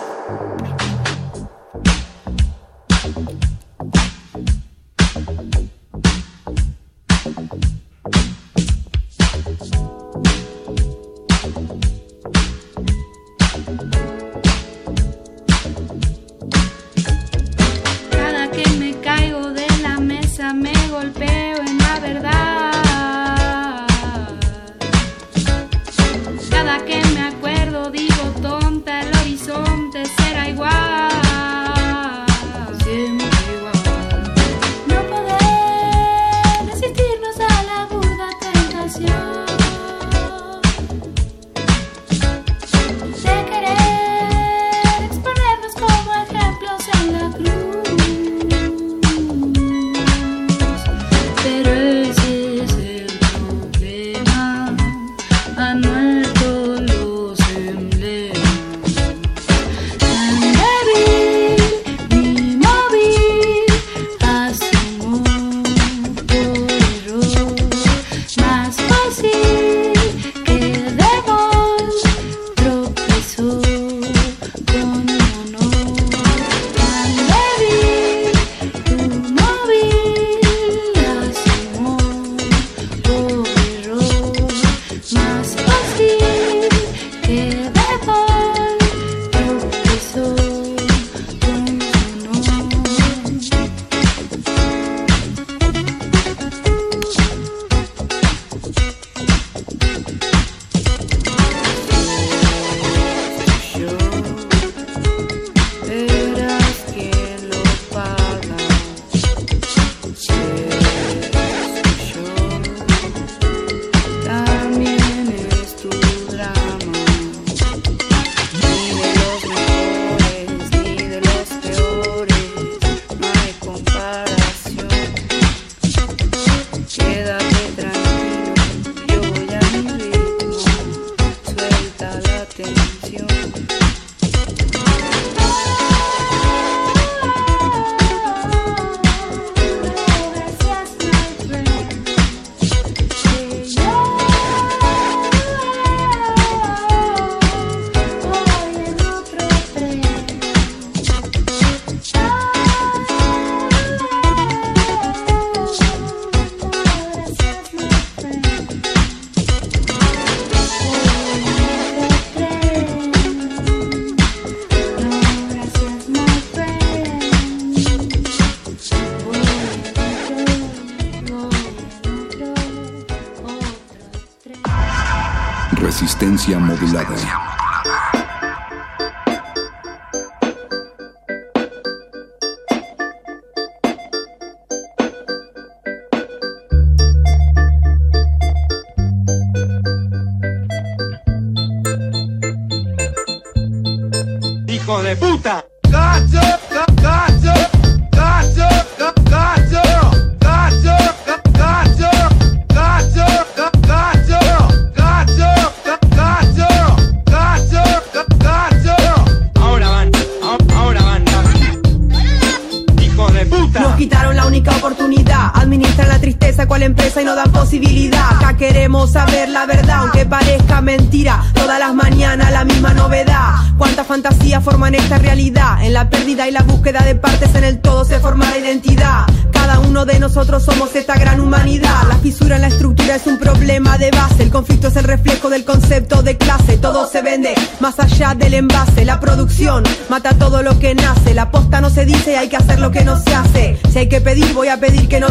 [244.78, 245.27] pedir que no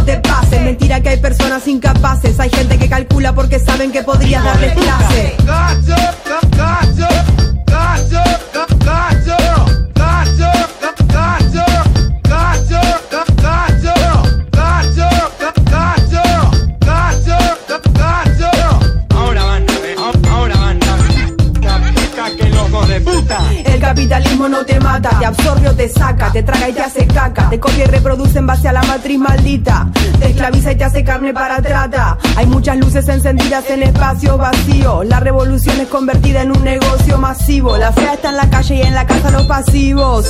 [33.57, 38.29] encendidas en espacio vacío, la revolución es convertida en un negocio masivo, la fea está
[38.29, 40.29] en la calle y en la casa los pasivos.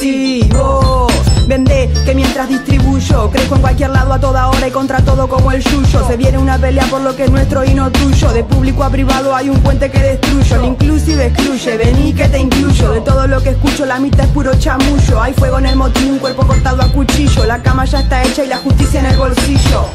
[0.54, 1.14] Vos.
[1.48, 5.52] Vende que mientras distribuyo, crezco en cualquier lado a toda hora y contra todo como
[5.52, 6.06] el yuyo.
[6.06, 8.90] Se viene una pelea por lo que es nuestro y no tuyo, de público a
[8.90, 13.28] privado hay un puente que destruyo, el inclusive excluye, vení que te incluyo, de todo
[13.28, 16.46] lo que escucho la mitad es puro chamullo, hay fuego en el motín, un cuerpo
[16.46, 19.86] cortado a cuchillo, la cama ya está hecha y la justicia en el bolsillo.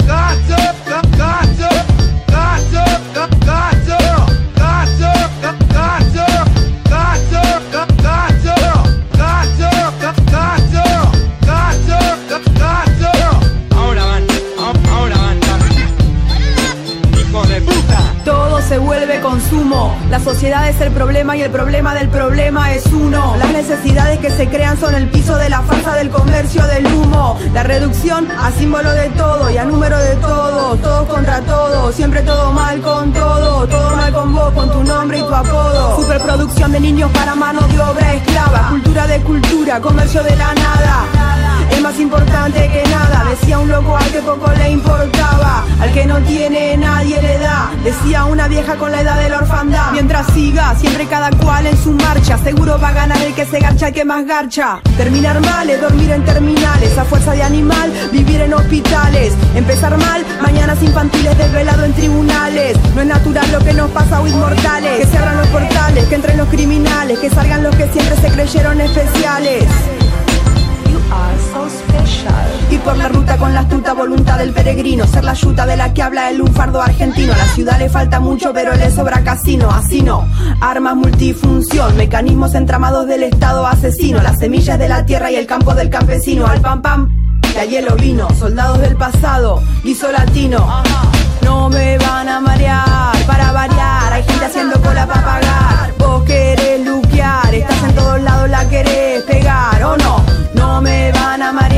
[20.12, 23.34] La sociedad es el problema y el problema del problema es uno.
[23.38, 27.38] Las necesidades que se crean son el piso de la farsa del comercio del humo.
[27.54, 30.76] La reducción a símbolo de todo y a número de todo.
[30.76, 33.66] Todos contra todos, siempre todo mal con todo.
[33.66, 35.96] Todo mal con vos, con tu nombre y tu apodo.
[36.02, 38.68] Superproducción de niños para mano de obra esclava.
[38.68, 41.21] Cultura de cultura, comercio de la nada.
[41.92, 45.66] Más importante que nada, decía un loco al que poco le importaba.
[45.78, 49.36] Al que no tiene nadie le da, decía una vieja con la edad de la
[49.40, 49.92] orfandad.
[49.92, 53.60] Mientras siga, siempre cada cual en su marcha, seguro va a ganar el que se
[53.60, 54.80] garcha, el que más garcha.
[54.96, 59.34] Terminar mal es dormir en terminales, a fuerza de animal, vivir en hospitales.
[59.54, 62.78] Empezar mal, mañanas infantiles desvelado en tribunales.
[62.94, 65.06] No es natural lo que nos pasa a inmortales.
[65.10, 68.80] Que abran los portales, que entren los criminales, que salgan los que siempre se creyeron
[68.80, 69.64] especiales.
[72.70, 75.92] Ir por la ruta con la astuta voluntad del peregrino Ser la yuta de la
[75.92, 77.34] que habla el lunfardo argentino.
[77.36, 79.70] La ciudad le falta mucho pero le sobra casino.
[79.70, 80.26] Así no,
[80.60, 84.22] armas multifunción Mecanismos entramados del estado asesino.
[84.22, 86.46] Las semillas de la tierra y el campo del campesino.
[86.46, 87.10] Al pam pam,
[87.54, 88.28] la hielo vino.
[88.38, 90.82] Soldados del pasado, guiso latino.
[91.42, 94.12] No me van a marear, para variar.
[94.12, 95.94] Hay gente haciendo cola para pagar.
[95.98, 100.24] Vos querés luquear, estás en todos lados la querés pegar ¿O no?
[100.54, 101.71] No me van a marear,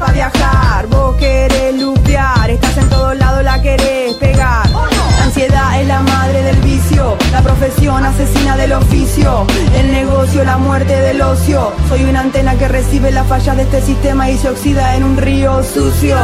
[0.00, 0.86] para viajar.
[0.88, 4.68] Vos querés lupear, estás en todos lados la querés pegar.
[4.70, 9.46] La ansiedad es la madre del vicio La profesión asesina del oficio
[9.76, 11.72] El negocio, la muerte del ocio.
[11.88, 15.16] Soy una antena que recibe las fallas de este sistema Y se oxida en un
[15.16, 16.16] río sucio.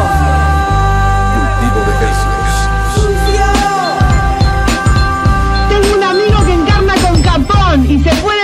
[1.34, 2.36] Cultivo de hercios.
[5.68, 8.35] Tengo un amigo que encarna con capón y se fue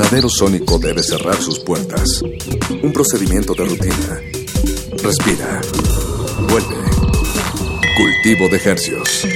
[0.00, 2.22] aguacero sónico debe cerrar sus puertas.
[2.82, 4.20] Un procedimiento de rutina.
[5.02, 5.60] Respira.
[6.48, 6.76] Vuelve.
[7.96, 9.26] Cultivo de ejercios.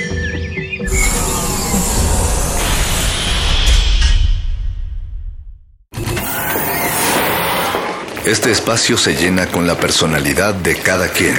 [8.24, 11.36] Este espacio se llena con la personalidad de cada quien.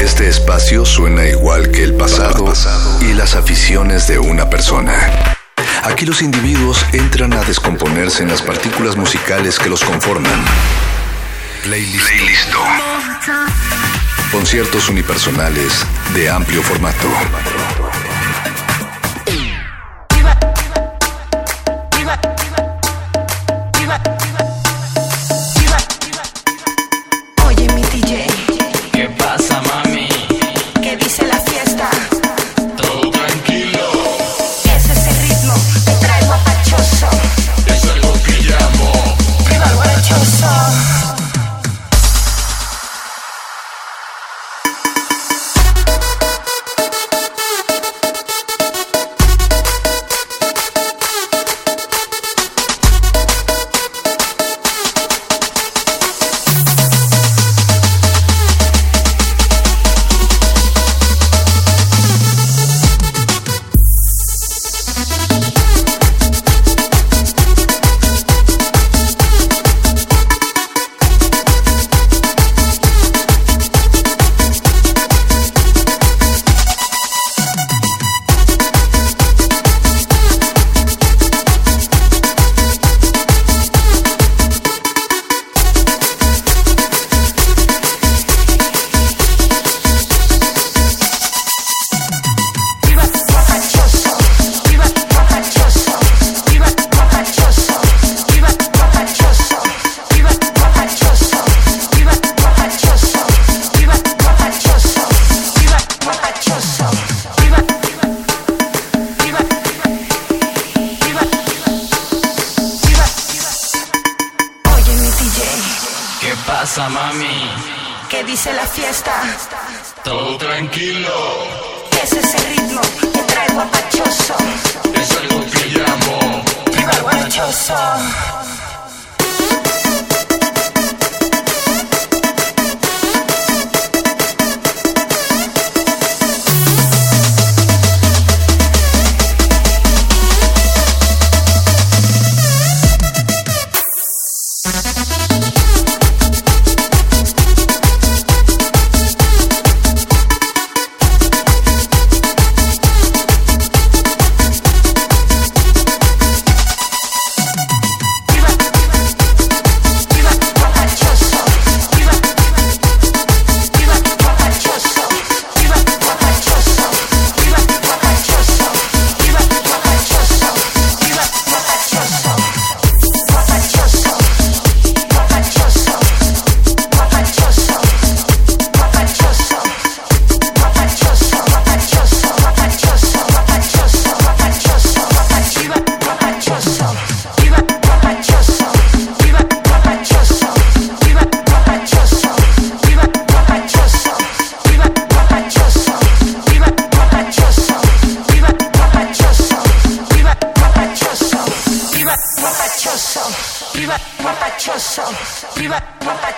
[0.00, 2.52] Este espacio suena igual que el pasado
[3.00, 5.33] y las aficiones de una persona.
[5.84, 10.32] Aquí los individuos entran a descomponerse en las partículas musicales que los conforman.
[11.62, 12.08] Playlist.
[14.32, 15.84] Conciertos unipersonales
[16.14, 17.08] de amplio formato.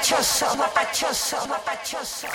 [0.06, 2.28] mapachoso, mapachoso, mapachoso.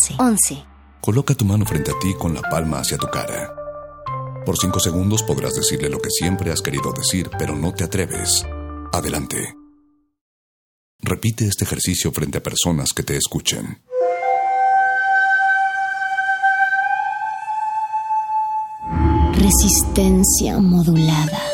[0.00, 0.14] 11.
[0.18, 0.64] 11.
[1.00, 3.54] Coloca tu mano frente a ti con la palma hacia tu cara.
[4.46, 8.46] Por cinco segundos podrás decirle lo que siempre has querido decir, pero no te atreves.
[8.92, 9.54] Adelante.
[11.00, 13.82] Repite este ejercicio frente a personas que te escuchen.
[19.34, 21.49] Resistencia modulada.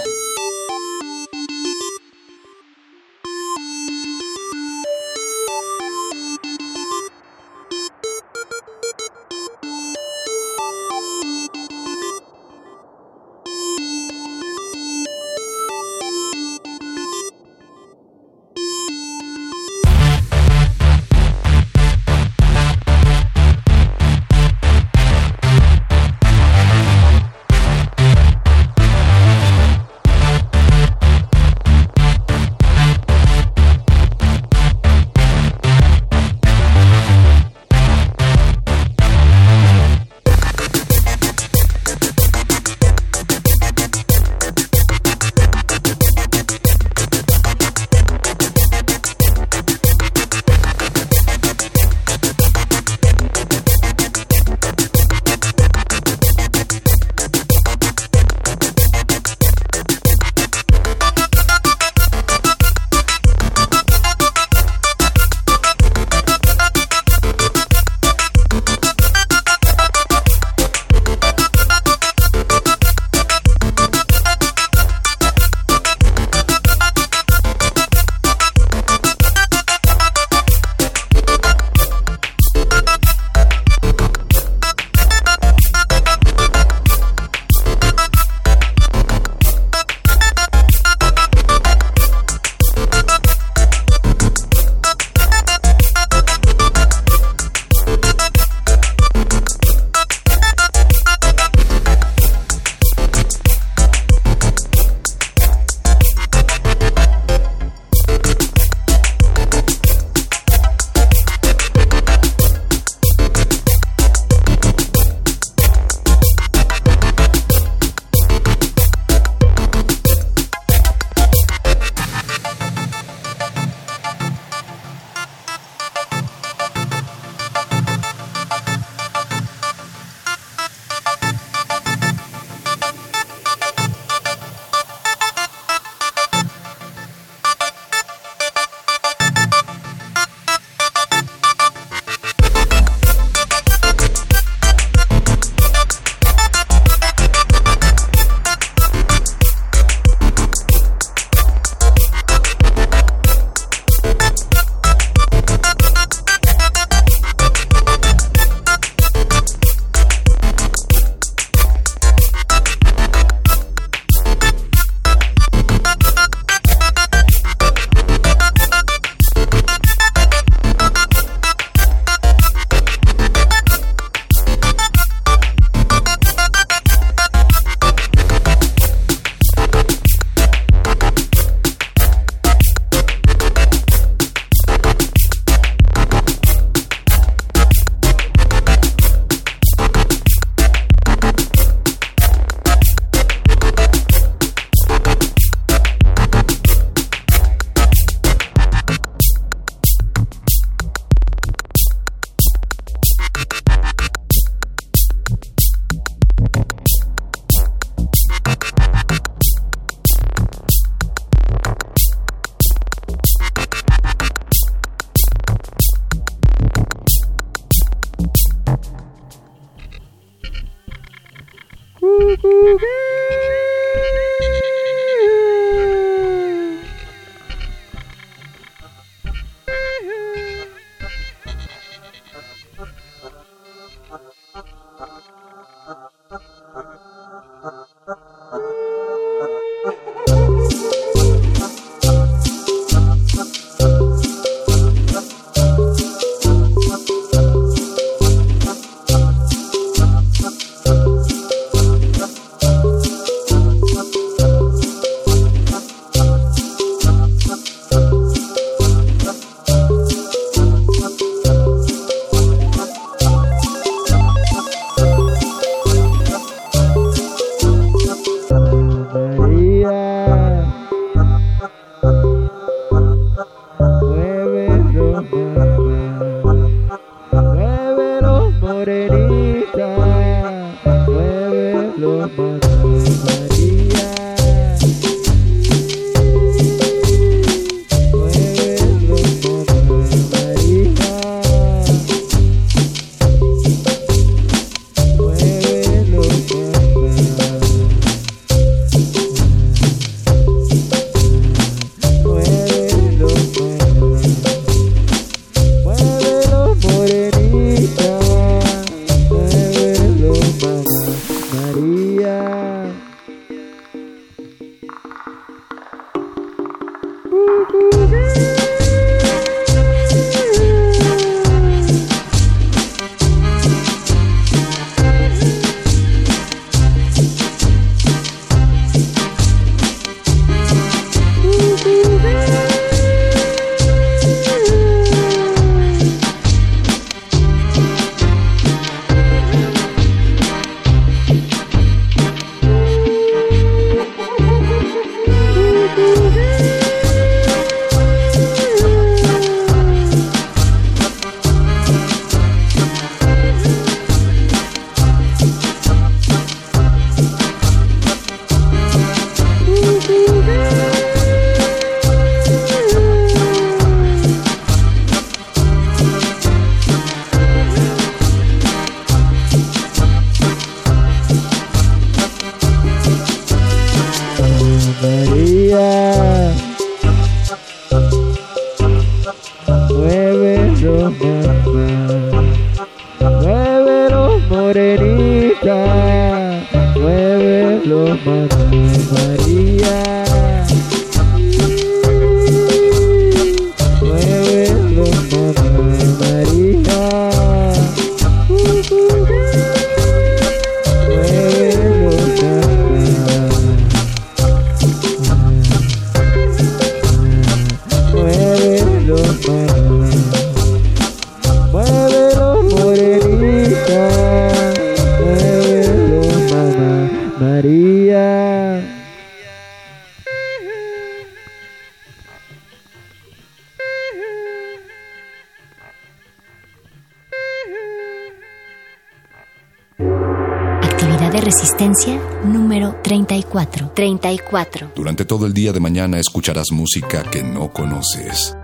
[434.51, 434.93] 34.
[434.94, 438.56] Durante todo el día de mañana escucharás música que no conoces.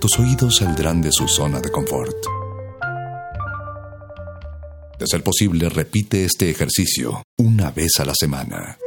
[0.00, 2.16] Tus oídos saldrán de su zona de confort.
[4.98, 8.78] De ser posible, repite este ejercicio una vez a la semana.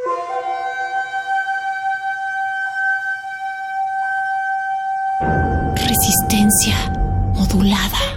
[5.76, 6.94] Resistencia
[7.34, 8.17] modulada.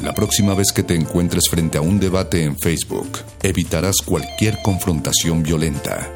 [0.00, 5.42] La próxima vez que te encuentres frente a un debate en Facebook, evitarás cualquier confrontación
[5.42, 6.10] violenta.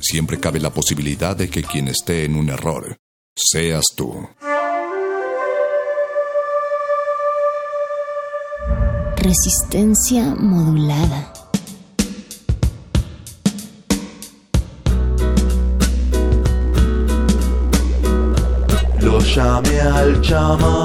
[0.00, 2.96] Siempre cabe la posibilidad de que quien esté en un error
[3.36, 4.28] seas tú.
[9.18, 11.32] Resistencia modulada.
[19.00, 20.77] Lo llamé al chamán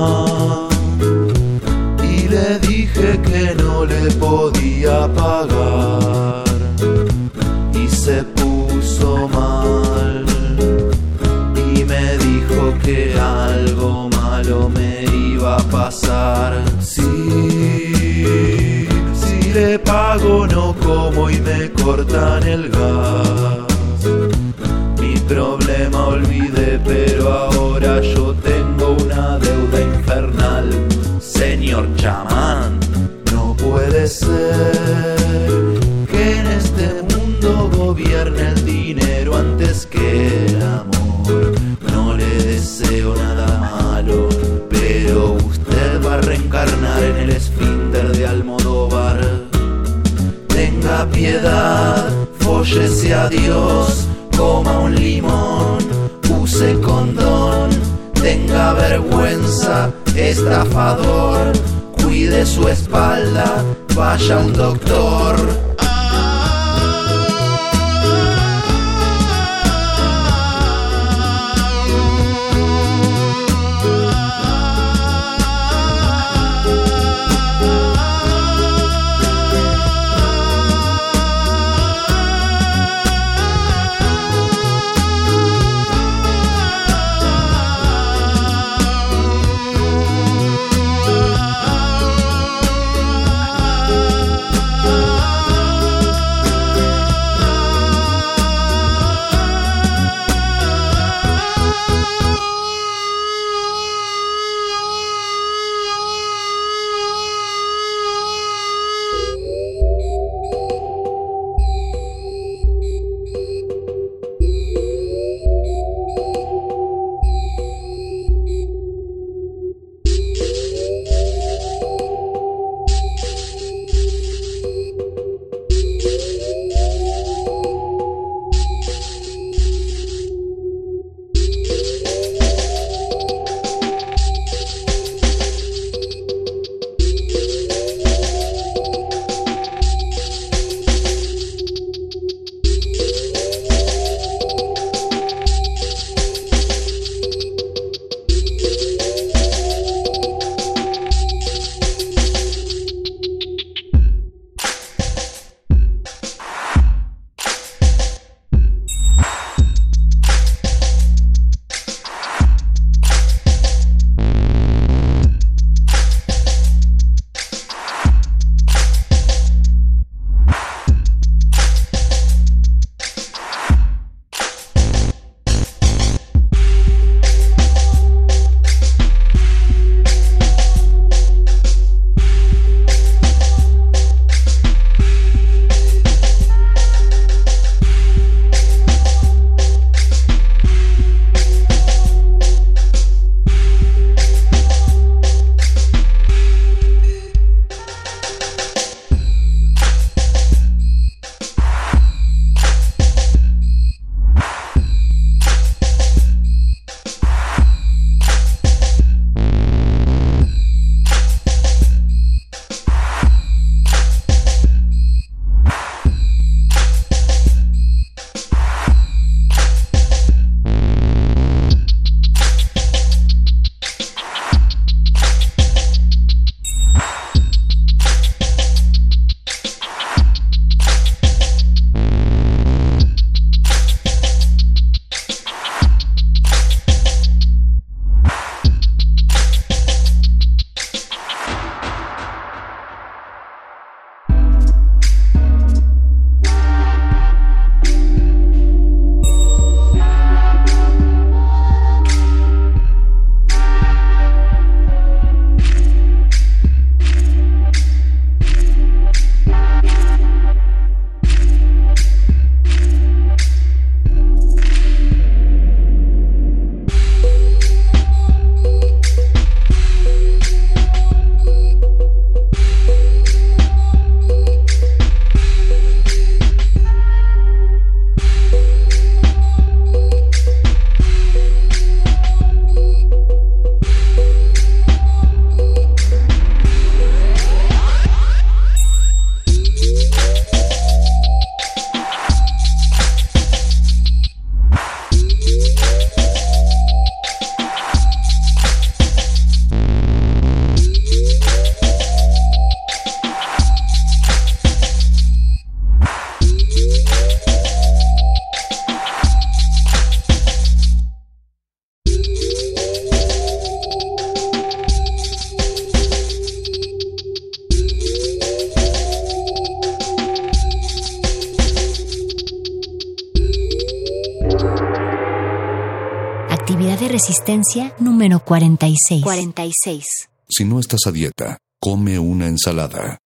[328.46, 329.24] 46.
[329.24, 330.06] 46.
[330.50, 333.20] Si no estás a dieta, come una ensalada.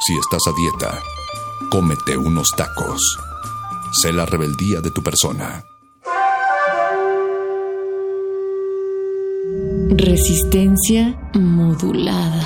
[0.00, 1.00] Si estás a dieta,
[1.70, 3.00] cómete unos tacos.
[4.02, 5.64] Sé la rebeldía de tu persona.
[9.90, 12.44] Resistencia modulada.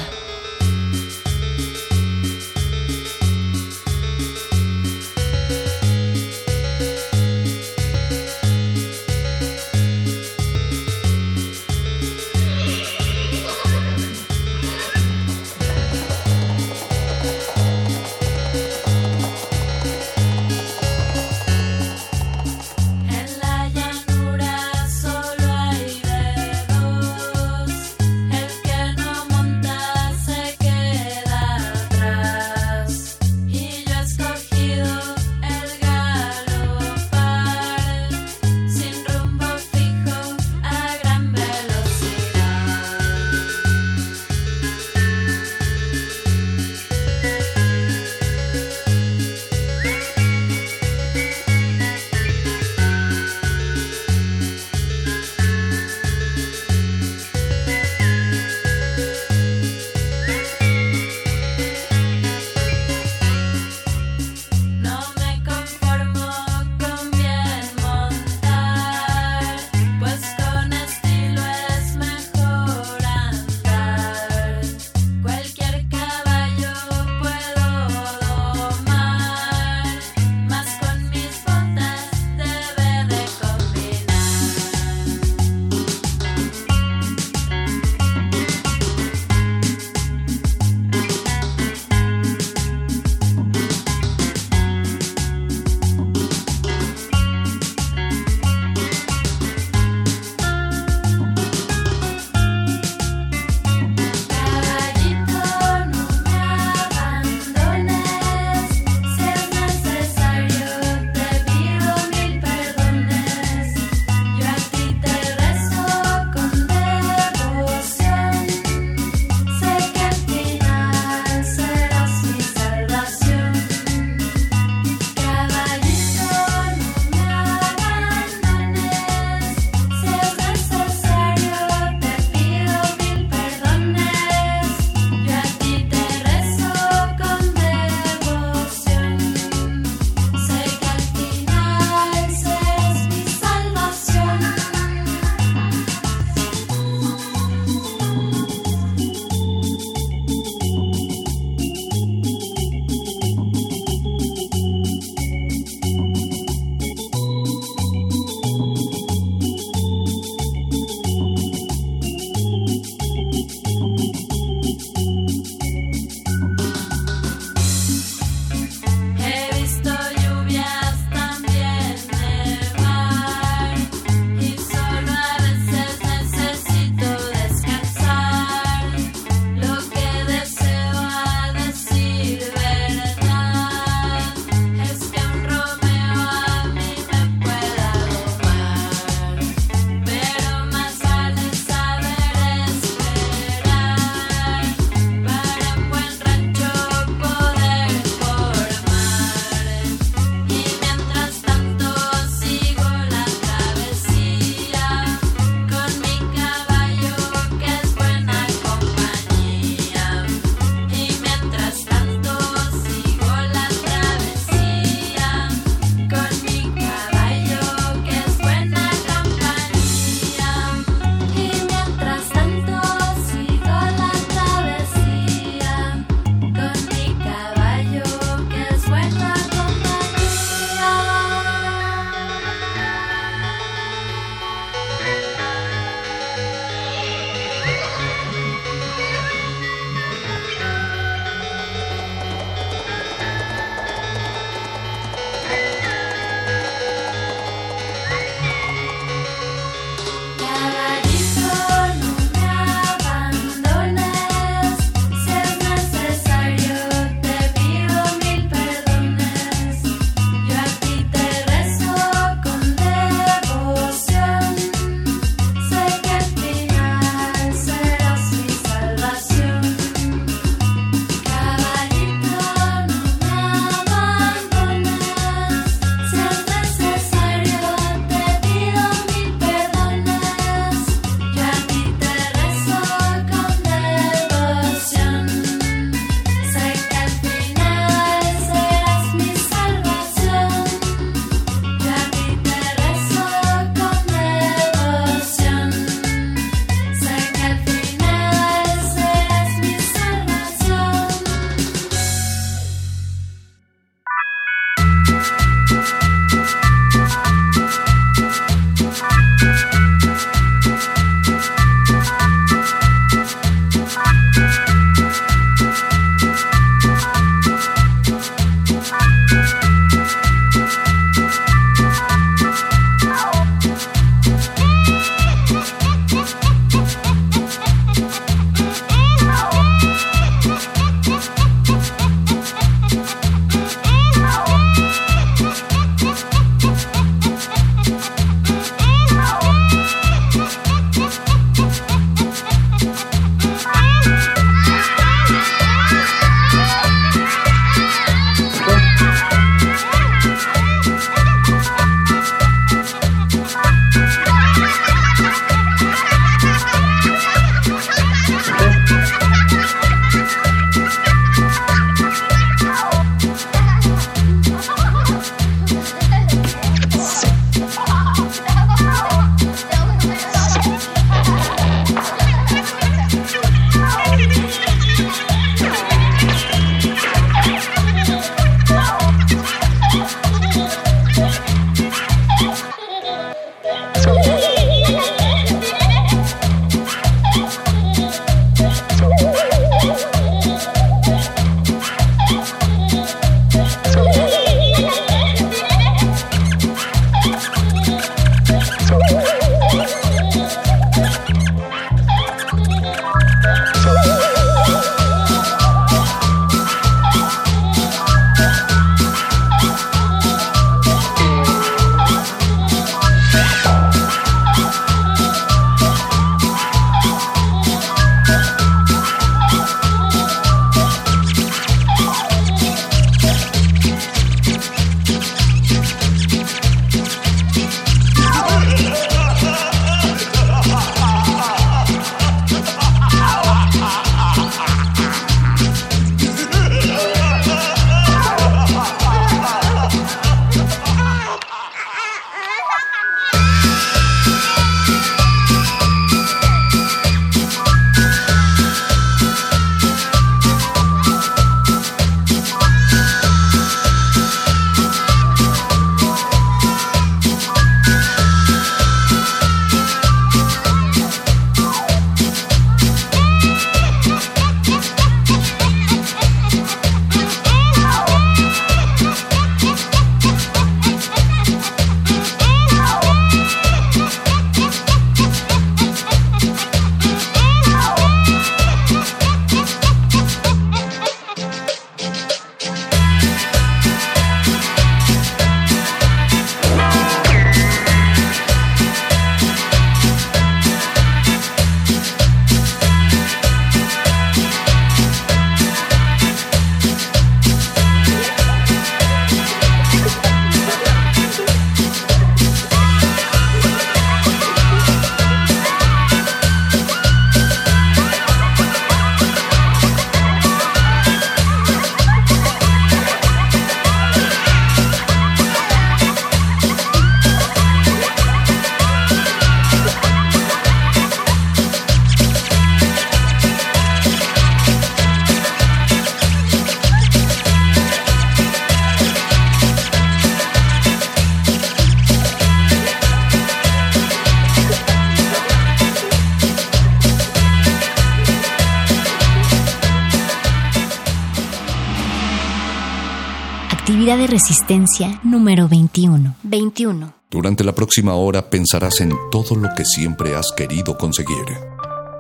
[544.21, 546.35] De resistencia número 21.
[546.43, 547.15] 21.
[547.31, 551.47] Durante la próxima hora pensarás en todo lo que siempre has querido conseguir.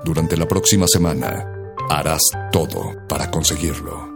[0.02, 1.44] Durante la próxima semana
[1.90, 2.22] harás
[2.52, 4.08] todo para conseguirlo.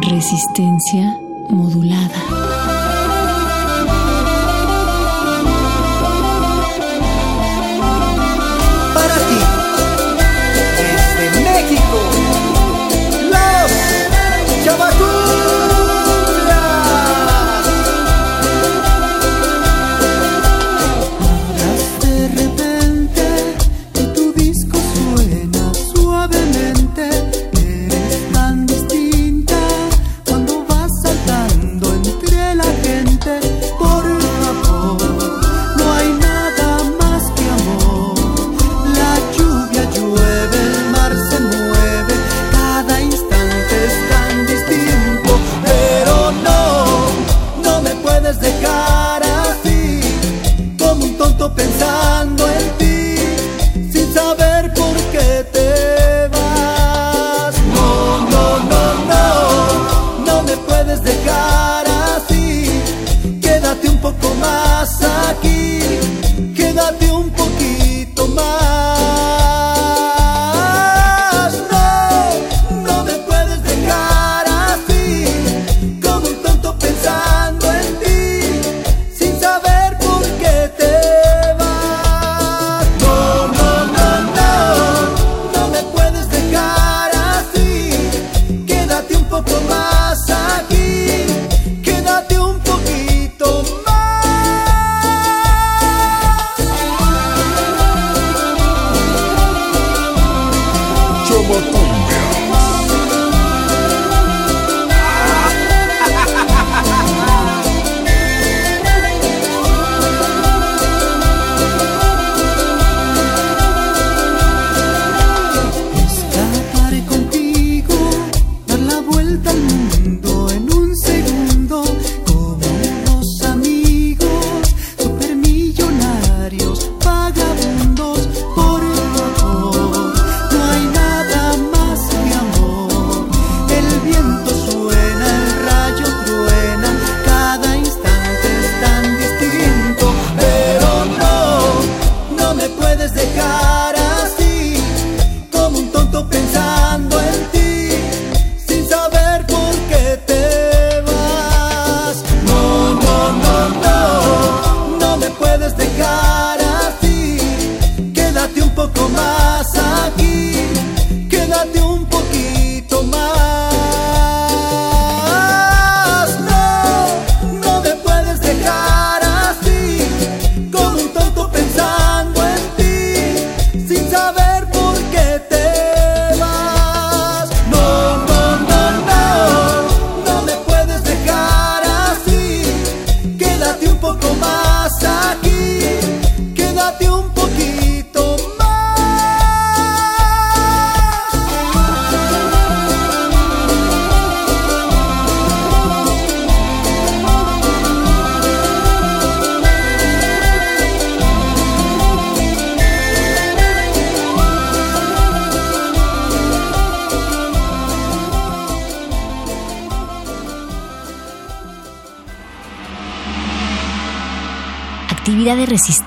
[0.00, 1.16] Resistencia
[1.50, 2.79] modulada.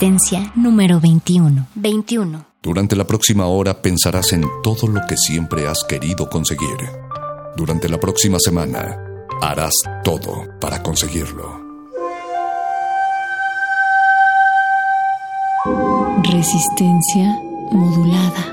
[0.03, 1.67] Resistencia número 21.
[1.75, 2.45] 21.
[2.61, 6.75] Durante la próxima hora pensarás en todo lo que siempre has querido conseguir.
[7.55, 8.99] Durante la próxima semana
[9.41, 9.71] harás
[10.03, 11.57] todo para conseguirlo.
[16.21, 17.39] Resistencia
[17.71, 18.52] modulada.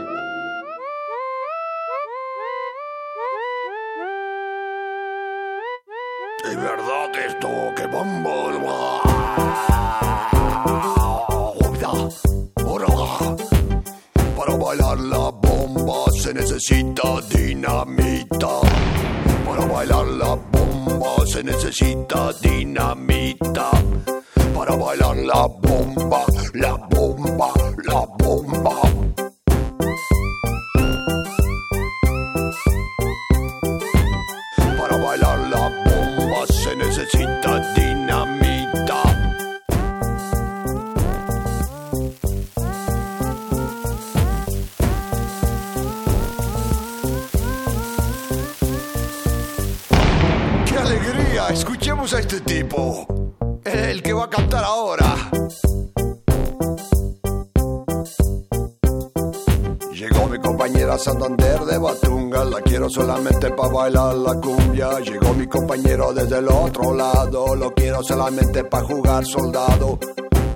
[69.24, 69.98] soldado.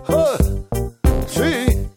[0.09, 0.37] ¡Ah!
[1.27, 1.89] Sí.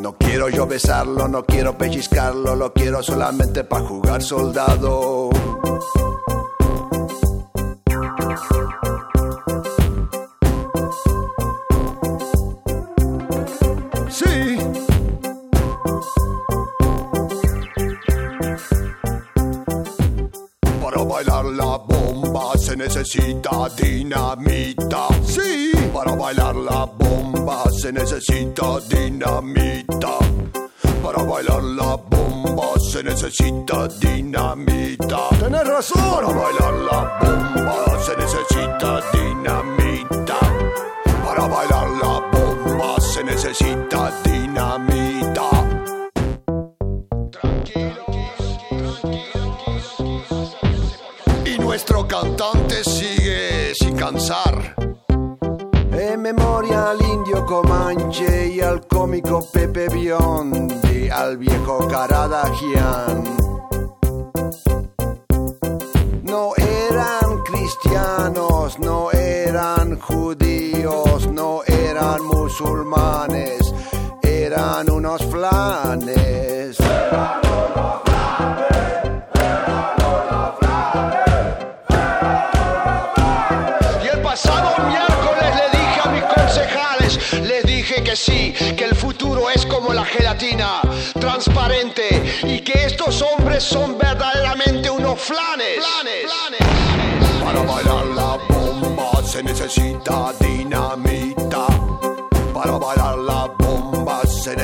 [0.00, 5.07] No quiero yo besarlo, no quiero pellizcarlo, lo quiero solamente para jugar soldado.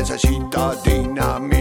[0.05, 1.54] necesita dinamita.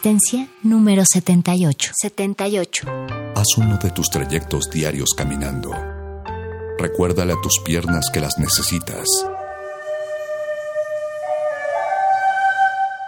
[0.00, 1.92] Resistencia número 78.
[1.94, 2.86] 78.
[3.36, 5.72] Haz uno de tus trayectos diarios caminando.
[6.78, 9.06] Recuérdale a tus piernas que las necesitas.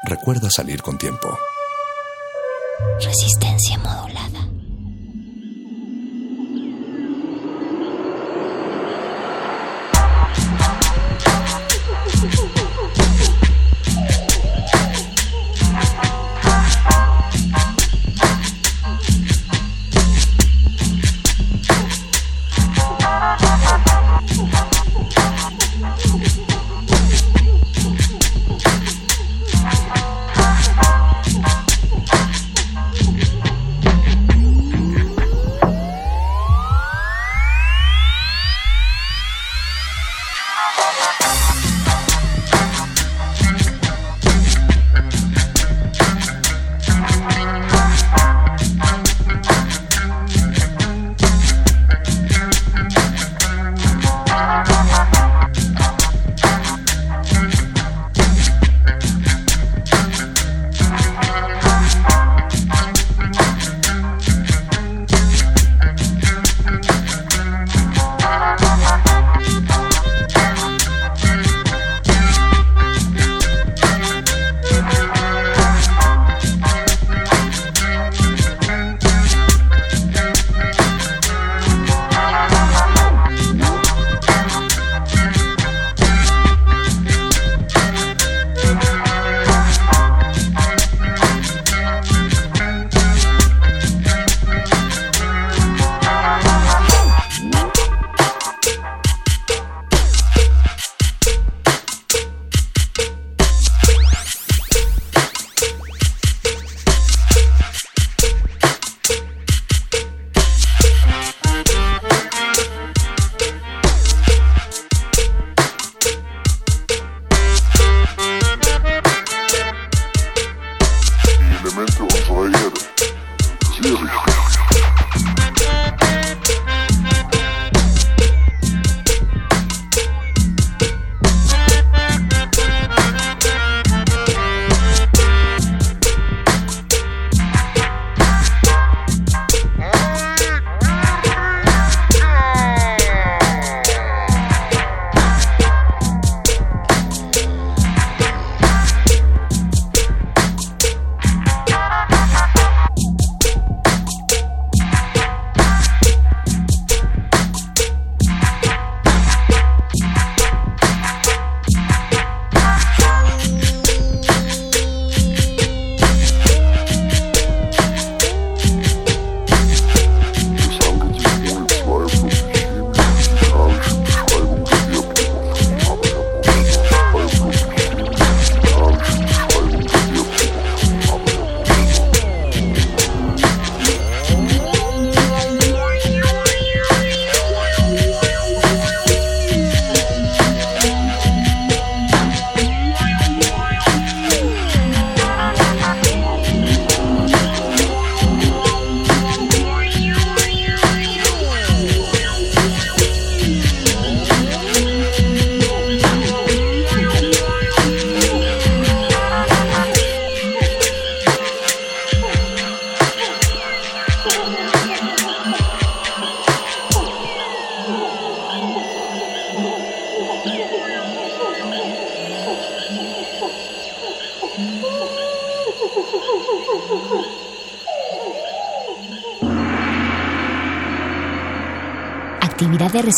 [0.04, 1.38] Recuerda salir con tiempo.
[3.02, 4.21] Resistencia modulada.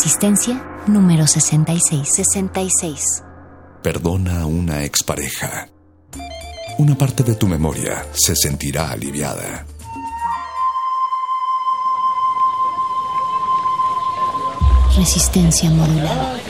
[0.05, 2.07] Resistencia número 66.
[2.07, 3.23] 66.
[3.81, 5.67] Perdona a una expareja.
[6.77, 9.65] Una parte de tu memoria se sentirá aliviada.
[14.95, 16.44] Resistencia modulada.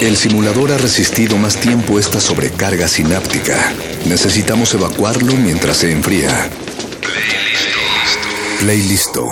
[0.00, 3.72] El simulador ha resistido más tiempo esta sobrecarga sináptica.
[4.04, 6.50] Necesitamos evacuarlo mientras se enfría.
[8.60, 9.26] Play listo.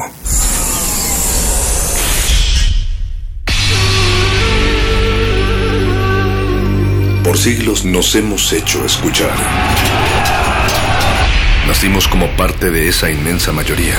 [7.22, 9.36] Por siglos nos hemos hecho escuchar.
[11.66, 13.98] Nacimos como parte de esa inmensa mayoría.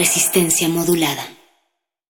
[0.00, 1.39] Resistencia modulada.